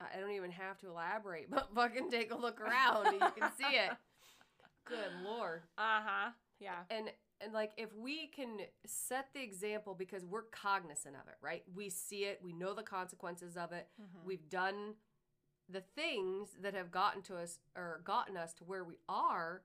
I 0.01 0.19
don't 0.19 0.33
even 0.33 0.51
have 0.51 0.79
to 0.79 0.89
elaborate, 0.89 1.51
but 1.51 1.69
fucking 1.75 2.11
take 2.11 2.33
a 2.33 2.37
look 2.37 2.61
around 2.61 3.07
and 3.09 3.15
you 3.15 3.31
can 3.41 3.51
see 3.59 3.77
it. 3.77 3.91
Good 4.87 5.11
lord. 5.25 5.63
Uh 5.79 6.01
huh. 6.05 6.31
Yeah. 6.61 6.85
and 6.91 7.11
and 7.41 7.53
like 7.53 7.73
if 7.77 7.95
we 7.97 8.29
can 8.29 8.59
set 8.87 9.27
the 9.35 9.43
example 9.43 9.95
because 9.95 10.25
we're 10.25 10.45
cognizant 10.53 11.17
of 11.17 11.27
it 11.29 11.35
right 11.43 11.63
we 11.75 11.91
see 11.91 12.25
it 12.25 12.41
we 12.43 12.53
know 12.53 12.73
the 12.75 12.83
consequences 12.83 13.57
of 13.57 13.73
it 13.73 13.89
Mhm. 14.01 14.25
we've 14.25 14.49
done 14.49 14.95
the 15.69 15.81
things 15.81 16.51
that 16.63 16.75
have 16.75 16.91
gotten 16.93 17.23
to 17.23 17.37
us 17.37 17.59
or 17.77 18.03
gotten 18.05 18.37
us 18.37 18.55
to 18.55 18.65
where 18.65 18.85
we 18.85 18.99
are 19.09 19.63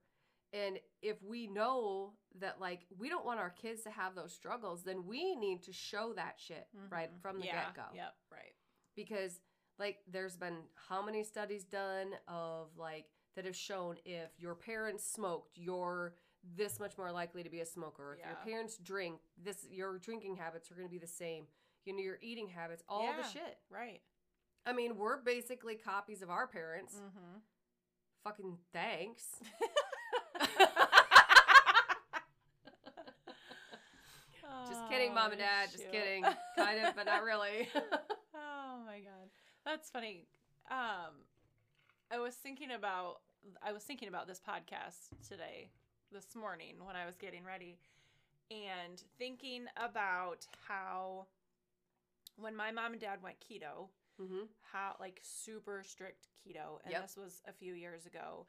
and 0.54 0.80
if 1.02 1.22
we 1.24 1.47
know 1.47 2.14
that 2.39 2.60
like 2.60 2.82
we 2.97 3.10
don't 3.10 3.26
want 3.26 3.39
our 3.39 3.50
kids 3.52 3.84
to 3.84 3.89
have 3.91 4.16
those 4.16 4.34
struggles 4.34 4.84
then 4.84 5.06
we 5.06 5.36
need 5.36 5.62
to 5.64 5.72
show 5.74 6.14
that 6.16 6.36
shit 6.38 6.68
right 6.89 7.12
Mhm. 7.14 7.22
from 7.22 7.39
the 7.39 7.45
yeah. 7.45 7.66
get-go 7.66 7.84
Yep. 7.95 8.16
Right. 8.32 8.54
because 8.95 9.39
like 9.78 10.00
there's 10.08 10.36
been 10.38 10.58
how 10.89 11.02
many 11.04 11.24
studies 11.24 11.64
done 11.64 12.12
of 12.28 12.76
like 12.78 13.06
that 13.36 13.45
have 13.45 13.56
shown 13.56 13.97
if 14.06 14.30
your 14.38 14.56
parents 14.56 15.04
smoked 15.06 15.58
you're 15.58 16.16
this 16.56 16.80
much 16.80 16.97
more 16.97 17.12
likely 17.12 17.43
to 17.43 17.50
be 17.50 17.60
a 17.62 17.66
smoker 17.66 18.18
if 18.20 18.26
your 18.26 18.36
parents 18.45 18.78
drink 18.78 19.20
this 19.41 19.66
your 19.70 19.97
drinking 20.00 20.36
habits 20.36 20.72
are 20.72 20.76
going 20.76 20.88
to 20.88 20.91
be 20.91 20.97
the 21.00 21.06
same 21.08 21.45
you 21.86 21.93
know 21.93 22.00
your 22.02 22.18
eating 22.22 22.47
habits 22.47 22.84
all 22.89 23.14
the 23.22 23.28
shit 23.28 23.58
Right. 23.70 24.02
i 24.66 24.74
mean 24.74 24.97
we're 24.97 25.18
basically 25.22 25.76
copies 25.76 26.22
of 26.22 26.30
our 26.30 26.47
parents 26.47 26.95
Mm-hmm. 26.95 27.38
fucking 28.24 28.58
thanks 28.74 29.26
just 34.68 34.89
kidding 35.00 35.14
mom 35.16 35.32
and 35.32 35.39
dad 35.39 35.70
just 35.72 35.89
kidding. 35.91 36.26
Kind 36.58 36.86
of 36.86 36.95
but 36.95 37.06
not 37.06 37.24
really. 37.24 37.68
Oh 38.36 38.80
my 38.86 39.00
god. 39.00 39.30
That's 39.66 39.89
funny. 39.89 40.28
Um 40.70 41.26
i 42.12 42.18
was 42.20 42.34
thinking 42.36 42.72
about 42.72 43.18
i 43.62 43.72
was 43.72 43.84
thinking 43.84 44.08
about 44.08 44.28
this 44.28 44.39
podcast 44.39 45.10
today 45.28 45.70
this 46.12 46.36
morning 46.36 46.76
when 46.84 46.95
i 46.95 47.06
was 47.06 47.16
getting 47.18 47.43
ready 47.43 47.78
and 48.52 49.04
thinking 49.20 49.66
about 49.78 50.47
how 50.68 51.28
when 52.38 52.56
my 52.56 52.72
mom 52.72 52.93
and 52.93 53.02
dad 53.02 53.20
went 53.22 53.36
keto 53.39 53.89
hmm 54.20 54.43
how 54.72 54.95
like 55.00 55.20
super 55.24 55.84
strict 55.86 56.28
keto 56.38 56.80
and 56.84 56.91
Yep. 56.93 57.02
this 57.04 57.16
was 57.18 57.41
a 57.47 57.54
few 57.54 57.74
years 57.74 58.06
ago 58.06 58.45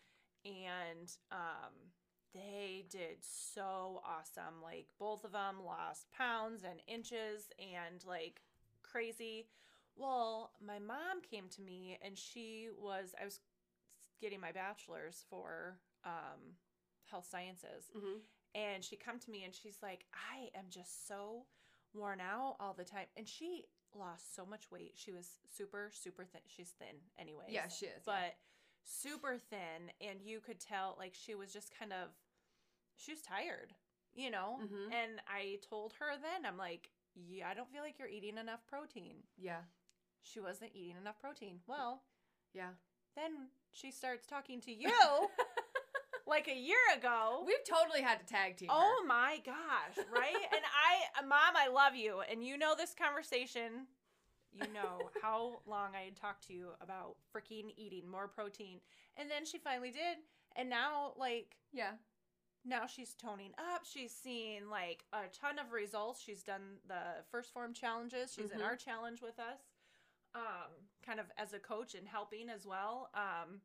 and 0.47 1.13
um 1.33 1.73
they 2.35 2.85
did 2.91 3.19
so 3.21 4.03
awesome. 4.05 4.63
Like 4.63 4.87
both 4.99 5.25
of 5.25 5.33
them 5.33 5.57
lost 5.65 6.07
pounds 6.17 6.63
and 6.65 6.81
inches 6.87 7.51
and 7.59 8.05
like 8.07 8.41
crazy. 8.83 9.49
Well 9.97 10.53
my 10.65 10.79
mom 10.79 11.21
came 11.29 11.49
to 11.57 11.63
me 11.63 11.99
and 12.03 12.17
she 12.17 12.69
was 12.79 13.15
i 13.21 13.25
was 13.25 13.41
getting 14.21 14.41
my 14.41 14.53
bachelor's 14.53 15.25
for 15.29 15.79
um 16.05 16.57
health 17.11 17.27
sciences. 17.31 17.91
Hmm 17.97 18.19
and 18.53 18.83
she 18.83 18.97
come 18.97 19.17
to 19.21 19.31
me 19.31 19.45
and 19.45 19.55
she's 19.55 19.79
like 19.81 20.07
i 20.13 20.49
am 20.59 20.65
just 20.71 21.07
so 21.07 21.45
worn 21.95 22.21
out 22.21 22.57
all 22.61 22.75
the 22.77 22.85
time. 22.85 23.07
And 23.17 23.29
she 23.29 23.65
lost 23.95 24.35
so 24.35 24.47
much 24.47 24.71
weight. 24.71 24.93
She 24.95 25.13
was 25.13 25.39
super 25.57 25.91
super 25.93 26.25
thin. 26.25 26.41
She's 26.47 26.71
thin 26.79 26.97
anyway. 27.19 27.45
yeah 27.49 27.69
she 27.69 27.87
is 27.87 28.03
yeah. 28.07 28.35
Super 28.85 29.39
thin 29.39 29.91
and 30.01 30.21
you 30.23 30.41
could 30.41 30.59
tell 30.61 30.97
like 30.99 31.15
she 31.15 31.35
was 31.35 31.53
just 31.53 31.71
kind 31.79 31.93
of 31.93 32.09
she 32.97 33.13
was 33.13 33.21
tired 33.23 33.73
you 34.15 34.31
know 34.31 34.59
Mhm. 34.63 34.93
and 34.93 35.21
i 35.29 35.59
told 35.69 35.93
her 36.01 36.17
then 36.21 36.45
i'm 36.45 36.57
like 36.59 36.91
yeah 37.15 37.49
i 37.49 37.55
don't 37.55 37.71
feel 37.71 37.83
like 37.83 37.99
you're 37.99 38.09
eating 38.09 38.37
enough 38.39 38.67
protein 38.67 39.17
yeah 39.37 39.61
she 40.23 40.41
wasn't 40.41 40.71
eating 40.75 40.97
enough 41.01 41.21
protein 41.21 41.61
well 41.67 42.03
yeah 42.53 42.71
then 43.17 43.49
she 43.73 43.91
starts 43.91 44.27
talking 44.27 44.61
to 44.63 44.73
you 44.73 44.91
like 46.27 46.49
a 46.49 46.55
year 46.57 46.79
ago 46.97 47.43
we've 47.47 47.65
totally 47.69 48.01
had 48.03 48.19
to 48.21 48.27
tag 48.27 48.57
team 48.57 48.69
her. 48.69 48.75
Oh 48.77 49.05
my 49.07 49.41
gosh, 49.45 50.05
right? 50.13 50.35
and 50.53 50.63
I, 50.65 51.23
mom, 51.25 51.57
I 51.57 51.69
love 51.69 51.97
you. 51.97 52.21
And 52.31 52.45
you 52.45 52.57
know 52.57 52.75
this 52.77 52.95
conversation. 52.95 53.87
You 54.53 54.67
know 54.73 55.11
how 55.21 55.61
long 55.67 55.95
I 55.95 56.03
had 56.03 56.17
talked 56.17 56.47
to 56.49 56.53
you 56.53 56.71
about 56.81 57.17
freaking 57.35 57.73
eating 57.77 58.09
more 58.09 58.29
protein. 58.29 58.81
And 59.17 59.31
then 59.31 59.45
she 59.45 59.59
finally 59.59 59.91
did. 59.91 60.19
And 60.57 60.69
now, 60.69 61.13
like, 61.17 61.57
yeah 61.73 61.93
now 62.65 62.87
she's 62.87 63.15
toning 63.15 63.53
up. 63.57 63.85
She's 63.85 64.13
seen 64.15 64.69
like 64.69 65.05
a 65.13 65.29
ton 65.33 65.59
of 65.59 65.73
results. 65.73 66.21
She's 66.21 66.43
done 66.43 66.77
the 66.87 67.25
1st 67.31 67.53
Phorm 67.55 67.73
challenges. 67.73 68.35
She's 68.35 68.51
in 68.51 68.59
Mhm. 68.59 68.65
our 68.65 68.77
challenge 68.77 69.23
with 69.23 69.39
us, 69.39 69.61
um, 70.35 70.89
kind 71.03 71.19
of 71.21 71.31
as 71.39 71.55
a 71.55 71.59
coach 71.59 71.95
and 71.95 72.07
helping 72.07 72.51
as 72.51 72.67
well. 72.67 73.11
Um, 73.15 73.63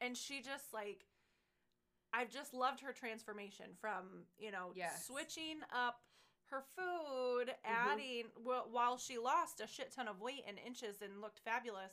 and 0.00 0.16
she 0.16 0.40
just 0.40 0.72
like, 0.72 1.06
I've 2.14 2.30
just 2.30 2.54
loved 2.54 2.80
her 2.80 2.92
transformation 2.94 3.74
from 3.74 4.26
you 4.38 4.50
know 4.50 4.72
Yes. 4.74 5.04
switching 5.06 5.62
up 5.70 6.07
her 6.50 6.62
food, 6.76 7.52
adding 7.64 8.24
wh- 8.44 8.72
while 8.72 8.98
she 8.98 9.18
lost 9.18 9.60
a 9.60 9.66
shit 9.66 9.92
ton 9.94 10.08
of 10.08 10.20
weight 10.20 10.44
and 10.46 10.58
inches 10.64 10.96
and 11.02 11.20
looked 11.20 11.40
fabulous. 11.44 11.92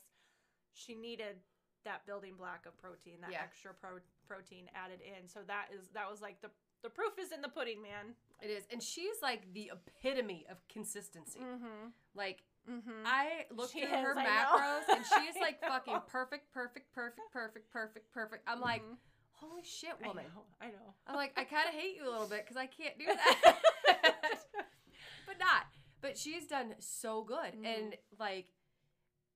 She 0.73 0.95
needed 0.95 1.37
that 1.83 2.05
building 2.05 2.33
block 2.37 2.65
of 2.65 2.77
protein, 2.77 3.21
that 3.21 3.31
Yeah. 3.31 3.41
extra 3.43 3.73
pro- 3.73 3.99
protein 4.27 4.69
added 4.75 4.99
in. 5.01 5.27
So 5.27 5.41
that 5.47 5.67
is 5.73 5.87
that 5.93 6.09
was 6.09 6.21
like 6.21 6.41
the 6.41 6.49
the 6.81 6.89
proof 6.89 7.13
is 7.19 7.31
in 7.31 7.41
the 7.41 7.49
pudding, 7.49 7.81
man. 7.81 8.13
It 8.41 8.47
is. 8.51 8.65
And 8.71 8.81
she's 8.83 9.15
like 9.21 9.51
the 9.53 9.71
epitome 9.73 10.45
of 10.51 10.57
consistency. 10.67 11.39
Mm-hmm. 11.39 11.89
Like, 12.13 12.43
Mm-hmm. 12.69 13.05
I 13.05 13.45
look 13.55 13.71
She 13.71 13.81
through 13.81 13.89
her 13.91 14.17
I 14.17 14.23
know. 14.23 14.29
macros 14.29 14.95
and 14.95 15.05
she's 15.05 15.39
like 15.39 15.61
fucking 15.67 15.99
perfect, 16.07 16.51
perfect, 16.51 16.91
perfect, 16.95 17.31
perfect, 17.31 17.69
perfect, 17.71 18.11
perfect. 18.11 18.43
I'm 18.47 18.59
like, 18.59 18.81
Mhm. 18.81 18.97
holy 19.33 19.63
shit, 19.63 19.91
I 20.03 20.07
woman. 20.07 20.25
know, 20.33 20.41
I 20.59 20.67
know. 20.69 20.95
I'm 21.05 21.15
like, 21.15 21.33
I 21.37 21.43
kind 21.43 21.67
of 21.69 21.75
hate 21.75 21.95
you 21.95 22.09
a 22.09 22.11
little 22.11 22.25
bit 22.27 22.43
because 22.43 22.57
I 22.57 22.65
can't 22.65 22.97
do 22.97 23.05
that. 23.43 23.61
but 25.27 25.39
not. 25.39 25.65
But 26.01 26.17
she's 26.17 26.47
done 26.47 26.75
so 26.79 27.23
good. 27.23 27.53
Mhm. 27.55 27.65
And 27.65 27.95
like, 28.19 28.47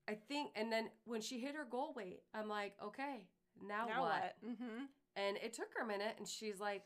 I 0.07 0.13
think, 0.15 0.51
and 0.55 0.71
then 0.71 0.89
when 1.05 1.21
she 1.21 1.39
hit 1.39 1.55
her 1.55 1.65
goal 1.69 1.93
weight, 1.95 2.21
I'm 2.33 2.47
like, 2.47 2.73
okay, 2.83 3.27
now, 3.61 3.85
now 3.87 4.01
what? 4.01 4.11
what? 4.11 4.35
Mm-hmm. 4.51 4.85
And 5.15 5.37
it 5.37 5.53
took 5.53 5.67
her 5.75 5.83
a 5.83 5.87
minute, 5.87 6.15
and 6.17 6.27
she's 6.27 6.59
like, 6.59 6.83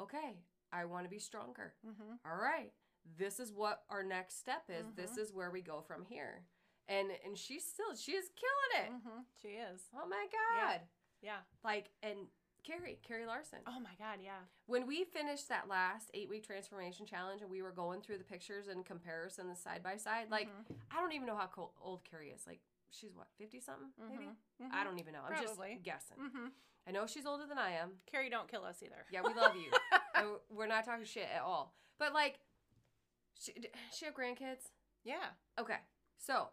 okay, 0.00 0.36
I 0.72 0.84
want 0.86 1.04
to 1.04 1.10
be 1.10 1.18
stronger. 1.18 1.74
Mm-hmm. 1.86 2.14
All 2.28 2.36
right, 2.36 2.72
this 3.18 3.38
is 3.40 3.52
what 3.52 3.82
our 3.90 4.02
next 4.02 4.38
step 4.38 4.64
is. 4.68 4.86
This 4.96 5.16
is 5.18 5.32
where 5.32 5.50
we 5.50 5.60
go 5.62 5.80
from 5.80 6.04
here. 6.04 6.44
And 6.88 7.08
and 7.24 7.38
she's 7.38 7.64
still 7.64 7.94
she's 7.94 8.24
killing 8.34 8.84
it. 8.86 8.92
Mm-hmm. 8.92 9.20
She 9.40 9.48
is. 9.48 9.82
Oh 9.94 10.08
my 10.08 10.26
Yeah. 10.32 10.72
god! 10.72 10.80
Yeah. 11.22 11.38
Like 11.64 11.90
and 12.02 12.26
Carrie, 12.64 12.98
Carrie 13.06 13.26
Larson. 13.26 13.58
Oh 13.66 13.80
my 13.80 13.94
God. 13.98 14.18
Yeah. 14.22 14.38
When 14.66 14.86
we 14.86 15.04
finished 15.04 15.48
that 15.48 15.68
last 15.68 16.10
eight 16.14 16.28
week 16.28 16.46
transformation 16.46 17.06
challenge 17.06 17.42
and 17.42 17.50
we 17.50 17.62
were 17.62 17.72
going 17.72 18.00
through 18.00 18.18
the 18.18 18.24
pictures 18.24 18.68
and 18.68 18.84
comparison 18.84 19.48
the 19.48 19.56
side 19.56 19.82
by 19.82 19.96
side, 19.96 20.30
like 20.30 20.48
Mhm. 20.48 20.76
I 20.90 21.00
don't 21.00 21.12
even 21.12 21.26
know 21.26 21.36
how 21.36 21.46
co- 21.46 21.72
old 21.80 22.04
Carrie 22.04 22.30
is. 22.30 22.46
Like 22.46 22.60
she's 22.90 23.14
what 23.14 23.28
fifty 23.38 23.60
something 23.60 23.88
maybe. 24.08 24.28
Mhm. 24.60 24.72
I 24.72 24.84
don't 24.84 24.98
even 25.00 25.12
know. 25.12 25.22
I'm 25.26 25.32
Probably. 25.32 25.72
just 25.74 25.82
guessing. 25.82 26.18
Mm-hmm. 26.18 26.46
I 26.86 26.90
know 26.90 27.06
she's 27.06 27.26
older 27.26 27.46
than 27.46 27.58
I 27.58 27.72
am. 27.72 28.00
Carrie, 28.06 28.28
don't 28.30 28.48
kill 28.48 28.64
us 28.64 28.82
either. 28.82 29.06
Yeah, 29.10 29.22
we 29.22 29.34
love 29.34 29.54
you. 29.56 29.70
we're 30.50 30.66
not 30.66 30.84
talking 30.84 31.04
shit 31.04 31.28
at 31.34 31.42
all. 31.42 31.74
But 31.98 32.12
like, 32.12 32.40
she, 33.38 33.52
she 33.92 34.04
have 34.04 34.14
grandkids. 34.14 34.70
yeah. 35.04 35.30
Okay, 35.58 35.78
so 36.18 36.48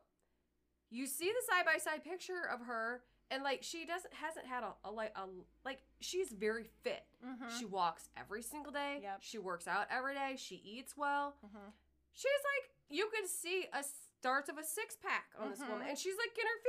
you 0.91 1.05
see 1.07 1.31
the 1.31 1.41
side 1.51 1.65
by 1.65 1.77
side 1.77 2.03
picture 2.03 2.47
of 2.51 2.61
her, 2.61 3.03
and 3.31 3.43
like 3.43 3.63
she 3.63 3.85
doesn't 3.85 4.13
hasn't 4.13 4.45
had 4.45 4.63
a, 4.63 4.73
a 4.87 4.91
like 4.91 5.11
a 5.15 5.23
like 5.65 5.79
she's 5.99 6.29
very 6.29 6.65
fit. 6.83 7.03
Mm-hmm. 7.25 7.57
She 7.57 7.65
walks 7.65 8.09
every 8.17 8.41
single 8.41 8.71
day. 8.71 8.99
Yep. 9.03 9.17
She 9.21 9.37
works 9.37 9.67
out 9.67 9.87
every 9.91 10.13
day. 10.15 10.35
She 10.37 10.55
eats 10.65 10.95
well. 10.97 11.35
mm-hmm. 11.45 11.69
She's 12.13 12.31
like 12.55 12.69
you 12.97 13.07
can 13.15 13.27
see 13.27 13.65
a 13.73 13.83
starts 14.19 14.49
of 14.49 14.57
a 14.57 14.63
six 14.63 14.95
pack 15.01 15.25
on 15.39 15.49
this 15.51 15.59
woman, 15.59 15.85
Mhm. 15.85 15.89
and 15.89 15.97
she's 15.97 16.15
like 16.17 16.37
in 16.37 16.45
her 16.45 16.59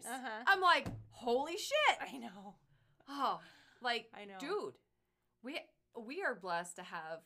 50s 0.00 0.06
Uh-huh. 0.06 0.42
I'm 0.46 0.60
like, 0.60 0.86
holy 1.10 1.56
shit! 1.56 1.98
I 2.00 2.16
know. 2.18 2.54
Oh, 3.08 3.38
like, 3.80 4.06
I 4.14 4.24
know. 4.24 4.38
dude, 4.40 4.74
we 5.42 5.60
we 5.96 6.22
are 6.22 6.34
blessed 6.34 6.76
to 6.76 6.82
have 6.82 7.20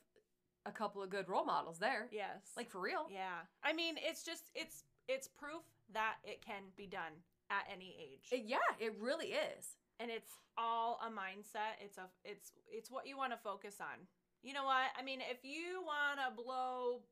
a 0.66 0.70
couple 0.72 1.02
of 1.02 1.08
good 1.10 1.28
role 1.28 1.44
models 1.46 1.78
there. 1.78 2.08
Yes. 2.12 2.42
Like 2.56 2.68
for 2.70 2.80
real. 2.80 3.06
Yeah. 3.10 3.38
I 3.64 3.72
mean, 3.72 3.94
it's 3.98 4.22
just 4.22 4.50
it's 4.54 4.84
it's 5.08 5.26
proof 5.28 5.62
that 5.94 6.16
it 6.24 6.44
can 6.44 6.62
be 6.76 6.86
done 6.86 7.12
at 7.50 7.66
any 7.72 7.96
age. 8.00 8.28
Yeah, 8.46 8.58
it 8.78 8.94
really 9.00 9.28
is. 9.28 9.76
and 9.98 10.10
it's 10.10 10.32
all 10.56 10.98
a 11.06 11.10
mindset. 11.10 11.76
It's 11.84 11.98
a 11.98 12.08
it's 12.24 12.52
it's 12.66 12.90
what 12.90 13.06
you 13.06 13.16
want 13.18 13.32
to 13.32 13.38
focus 13.38 13.76
on. 13.80 14.06
You 14.42 14.54
know 14.54 14.64
what? 14.64 14.88
I 14.98 15.02
mean, 15.02 15.20
if 15.20 15.44
you 15.44 15.82
want 15.84 16.18
to 16.20 16.42
blow 16.42 17.02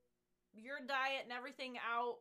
your 0.54 0.78
diet 0.78 1.24
and 1.24 1.32
everything 1.32 1.76
out 1.78 2.16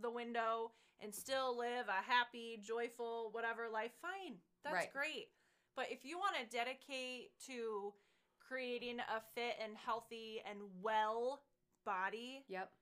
the 0.00 0.10
window 0.10 0.72
and 1.00 1.14
still 1.14 1.56
live 1.58 1.88
a 1.88 2.02
happy, 2.10 2.58
joyful, 2.62 3.28
whatever 3.32 3.68
life, 3.68 3.92
fine. 4.00 4.36
That's 4.64 4.74
Right. 4.74 4.92
great. 4.92 5.28
But 5.76 5.90
if 5.90 6.04
you 6.04 6.18
want 6.18 6.36
to 6.36 6.46
dedicate 6.56 7.38
to 7.46 7.92
creating 8.40 9.00
a 9.00 9.20
fit 9.34 9.56
and 9.62 9.76
healthy 9.76 10.40
and 10.48 10.58
well 10.80 11.42
body 11.84 12.44
Yep. 12.48 12.72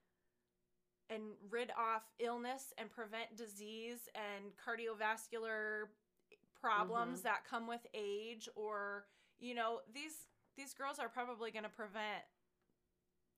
And 1.11 1.22
rid 1.50 1.70
off 1.76 2.02
illness 2.18 2.72
and 2.78 2.90
prevent 2.90 3.36
disease 3.36 4.09
and 4.14 4.52
cardiovascular 4.57 5.84
problems 6.61 7.20
Mhm. 7.20 7.24
that 7.24 7.44
come 7.44 7.66
with 7.66 7.86
age 7.94 8.48
or 8.57 9.07
you 9.38 9.54
know 9.54 9.82
these 9.92 10.26
these 10.57 10.72
girls 10.74 10.98
are 10.98 11.09
probably 11.09 11.50
going 11.50 11.62
to 11.64 11.68
prevent 11.68 12.24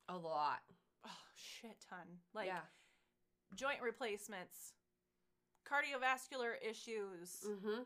A 0.08 0.16
lot. 0.16 0.62
oh 1.04 1.10
shit 1.34 1.80
ton 1.80 2.20
like 2.32 2.46
yeah. 2.46 2.60
joint 3.54 3.82
replacements 3.82 4.72
cardiovascular 5.64 6.54
issues 6.62 7.44
Mm-hmm. 7.46 7.82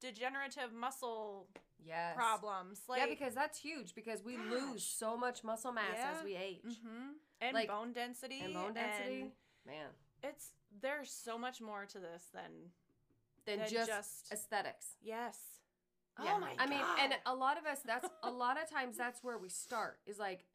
degenerative 0.00 0.72
muscle 0.72 1.48
Yes. 1.84 2.14
problems 2.14 2.82
like 2.88 3.00
yeah, 3.00 3.06
because 3.06 3.34
that's 3.34 3.58
huge 3.58 3.94
because 3.94 4.22
we 4.22 4.36
lose 4.36 4.84
so 4.86 5.16
much 5.16 5.42
muscle 5.44 5.72
mass 5.72 5.96
Yeah. 5.96 6.12
as 6.16 6.22
we 6.24 6.34
age. 6.36 6.62
Mhm. 6.64 7.14
And 7.44 7.54
Like- 7.54 7.68
bone 7.68 7.92
density 7.92 8.40
And 8.40 8.54
bone 8.54 8.74
density. 8.74 9.20
and 9.22 9.32
Man. 9.66 9.90
it's 10.22 10.52
there's 10.80 11.10
so 11.10 11.38
much 11.38 11.60
more 11.60 11.86
to 11.86 11.98
this 11.98 12.24
than 12.32 12.72
Than 13.46 13.58
than 13.60 13.68
just, 13.68 13.88
just- 13.88 14.32
aesthetics. 14.32 14.96
yes 15.00 15.60
Yeah. 16.18 16.34
oh 16.34 16.38
my 16.40 16.54
I 16.58 16.66
mean, 16.66 16.82
and 17.00 17.14
a 17.26 17.34
lot 17.34 17.58
of 17.58 17.66
us, 17.66 17.80
that's 17.82 18.08
a 18.22 18.30
lot 18.44 18.60
of 18.60 18.68
times 18.70 18.96
that's 18.96 19.22
where 19.22 19.38
we 19.38 19.48
start 19.48 20.00
is 20.06 20.18
like, 20.18 20.46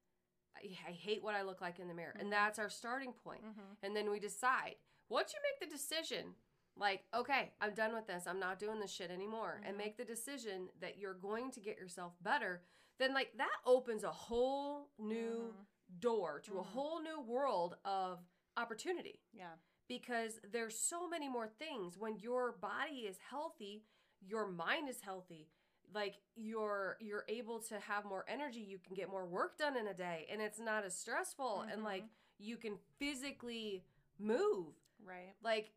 I, 0.55 0.61
I 0.87 0.91
hate 0.91 1.21
what 1.23 1.35
I 1.35 1.41
look 1.43 1.61
like 1.61 1.79
in 1.79 1.87
the 1.87 1.93
mirror. 1.93 2.15
And 2.19 2.31
that's 2.31 2.57
our 2.59 2.69
starting 2.69 3.13
point. 3.13 3.43
Mhm. 3.45 3.75
And 3.83 3.95
then 3.95 4.09
we 4.09 4.19
decide. 4.19 4.75
Once 5.09 5.33
you 5.33 5.39
make 5.43 5.59
the 5.59 5.75
decision, 5.75 6.35
like, 6.75 7.03
okay, 7.13 7.51
I'm 7.61 7.73
done 7.73 7.93
with 7.93 8.07
this. 8.07 8.25
I'm 8.27 8.39
not 8.39 8.57
doing 8.59 8.79
this 8.79 8.91
shit 8.91 9.11
anymore, 9.11 9.61
and 9.65 9.75
Mhm. 9.75 9.77
make 9.77 9.97
the 9.97 10.05
decision 10.05 10.69
that 10.79 10.97
you're 10.97 11.13
going 11.13 11.51
to 11.51 11.59
get 11.59 11.77
yourself 11.77 12.13
better, 12.21 12.63
then 12.97 13.13
like 13.13 13.35
that 13.37 13.57
opens 13.65 14.03
a 14.03 14.11
whole 14.11 14.89
new 14.97 15.53
Mhm. 15.53 15.65
Door 15.99 16.39
to 16.41 16.59
a 16.59 16.63
Mhm. 16.63 16.67
whole 16.67 17.01
new 17.01 17.19
world 17.19 17.77
of 17.83 18.19
opportunity 18.57 19.21
Yeah. 19.33 19.55
because 19.87 20.39
there's 20.43 20.77
so 20.77 21.07
many 21.07 21.27
more 21.27 21.47
things 21.47 21.97
when 21.97 22.17
your 22.19 22.51
body 22.53 23.07
is 23.07 23.17
healthy 23.17 23.85
your 24.21 24.47
mind 24.47 24.89
is 24.89 25.01
healthy 25.01 25.49
like 25.93 26.21
you're 26.35 26.97
you're 26.99 27.25
able 27.29 27.59
to 27.61 27.79
have 27.79 28.05
more 28.05 28.25
energy 28.27 28.59
you 28.59 28.77
can 28.77 28.93
get 28.93 29.09
more 29.09 29.25
work 29.25 29.57
done 29.57 29.75
in 29.77 29.87
a 29.87 29.93
day 29.93 30.27
and 30.29 30.41
it's 30.41 30.59
not 30.59 30.83
as 30.83 30.95
stressful 30.95 31.61
and 31.61 31.83
like 31.83 32.03
Mhm. 32.03 32.09
you 32.37 32.57
can 32.57 32.77
physically 32.97 33.83
move 34.19 34.75
Right. 34.99 35.33
like 35.41 35.71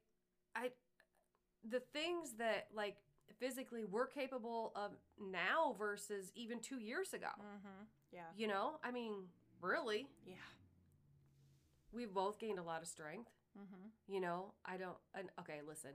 i 0.55 0.73
the 1.65 1.81
things 1.81 2.35
that 2.35 2.69
like 2.75 2.97
physically 3.39 3.85
we're 3.85 4.07
capable 4.09 4.73
of 4.75 4.99
now 5.19 5.73
versus 5.79 6.33
even 6.35 6.61
2 6.61 6.79
years 6.81 7.15
ago 7.15 7.31
Mm-hmm. 7.39 7.85
Yeah. 8.11 8.33
you 8.35 8.49
know 8.49 8.79
i 8.83 8.91
mean 8.91 9.33
really 9.63 10.07
Yeah. 10.27 10.35
we've 11.93 12.13
both 12.13 12.39
gained 12.39 12.59
a 12.59 12.63
lot 12.63 12.83
of 12.83 12.89
strength 12.89 13.31
Mm-hmm. 13.59 13.89
You 14.15 14.21
know, 14.23 14.55
I 14.65 14.79
don't. 14.79 14.97
And, 15.15 15.29
okay, 15.41 15.61
listen. 15.69 15.91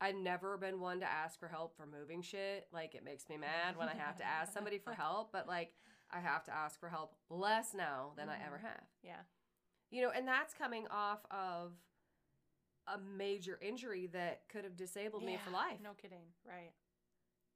I've 0.00 0.14
never 0.16 0.56
been 0.56 0.80
one 0.80 1.00
to 1.00 1.06
ask 1.06 1.38
for 1.38 1.46
help 1.46 1.76
for 1.76 1.84
moving 1.84 2.22
shit. 2.22 2.66
Like, 2.72 2.94
it 2.94 3.04
makes 3.04 3.28
me 3.28 3.36
mad 3.36 3.76
when 3.76 3.86
I 3.90 3.94
have 3.94 4.16
to 4.16 4.24
ask 4.24 4.50
somebody 4.50 4.78
for 4.78 4.92
help, 5.04 5.30
but 5.30 5.46
like, 5.46 5.74
I 6.10 6.20
have 6.20 6.42
to 6.44 6.54
ask 6.54 6.80
for 6.80 6.88
help 6.88 7.14
less 7.28 7.74
now 7.74 8.12
than 8.16 8.30
I 8.30 8.38
ever 8.46 8.56
Mhm. 8.56 8.62
have. 8.62 8.84
Yeah. 9.02 9.20
You 9.90 10.00
know, 10.00 10.10
and 10.10 10.26
that's 10.26 10.54
coming 10.54 10.86
off 10.90 11.20
of 11.30 11.72
a 12.86 12.96
major 12.98 13.58
injury 13.60 14.06
that 14.06 14.48
could 14.48 14.64
have 14.64 14.74
disabled 14.78 15.22
me 15.22 15.36
for 15.44 15.50
life. 15.50 15.80
No 15.82 15.92
kidding. 15.92 16.32
Right. 16.48 16.72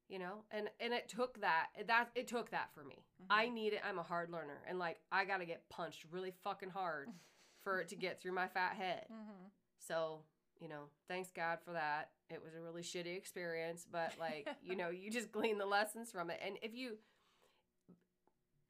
You 0.08 0.20
know, 0.20 0.44
and 0.52 0.68
and 0.78 0.92
it 0.92 1.08
took 1.08 1.40
that 1.40 1.66
that 1.86 2.10
it 2.14 2.28
took 2.28 2.50
that 2.50 2.70
for 2.72 2.84
me. 2.84 3.04
I 3.28 3.48
need 3.48 3.72
it. 3.72 3.80
I'm 3.86 3.98
a 3.98 4.04
hard 4.04 4.30
learner, 4.30 4.62
and 4.68 4.78
like 4.78 4.98
I 5.10 5.24
got 5.24 5.38
to 5.38 5.46
get 5.46 5.68
punched 5.68 6.04
really 6.12 6.32
fucking 6.44 6.70
hard 6.70 7.08
for 7.64 7.80
it 7.80 7.88
to 7.88 7.96
get 7.96 8.20
through 8.20 8.32
my 8.32 8.46
fat 8.46 8.74
head. 8.74 9.06
Mm-hmm. 9.12 9.46
So, 9.78 10.20
you 10.60 10.68
know, 10.68 10.84
thanks 11.08 11.32
God 11.32 11.58
for 11.64 11.72
that. 11.72 12.10
It 12.30 12.40
was 12.42 12.54
a 12.54 12.60
really 12.60 12.82
shitty 12.82 13.16
experience, 13.16 13.84
but 13.90 14.14
like, 14.18 14.48
you 14.62 14.76
know, 14.76 14.90
you 14.90 15.10
just 15.10 15.32
glean 15.32 15.58
the 15.58 15.66
lessons 15.66 16.12
from 16.12 16.30
it. 16.30 16.40
And 16.44 16.56
if 16.62 16.74
you 16.74 16.98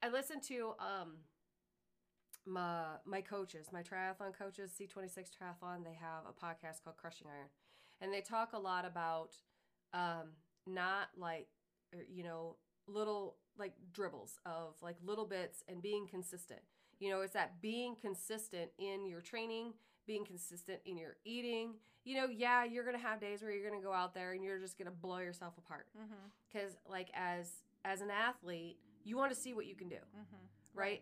I 0.01 0.09
listened 0.09 0.43
to 0.43 0.73
um 0.79 1.17
my 2.45 2.85
my 3.05 3.21
coaches, 3.21 3.67
my 3.71 3.81
triathlon 3.81 4.37
coaches, 4.37 4.71
C26 4.79 5.29
Triathlon, 5.29 5.83
they 5.83 5.97
have 5.99 6.23
a 6.27 6.33
podcast 6.33 6.83
called 6.83 6.97
Crushing 6.97 7.27
Iron. 7.27 7.49
And 7.99 8.13
they 8.13 8.21
talk 8.21 8.53
a 8.53 8.59
lot 8.59 8.85
about 8.85 9.35
um 9.93 10.33
not 10.67 11.09
like 11.17 11.47
er, 11.93 12.05
you 12.09 12.23
know, 12.23 12.55
little 12.87 13.35
like 13.57 13.73
dribbles 13.93 14.39
of 14.45 14.75
like 14.81 14.95
little 15.03 15.25
bits 15.25 15.63
and 15.67 15.81
being 15.81 16.07
consistent. 16.07 16.61
You 16.99 17.09
know, 17.11 17.21
it's 17.21 17.33
that 17.33 17.61
being 17.61 17.95
consistent 17.95 18.71
in 18.79 19.05
your 19.05 19.21
training, 19.21 19.73
being 20.05 20.25
consistent 20.25 20.79
in 20.85 20.97
your 20.97 21.17
eating. 21.25 21.75
You 22.03 22.15
know, 22.15 22.27
yeah, 22.27 22.63
you're 22.63 22.83
going 22.85 22.95
to 22.95 23.01
have 23.01 23.19
days 23.19 23.41
where 23.41 23.51
you're 23.51 23.67
going 23.67 23.79
to 23.79 23.85
go 23.85 23.93
out 23.93 24.13
there 24.13 24.31
and 24.31 24.43
you're 24.43 24.59
just 24.59 24.77
going 24.77 24.85
to 24.89 24.95
blow 24.95 25.17
yourself 25.17 25.57
apart. 25.57 25.87
Mm-hmm. 25.97 26.57
Cuz 26.59 26.77
like 26.89 27.09
as 27.13 27.51
as 27.83 28.01
an 28.01 28.09
athlete, 28.09 28.77
you 29.03 29.17
want 29.17 29.31
to 29.33 29.37
see 29.39 29.53
what 29.53 29.65
you 29.65 29.75
can 29.75 29.89
do, 29.89 29.95
Mm-hmm. 29.95 30.45
right? 30.79 31.01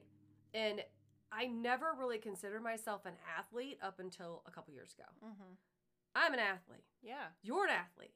And 0.54 0.84
I 1.32 1.48
never 1.48 1.94
really 1.98 2.18
considered 2.18 2.62
myself 2.64 3.06
an 3.06 3.14
athlete 3.38 3.78
up 3.82 4.00
until 4.00 4.44
a 4.48 4.52
couple 4.52 4.74
years 4.74 4.94
ago. 4.94 5.08
Mm-hmm. 5.26 5.54
I'm 6.16 6.34
an 6.34 6.40
athlete. 6.40 6.86
Yeah. 7.02 7.28
You're 7.42 7.66
an 7.66 7.72
athlete. 7.72 8.14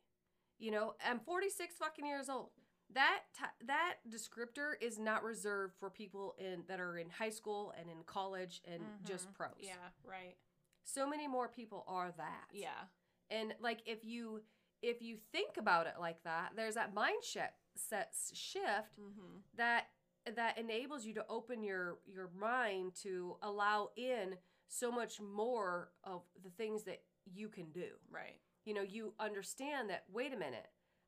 You 0.59 0.71
know, 0.71 0.93
I'm 1.05 1.19
46 1.19 1.75
fucking 1.77 2.05
years 2.05 2.29
old. 2.29 2.49
That 2.93 3.19
t- 3.37 3.65
that 3.67 3.95
descriptor 4.09 4.73
is 4.81 4.97
not 4.99 5.23
reserved 5.23 5.75
for 5.79 5.89
people 5.89 6.35
in 6.39 6.63
that 6.67 6.79
are 6.79 6.97
in 6.97 7.09
high 7.09 7.29
school 7.29 7.73
and 7.79 7.89
in 7.89 8.03
college 8.03 8.61
and 8.65 8.83
just 9.05 9.29
Mhm. 9.29 9.33
pros. 9.35 9.53
Yeah. 9.59 9.89
Right. 10.03 10.37
So 10.83 11.07
many 11.07 11.27
more 11.27 11.47
people 11.47 11.83
are 11.87 12.11
that. 12.13 12.49
Yeah. 12.51 12.87
And 13.29 13.55
like 13.59 13.81
if 13.87 14.03
you 14.03 14.43
if 14.81 15.01
you 15.01 15.17
think 15.31 15.57
about 15.57 15.87
it 15.87 15.99
like 15.99 16.23
that, 16.23 16.55
there's 16.55 16.75
that 16.75 16.93
mind 16.93 17.23
set 17.23 17.59
set 17.75 18.13
shift 18.33 18.97
Mm-hmm. 18.99 19.37
that 19.55 19.91
that 20.25 20.57
enables 20.57 21.05
you 21.05 21.13
to 21.13 21.27
open 21.27 21.61
your 21.63 21.99
your 22.05 22.29
mind 22.29 22.95
to 23.03 23.37
allow 23.41 23.91
in 23.95 24.37
so 24.67 24.91
much 24.91 25.19
more 25.21 25.91
of 26.03 26.23
the 26.43 26.49
things 26.49 26.83
that 26.85 27.03
you 27.25 27.49
can 27.49 27.71
do 27.71 27.99
Right. 28.09 28.41
You 28.65 28.73
know, 28.73 28.81
you 28.81 29.13
understand 29.19 29.89
that, 29.89 30.03
wait 30.11 30.33
a 30.33 30.37
minute, 30.37 30.67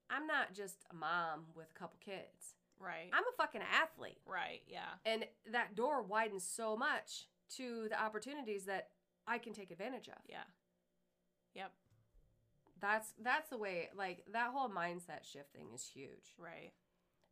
I'm 0.09 0.27
not 0.27 0.53
just 0.53 0.85
a 0.91 0.95
mom 0.95 1.45
with 1.55 1.67
a 1.75 1.79
couple 1.79 1.97
kids. 2.03 2.55
Right. 2.79 3.09
I'm 3.13 3.23
a 3.23 3.35
fucking 3.37 3.61
athlete. 3.61 4.17
right. 4.25 4.61
Yeah. 4.67 4.89
And 5.05 5.25
that 5.51 5.75
door 5.75 6.01
widens 6.01 6.43
so 6.43 6.75
much 6.75 7.27
to 7.57 7.87
the 7.89 8.01
opportunities 8.01 8.65
that 8.65 8.89
I 9.27 9.37
can 9.37 9.53
take 9.53 9.71
advantage 9.71 10.07
of. 10.07 10.17
Yeah. 10.27 10.43
Yep. 11.53 11.71
That's 12.81 13.13
that's 13.21 13.49
the 13.49 13.57
way 13.57 13.89
like 13.95 14.23
that 14.33 14.49
whole 14.51 14.69
mindset 14.69 15.23
shift 15.31 15.53
thing 15.53 15.67
is 15.75 15.87
huge. 15.93 16.33
Right. 16.39 16.71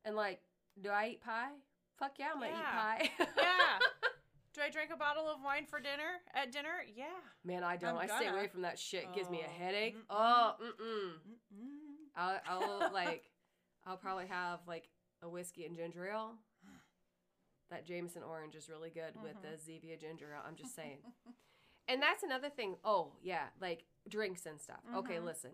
And 0.05 0.15
like, 0.15 0.41
do 0.79 0.89
I 0.89 1.07
eat 1.09 1.21
pie? 1.21 1.49
Fuck 1.97 2.13
yeah, 2.19 2.27
I'm 2.33 2.39
gonna 2.39 2.51
eat 2.51 2.63
pie. 2.63 3.09
Yeah. 3.37 3.79
Do 4.59 4.65
I 4.65 4.69
drink 4.69 4.91
a 4.93 4.97
bottle 4.97 5.25
of 5.29 5.37
wine 5.41 5.65
for 5.65 5.79
dinner 5.79 6.19
at 6.35 6.51
dinner? 6.51 6.83
Yeah. 6.93 7.05
Man, 7.45 7.63
I 7.63 7.77
don't. 7.77 7.95
I'm 7.95 8.09
I 8.11 8.17
stay 8.17 8.27
away 8.27 8.47
from 8.47 8.63
that 8.63 8.77
shit. 8.77 9.03
It 9.03 9.15
gives 9.15 9.29
me 9.29 9.39
a 9.39 9.45
Oh, 9.45 9.63
headache. 9.63 9.95
mm-mm. 9.95 10.03
Oh, 10.09 10.53
mm-mm. 10.61 11.11
Mm-mm. 11.55 12.09
I'll, 12.17 12.41
I'll 12.45 12.89
like, 12.93 13.31
I'll 13.85 13.95
probably 13.95 14.27
have 14.27 14.59
like 14.67 14.89
a 15.21 15.29
whiskey 15.29 15.63
and 15.65 15.77
ginger 15.77 16.05
ale. 16.11 16.33
That 17.69 17.85
Jameson 17.87 18.21
orange 18.23 18.55
is 18.55 18.67
really 18.67 18.89
good 18.89 19.13
with 19.23 19.37
Mm-hmm. 19.37 19.47
the 19.71 19.71
Zevia 19.87 19.97
ginger 19.97 20.33
ale. 20.35 20.41
I'm 20.45 20.55
just 20.57 20.75
saying. 20.75 20.97
and 21.87 22.01
that's 22.01 22.23
another 22.23 22.49
thing. 22.49 22.75
Oh 22.83 23.13
yeah, 23.23 23.45
like 23.61 23.85
drinks 24.09 24.45
and 24.45 24.59
stuff. 24.59 24.81
Okay, 24.93 25.15
Mhm. 25.15 25.23
listen. 25.25 25.51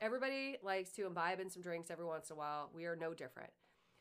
Everybody 0.00 0.56
likes 0.62 0.90
to 0.92 1.06
imbibe 1.06 1.38
in 1.38 1.50
some 1.50 1.62
drinks 1.62 1.88
every 1.88 2.04
once 2.04 2.30
in 2.30 2.34
a 2.34 2.36
while. 2.38 2.70
We 2.74 2.86
are 2.86 2.96
no 2.96 3.14
different. 3.14 3.50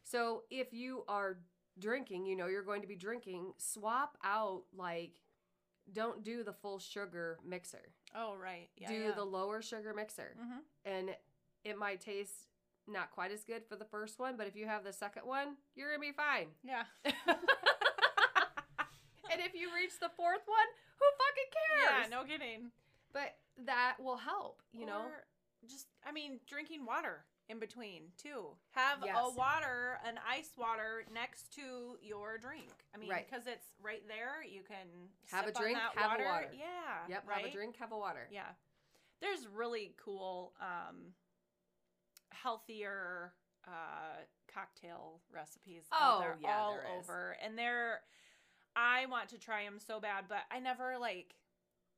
So 0.06 0.44
if 0.50 0.74
you 0.74 1.04
are 1.08 1.38
drinking, 1.80 2.26
you 2.26 2.36
know 2.36 2.48
you're 2.48 2.64
going 2.64 2.82
to 2.82 2.88
be 2.88 2.96
drinking. 2.96 3.54
Swap 3.58 4.18
out 4.24 4.64
like, 4.76 5.14
don't 5.94 6.24
do 6.24 6.44
the 6.44 6.54
full 6.54 6.80
sugar 6.80 7.38
mixer. 7.48 7.92
Oh, 8.16 8.36
right. 8.42 8.70
Yeah. 8.78 8.88
do 8.90 8.96
yeah. 8.96 9.12
the 9.16 9.24
lower 9.24 9.62
sugar 9.62 9.94
mixer 9.94 10.36
Mm-hmm. 10.42 10.60
and 10.86 11.10
it 11.64 11.78
might 11.78 12.02
taste 12.02 12.48
not 12.88 13.12
quite 13.12 13.32
as 13.32 13.44
good 13.44 13.66
for 13.68 13.76
the 13.76 13.86
first 13.86 14.18
one, 14.20 14.38
but 14.38 14.48
if 14.48 14.56
you 14.56 14.66
have 14.66 14.84
the 14.84 14.94
second 14.94 15.24
one, 15.26 15.58
you're 15.76 15.90
gonna 15.90 16.00
be 16.00 16.14
fine. 16.14 16.48
Yeah. 16.64 16.84
and 17.06 17.14
if 19.42 19.54
you 19.54 19.70
reach 19.76 20.00
the 20.00 20.10
fourth 20.16 20.46
one, 20.46 20.68
who 21.00 21.06
fucking 21.18 21.52
cares? 21.54 22.10
Yeah. 22.10 22.18
No 22.18 22.24
kidding. 22.24 22.72
But 23.14 23.36
that 23.66 23.98
will 24.00 24.18
help, 24.18 24.62
you 24.72 24.86
know. 24.86 25.04
Just 25.68 25.88
I 26.08 26.12
mean, 26.12 26.40
drinking 26.48 26.86
water 26.86 27.26
in 27.50 27.60
between 27.60 28.12
too. 28.18 28.56
Have 28.72 29.00
Yes. 29.06 29.16
a 29.20 29.30
water, 29.32 30.00
an 30.06 30.20
ice 30.28 30.52
water 30.58 31.06
next 31.12 31.54
to 31.56 31.98
your 32.02 32.38
drink. 32.38 32.72
I 32.94 32.98
mean, 32.98 33.10
Right. 33.10 33.26
because 33.30 33.48
it's 33.48 33.66
right 33.80 34.06
there. 34.08 34.44
You 34.44 34.64
can 34.64 34.88
Have 35.32 35.48
a 35.48 35.52
drink, 35.52 35.78
have 35.78 35.96
a 35.96 36.08
water. 36.10 36.26
water. 36.26 36.52
Yeah. 36.54 37.08
Yep, 37.08 37.28
Right? 37.28 37.38
have 37.42 37.50
a 37.50 37.52
drink, 37.54 37.76
have 37.78 37.92
a 37.92 37.98
water. 37.98 38.28
Yeah. 38.32 38.54
There's 39.20 39.48
really 39.48 39.96
cool, 39.98 40.54
um, 40.60 41.16
healthier 42.32 43.34
uh, 43.68 44.24
cocktail 44.54 45.22
recipes 45.32 45.84
Oh, 45.92 46.36
yeah, 46.40 46.58
all 46.58 46.74
there 46.74 46.84
is. 47.00 47.04
over, 47.10 47.32
and 47.42 47.58
they're. 47.58 48.02
I 48.76 49.08
want 49.08 49.30
to 49.30 49.40
try 49.40 49.64
them 49.66 49.80
so 49.80 50.00
bad, 50.00 50.26
but 50.30 50.44
I 50.52 50.60
never 50.60 50.98
like. 50.98 51.36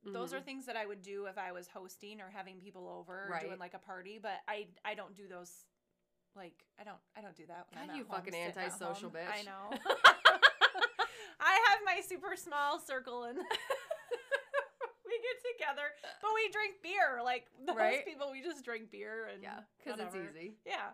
Those 0.06 0.34
are 0.34 0.40
Mhm. 0.40 0.46
things 0.46 0.66
that 0.68 0.78
I 0.78 0.86
would 0.86 1.02
do 1.02 1.26
if 1.26 1.38
I 1.38 1.52
was 1.52 1.68
hosting 1.68 2.22
or 2.22 2.30
having 2.30 2.60
people 2.62 2.88
over 2.88 3.28
or 3.34 3.40
doing 3.42 3.60
like 3.60 3.74
a 3.74 3.80
party, 3.80 4.18
but 4.18 4.40
I 4.48 4.68
I 4.86 4.96
don't 4.96 5.14
do 5.16 5.28
those. 5.28 5.66
Like 6.36 6.66
I 6.80 6.84
don't 6.84 7.00
I 7.16 7.22
don't 7.22 7.36
do 7.36 7.46
that. 7.48 7.68
When 7.72 7.82
God, 7.86 7.90
I'm 7.92 7.98
you 7.98 8.06
home, 8.06 8.16
fucking 8.18 8.34
antisocial 8.36 9.10
bitch. 9.12 9.28
I 9.28 9.42
know. 9.44 9.70
I 11.42 11.54
have 11.70 11.80
my 11.86 12.02
super 12.02 12.36
small 12.36 12.80
circle 12.80 13.24
and 13.24 13.38
we 15.06 15.20
get 15.22 15.38
together, 15.58 15.84
but 16.22 16.30
we 16.36 16.50
drink 16.52 16.76
beer. 16.84 17.22
Like 17.24 17.48
those 17.66 17.76
Right? 17.76 18.06
people, 18.06 18.32
we 18.32 18.42
just 18.42 18.64
drink 18.64 18.92
beer 18.92 19.28
and 19.28 19.42
Yeah, 19.44 19.60
because 19.84 20.00
it's 20.00 20.16
easy. 20.16 20.58
Yeah, 20.66 20.92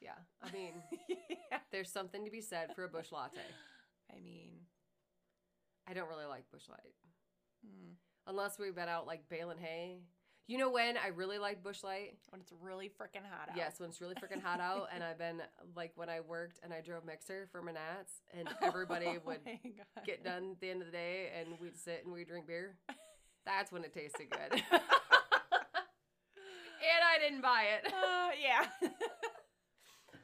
Yeah, 0.00 0.18
I 0.42 0.50
mean, 0.50 0.82
yeah. 1.08 1.60
there's 1.70 1.90
something 1.92 2.24
to 2.24 2.30
be 2.30 2.40
said 2.40 2.74
for 2.74 2.84
a 2.84 2.88
Busch 2.88 3.12
Latte. 3.12 3.38
I 4.14 4.18
mean, 4.20 4.66
I 5.86 5.92
don't 5.94 6.08
really 6.08 6.24
like 6.26 6.50
Busch 6.50 6.68
Light 6.68 6.94
mm, 7.66 7.94
unless 8.26 8.58
we've 8.58 8.74
been 8.74 8.88
out 8.88 9.06
like 9.06 9.28
baling 9.28 9.58
hay. 9.58 9.98
You 10.46 10.58
know 10.58 10.70
when 10.70 10.96
I 10.96 11.08
really 11.14 11.38
like 11.38 11.62
Busch 11.62 11.84
Light? 11.84 12.14
when 12.30 12.40
it's 12.40 12.52
really 12.60 12.88
freaking 12.88 13.22
hot 13.22 13.50
out. 13.50 13.56
Yes, 13.56 13.78
when 13.78 13.88
it's 13.88 14.00
really 14.00 14.16
freaking 14.16 14.42
hot 14.42 14.58
out, 14.58 14.88
and 14.92 15.04
I've 15.04 15.16
been 15.16 15.40
like 15.76 15.92
when 15.94 16.08
I 16.08 16.18
worked 16.20 16.58
and 16.64 16.74
I 16.74 16.80
drove 16.80 17.04
mixer 17.04 17.48
for 17.52 17.62
Manats, 17.62 18.22
and 18.36 18.48
everybody 18.60 19.06
Oh 19.06 19.18
would 19.26 19.38
get 20.04 20.24
done 20.24 20.50
at 20.52 20.60
the 20.60 20.70
end 20.70 20.82
of 20.82 20.86
the 20.86 20.92
day, 20.92 21.30
and 21.38 21.50
we'd 21.60 21.78
sit 21.78 22.02
and 22.04 22.12
we'd 22.12 22.26
drink 22.26 22.48
beer. 22.48 22.74
That's 23.46 23.70
when 23.70 23.84
it 23.84 23.94
tasted 23.94 24.28
good. 24.28 24.52
and 24.52 24.62
I 27.04 27.18
didn't 27.20 27.42
buy 27.42 27.66
it. 27.76 27.86
Uh, 27.86 28.30
yeah. 28.42 28.66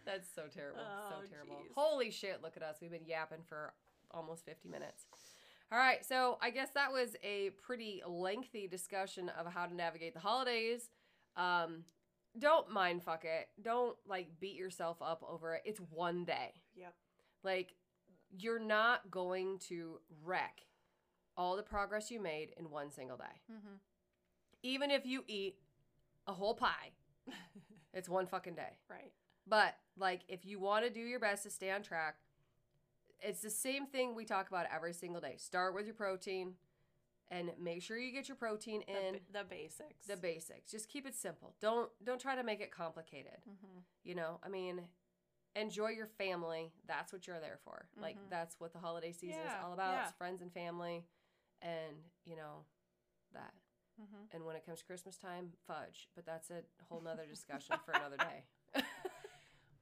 That's 0.05 0.29
so 0.35 0.43
terrible. 0.53 0.81
Oh, 0.81 1.11
so 1.11 1.29
terrible. 1.29 1.55
jeez. 1.55 1.73
Holy 1.77 2.11
shit, 2.11 2.43
look 2.43 2.57
at 2.57 2.63
us. 2.63 2.79
We've 2.81 2.91
been 2.91 3.07
yapping 3.07 3.43
for 3.49 3.75
almost 4.11 4.45
50 4.45 4.69
minutes. 4.69 5.05
All 5.73 5.79
right, 5.79 6.05
so 6.05 6.39
I 6.41 6.51
guess 6.51 6.69
that 6.75 6.93
was 6.93 7.17
a 7.25 7.51
pretty 7.61 8.03
lengthy 8.07 8.69
discussion 8.69 9.31
of 9.31 9.53
how 9.53 9.67
to 9.67 9.75
navigate 9.75 10.15
the 10.15 10.21
holidays. 10.21 10.91
Um, 11.37 11.85
don't 12.39 12.71
mind 12.71 13.03
fuck 13.03 13.25
it. 13.25 13.49
Don't 13.61 13.97
like 14.07 14.29
beat 14.39 14.57
yourself 14.57 14.99
up 15.03 15.25
over 15.29 15.55
it. 15.55 15.63
It's 15.65 15.81
one 15.81 16.25
day. 16.25 16.53
yep. 16.75 16.95
Like 17.43 17.75
you're 18.37 18.61
not 18.61 19.11
going 19.11 19.59
to 19.69 20.01
wreck 20.25 20.63
all 21.37 21.57
the 21.57 21.63
progress 21.63 22.11
you 22.11 22.21
made 22.21 22.53
in 22.59 22.71
one 22.71 22.91
single 22.91 23.17
day. 23.17 23.25
Mm-hmm. 23.51 23.75
Even 24.63 24.91
if 24.91 25.07
you 25.07 25.25
eat 25.27 25.57
a 26.27 26.33
whole 26.33 26.55
pie, 26.55 26.93
it's 27.95 28.09
one 28.09 28.27
fucking 28.27 28.55
day. 28.55 28.79
Right. 28.91 29.13
But 29.47 29.77
like 29.99 30.23
if 30.29 30.45
you 30.45 30.59
want 30.59 30.85
to 30.85 30.91
do 30.91 31.01
your 31.01 31.21
best 31.21 31.43
to 31.45 31.51
stay 31.51 31.71
on 31.71 31.83
track, 31.83 32.17
it's 33.21 33.41
the 33.41 33.51
same 33.51 33.87
thing 33.87 34.15
we 34.15 34.25
talk 34.25 34.49
about 34.49 34.67
every 34.75 34.93
single 34.93 35.21
day. 35.21 35.35
Start 35.39 35.75
with 35.75 35.87
your 35.87 35.95
protein 35.95 36.55
and 37.31 37.51
make 37.61 37.83
sure 37.83 37.99
you 37.99 38.13
get 38.13 38.29
your 38.29 38.37
protein 38.37 38.83
in 38.83 39.15
ba- 39.15 39.19
the 39.33 39.45
basics. 39.45 40.07
the 40.07 40.17
basics. 40.17 40.71
Just 40.71 40.89
keep 40.89 41.07
it 41.07 41.15
simple. 41.15 41.55
Don't 41.61 41.91
don't 42.05 42.21
try 42.21 42.37
to 42.37 42.43
make 42.45 42.61
it 42.61 42.71
complicated. 42.71 43.39
mm-hmm. 43.49 43.79
You 44.05 44.15
know, 44.15 44.39
I 44.45 44.49
mean, 44.49 44.83
enjoy 45.57 45.89
your 45.91 46.07
family. 46.07 46.73
That's 46.87 47.13
what 47.13 47.27
you're 47.27 47.41
there 47.41 47.59
for. 47.65 47.89
Like 48.01 48.17
Mhm. 48.17 48.31
that's 48.31 48.61
what 48.61 48.73
the 48.73 48.79
holiday 48.79 49.13
season 49.13 49.41
is 49.41 49.53
all 49.65 49.73
about. 49.73 49.95
yeah. 49.95 50.03
It's 50.05 50.13
friends 50.17 50.41
and 50.43 50.53
family 50.53 51.05
and, 51.63 51.97
you 52.25 52.37
know, 52.37 52.65
that. 53.33 53.55
Mm-hmm. 54.01 54.37
And 54.37 54.45
when 54.45 54.55
it 54.57 54.65
comes 54.67 54.81
to 54.81 54.85
Christmas 54.85 55.17
time, 55.17 55.53
fudge. 55.67 56.09
But 56.15 56.27
that's 56.27 56.51
a 56.51 56.63
whole 56.89 57.01
nother 57.01 57.25
discussion 57.27 57.77
for 57.85 57.93
another 57.93 58.19
day. 58.19 58.45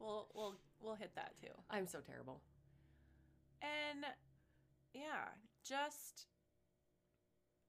We'll 0.00 0.28
we'll 0.34 0.54
we'll 0.80 0.94
hit 0.96 1.14
that 1.14 1.32
too. 1.40 1.52
I'm 1.70 1.86
so 1.86 2.00
terrible. 2.00 2.40
And 3.62 4.04
yeah, 4.94 5.28
just 5.64 6.26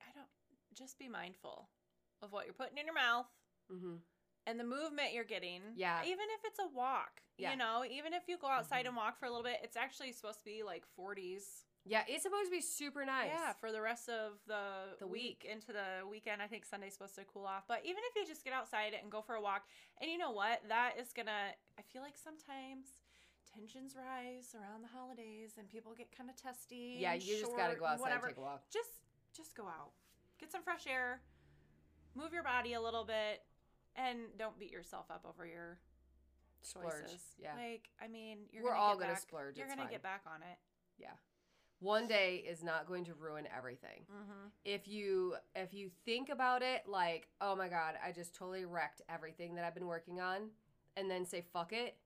I 0.02 0.12
don't 0.14 0.28
just 0.78 1.00
be 1.00 1.08
mindful 1.08 1.70
of 2.22 2.32
what 2.32 2.46
you're 2.46 2.54
putting 2.54 2.78
in 2.78 2.86
your 2.86 2.96
mouth 2.96 3.28
Mm-hmm. 3.72 3.96
and 4.46 4.60
the 4.60 4.64
movement 4.64 5.14
you're 5.14 5.24
getting. 5.24 5.62
Yeah. 5.76 6.02
Even 6.04 6.26
if 6.38 6.42
it's 6.46 6.60
a 6.60 6.68
walk. 6.76 7.22
Yeah. 7.38 7.52
You 7.52 7.58
know, 7.58 7.84
even 7.90 8.14
if 8.14 8.24
you 8.28 8.38
go 8.38 8.48
outside 8.48 8.86
Mhm. 8.86 8.90
and 8.90 8.98
walk 8.98 9.18
for 9.20 9.26
a 9.26 9.30
little 9.30 9.44
bit, 9.44 9.60
it's 9.64 9.76
actually 9.76 10.12
supposed 10.12 10.40
to 10.40 10.46
be 10.46 10.62
like 10.64 10.86
40s. 10.96 11.66
Yeah, 11.88 12.04
it's 12.08 12.24
supposed 12.24 12.46
to 12.46 12.52
be 12.52 12.62
super 12.62 13.06
nice. 13.06 13.30
Yeah, 13.34 13.54
for 13.54 13.72
the 13.72 13.82
rest 13.82 14.08
of 14.10 14.40
the, 14.48 14.96
The 15.00 15.08
week. 15.08 15.44
week. 15.44 15.52
into 15.52 15.72
the 15.74 16.06
weekend. 16.10 16.42
I 16.42 16.48
think 16.48 16.66
Sunday's 16.66 16.94
supposed 16.94 17.16
to 17.16 17.26
cool 17.26 17.46
off. 17.46 17.64
But 17.68 17.86
even 17.86 18.02
if 18.10 18.16
you 18.16 18.26
just 18.26 18.44
get 18.44 18.54
outside 18.54 18.94
and 18.94 19.12
go 19.12 19.22
for 19.22 19.36
a 19.36 19.42
walk, 19.42 19.68
and 20.00 20.10
you 20.10 20.18
know 20.18 20.32
what? 20.32 20.62
That 20.68 20.98
is 21.00 21.12
gonna 21.14 21.54
I 21.78 21.82
feel 21.82 22.02
like 22.04 22.16
sometimes 22.18 22.88
tensions 23.56 23.96
rise 23.96 24.56
around 24.56 24.84
the 24.84 24.88
holidays 24.88 25.52
and 25.58 25.70
people 25.70 25.94
get 25.98 26.16
kind 26.16 26.30
of 26.30 26.36
testy. 26.36 26.98
Yeah, 27.00 27.14
you 27.14 27.40
just 27.40 27.56
gotta 27.56 27.76
go 27.76 27.86
outside 27.86 28.02
whatever. 28.02 28.28
and 28.28 28.36
take 28.36 28.44
a 28.44 28.46
walk. 28.46 28.64
Just 28.72 28.90
just 29.36 29.56
go 29.56 29.64
out, 29.64 29.92
get 30.40 30.52
some 30.52 30.64
fresh 30.64 30.88
air, 30.88 31.22
move 32.16 32.34
your 32.34 32.44
body 32.44 32.74
a 32.74 32.82
little 32.82 33.04
bit, 33.06 33.44
and 33.96 34.20
don't 34.38 34.58
beat 34.60 34.72
yourself 34.72 35.06
up 35.10 35.26
over 35.28 35.46
your 35.46 35.80
Splurge. 36.62 37.04
choices. 37.04 37.22
Yeah. 37.38 37.54
Like, 37.56 37.90
I 38.04 38.08
mean, 38.08 38.40
you're 38.52 38.64
We're 38.64 38.70
gonna 38.72 38.82
all 38.82 38.98
gonna 38.98 39.18
splurge, 39.18 39.58
You're 39.58 39.68
gonna 39.68 39.88
get 39.90 40.02
back 40.04 40.24
on 40.26 40.42
it. 40.42 40.58
Yeah. 40.98 41.12
One 41.80 42.08
day 42.08 42.44
is 42.48 42.64
not 42.64 42.88
going 42.88 43.04
to 43.06 43.14
ruin 43.14 43.46
everything. 43.56 44.06
Mm-hmm. 44.10 44.48
if 44.64 44.88
you 44.88 45.36
if 45.56 45.74
you 45.74 45.90
think 46.06 46.30
about 46.30 46.62
it 46.62 46.84
like 46.88 47.28
oh 47.42 47.56
my 47.56 47.68
god 47.68 47.96
i 48.04 48.12
just 48.12 48.34
totally 48.34 48.66
wrecked 48.66 49.02
everything 49.10 49.56
that 49.56 49.66
i've 49.66 49.74
been 49.76 49.86
working 49.86 50.22
on 50.22 50.50
and 50.96 51.12
then 51.12 51.26
say 51.26 51.44
fuck 51.54 51.74
it 51.74 51.98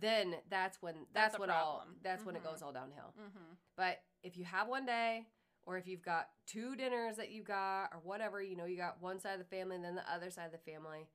then 0.00 0.34
that's 0.50 0.80
when 0.80 0.94
that's, 1.12 1.32
That's 1.32 1.38
when 1.38 1.50
all 1.50 1.84
that's 2.02 2.24
when 2.24 2.34
it 2.36 2.42
Mhm. 2.42 2.50
goes 2.50 2.62
all 2.62 2.72
downhill 2.72 3.12
Mm-hmm. 3.20 3.52
but 3.76 4.02
if 4.22 4.36
you 4.36 4.44
have 4.44 4.68
one 4.68 4.86
day 4.86 5.26
or 5.64 5.76
if 5.78 5.86
you've 5.86 6.02
got 6.02 6.28
two 6.46 6.74
dinners 6.76 7.16
that 7.16 7.30
you 7.30 7.42
got 7.42 7.90
or 7.92 8.00
whatever 8.02 8.42
you 8.42 8.56
know 8.56 8.64
you 8.64 8.76
got 8.76 9.00
one 9.02 9.20
side 9.20 9.34
of 9.34 9.38
the 9.38 9.44
family 9.56 9.76
and 9.76 9.84
then 9.84 9.94
the 9.94 10.12
other 10.12 10.30
side 10.30 10.46
of 10.46 10.52
the 10.52 10.70
family 10.72 11.06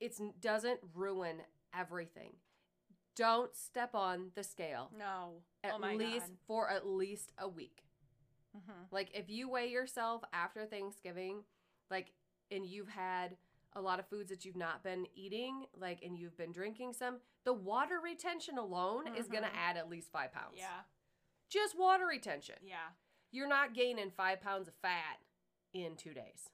it 0.00 0.14
doesn't 0.40 0.80
ruin 0.94 1.42
everything 1.74 2.32
don't 3.14 3.54
step 3.56 3.94
on 3.94 4.30
the 4.34 4.42
scale 4.44 4.90
No. 4.98 5.42
at 5.64 5.72
oh 5.74 5.94
least 5.96 6.26
God. 6.26 6.36
for 6.46 6.70
at 6.70 6.86
least 6.86 7.32
a 7.38 7.48
week 7.48 7.82
Mm-hmm. 8.56 8.82
like 8.90 9.10
if 9.14 9.28
you 9.28 9.48
weigh 9.50 9.68
yourself 9.70 10.22
after 10.32 10.64
Thanksgiving, 10.64 11.44
like 11.90 12.12
and 12.50 12.64
you've 12.64 12.88
had 12.88 13.36
a 13.76 13.80
lot 13.80 14.00
of 14.00 14.08
foods 14.08 14.30
that 14.30 14.44
you've 14.44 14.56
not 14.56 14.82
been 14.82 15.06
eating, 15.14 15.66
like 15.76 16.02
and 16.02 16.18
you've 16.18 16.36
been 16.36 16.50
drinking 16.50 16.94
some, 16.94 17.18
the 17.44 17.52
water 17.52 18.00
retention 18.02 18.58
alone 18.58 19.14
is 19.14 19.28
gonna 19.28 19.48
Mhm. 19.48 19.54
add 19.56 19.76
at 19.76 19.88
least 19.88 20.10
five 20.10 20.32
pounds. 20.32 20.56
Yeah. 20.56 20.82
Just 21.48 21.76
water 21.78 22.06
retention. 22.06 22.56
Yeah. 22.62 22.92
You're 23.30 23.46
not 23.48 23.74
gaining 23.74 24.10
five 24.10 24.40
pounds 24.40 24.66
of 24.66 24.74
fat 24.76 25.20
in 25.72 25.94
two 25.96 26.14
days. 26.14 26.50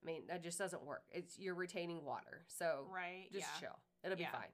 I 0.00 0.06
mean, 0.06 0.26
that 0.28 0.42
just 0.42 0.58
doesn't 0.58 0.82
work. 0.84 1.04
It's 1.10 1.38
you're 1.38 1.54
retaining 1.56 2.04
water. 2.04 2.44
So 2.46 2.86
Right. 2.88 3.28
just 3.32 3.46
yeah. 3.54 3.58
chill. 3.60 3.78
It'll 4.04 4.18
Yeah. 4.18 4.30
be 4.30 4.36
fine. 4.38 4.52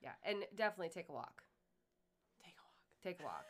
Yeah. 0.00 0.14
And 0.22 0.46
definitely 0.54 0.90
take 0.90 1.08
a 1.08 1.12
walk. 1.12 1.42
Take 2.42 2.54
a 2.56 2.62
walk. 2.62 2.74
Take 3.02 3.20
a 3.20 3.24
walk. 3.24 3.46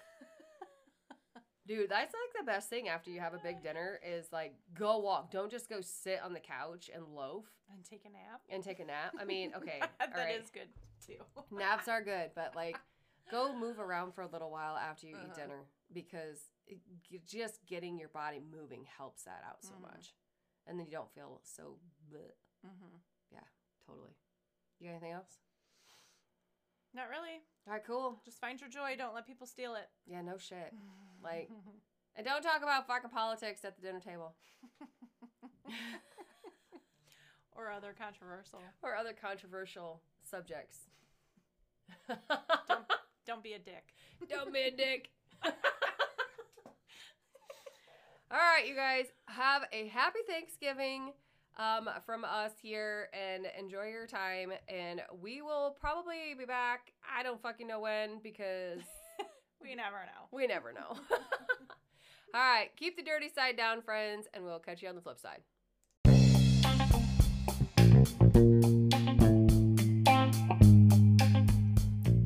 Dude, 1.70 1.88
that's 1.88 2.12
like 2.12 2.44
the 2.44 2.50
best 2.50 2.68
thing 2.68 2.88
after 2.88 3.10
you 3.10 3.20
have 3.20 3.32
a 3.32 3.38
big 3.38 3.62
dinner 3.62 4.00
is 4.04 4.26
like 4.32 4.54
go 4.76 4.98
walk. 4.98 5.30
Don't 5.30 5.52
just 5.52 5.68
go 5.68 5.80
sit 5.80 6.18
on 6.24 6.32
the 6.32 6.40
couch 6.40 6.90
and 6.92 7.04
loaf 7.14 7.44
And 7.72 7.84
take 7.84 8.04
a 8.04 8.08
nap. 8.08 8.40
and 8.48 8.60
take 8.64 8.80
a 8.80 8.84
nap. 8.84 9.14
I 9.20 9.24
mean, 9.24 9.52
okay, 9.56 9.78
that 10.00 10.08
is 10.08 10.16
right. 10.16 10.52
good 10.52 10.68
too. 11.06 11.22
Naps 11.56 11.86
are 11.86 12.02
good, 12.02 12.30
but 12.34 12.56
like 12.56 12.76
go 13.30 13.56
move 13.56 13.78
around 13.78 14.14
for 14.16 14.22
a 14.22 14.26
little 14.26 14.50
while 14.50 14.76
after 14.76 15.06
you 15.06 15.12
eat 15.14 15.30
Uh-huh. 15.30 15.40
dinner 15.42 15.60
because 15.92 16.40
it, 16.66 16.78
just 17.24 17.64
getting 17.68 17.96
your 18.00 18.08
body 18.08 18.40
moving 18.40 18.84
helps 18.98 19.22
that 19.22 19.44
out 19.48 19.62
so 19.62 19.74
Mhm. 19.74 19.82
much. 19.82 20.14
And 20.66 20.76
then 20.76 20.86
you 20.86 20.92
don't 20.92 21.12
feel 21.14 21.40
so 21.44 21.78
bleh. 22.12 22.32
mm-hmm. 22.66 22.96
totally. 23.86 24.16
You 24.80 24.86
got 24.88 24.90
anything 24.96 25.12
else? 25.12 25.38
Not 26.94 27.08
really. 27.08 27.40
All 27.66 27.72
right, 27.74 27.84
cool. 27.86 28.20
Just 28.24 28.40
find 28.40 28.60
your 28.60 28.68
joy. 28.70 28.94
Don't 28.98 29.14
let 29.14 29.26
people 29.26 29.46
steal 29.46 29.74
it. 29.74 29.88
Yeah, 30.06 30.22
no 30.22 30.36
shit. 30.38 30.72
Like- 31.22 31.50
And 32.16 32.24
don't 32.26 32.42
talk 32.42 32.62
about 32.62 32.86
fucking 32.86 33.10
politics 33.10 33.62
at 33.64 33.76
the 33.76 33.82
dinner 33.82 34.00
table 34.00 34.34
or 37.54 37.70
other 37.70 37.94
controversial. 37.96 38.60
or 38.82 38.96
other 38.96 39.12
controversial 39.12 40.00
subjects. 40.22 40.78
Don't 42.08 42.18
don't 43.26 43.42
be 43.42 43.52
a 43.52 43.58
dick. 43.58 43.92
Don't 44.28 44.52
be 44.52 44.60
a 44.62 44.70
dick. 44.70 45.10
All 48.32 48.38
right, 48.38 48.66
you 48.66 48.74
guys, 48.76 49.06
have 49.26 49.62
a 49.72 49.88
happy 49.88 50.20
Thanksgiving 50.28 51.12
um, 51.60 51.88
from 52.06 52.24
us 52.24 52.52
here 52.60 53.08
and 53.12 53.46
enjoy 53.58 53.88
your 53.88 54.06
time. 54.06 54.52
And 54.68 55.02
we 55.20 55.42
will 55.42 55.76
probably 55.78 56.34
be 56.36 56.46
back. 56.46 56.92
I 57.16 57.22
don't 57.22 57.40
fucking 57.40 57.66
know 57.66 57.80
when 57.80 58.18
because 58.22 58.80
We 59.62 59.74
never 59.74 59.96
know. 59.96 60.28
we 60.32 60.46
never 60.46 60.72
know. 60.72 60.88
All 62.34 62.40
right, 62.40 62.70
keep 62.76 62.96
the 62.96 63.02
dirty 63.02 63.28
side 63.28 63.56
down, 63.56 63.82
friends, 63.82 64.26
and 64.32 64.44
we'll 64.44 64.60
catch 64.60 64.82
you 64.82 64.88
on 64.88 64.94
the 64.94 65.02
flip 65.02 65.18
side. 65.18 65.40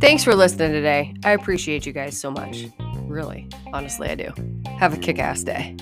Thanks 0.00 0.22
for 0.22 0.34
listening 0.34 0.72
today. 0.72 1.14
I 1.24 1.32
appreciate 1.32 1.86
you 1.86 1.92
guys 1.92 2.20
so 2.20 2.30
much. 2.30 2.66
Really, 3.06 3.48
honestly, 3.72 4.10
I 4.10 4.14
do. 4.14 4.32
Have 4.78 4.92
a 4.92 4.98
kick 4.98 5.18
ass 5.18 5.42
day. 5.42 5.74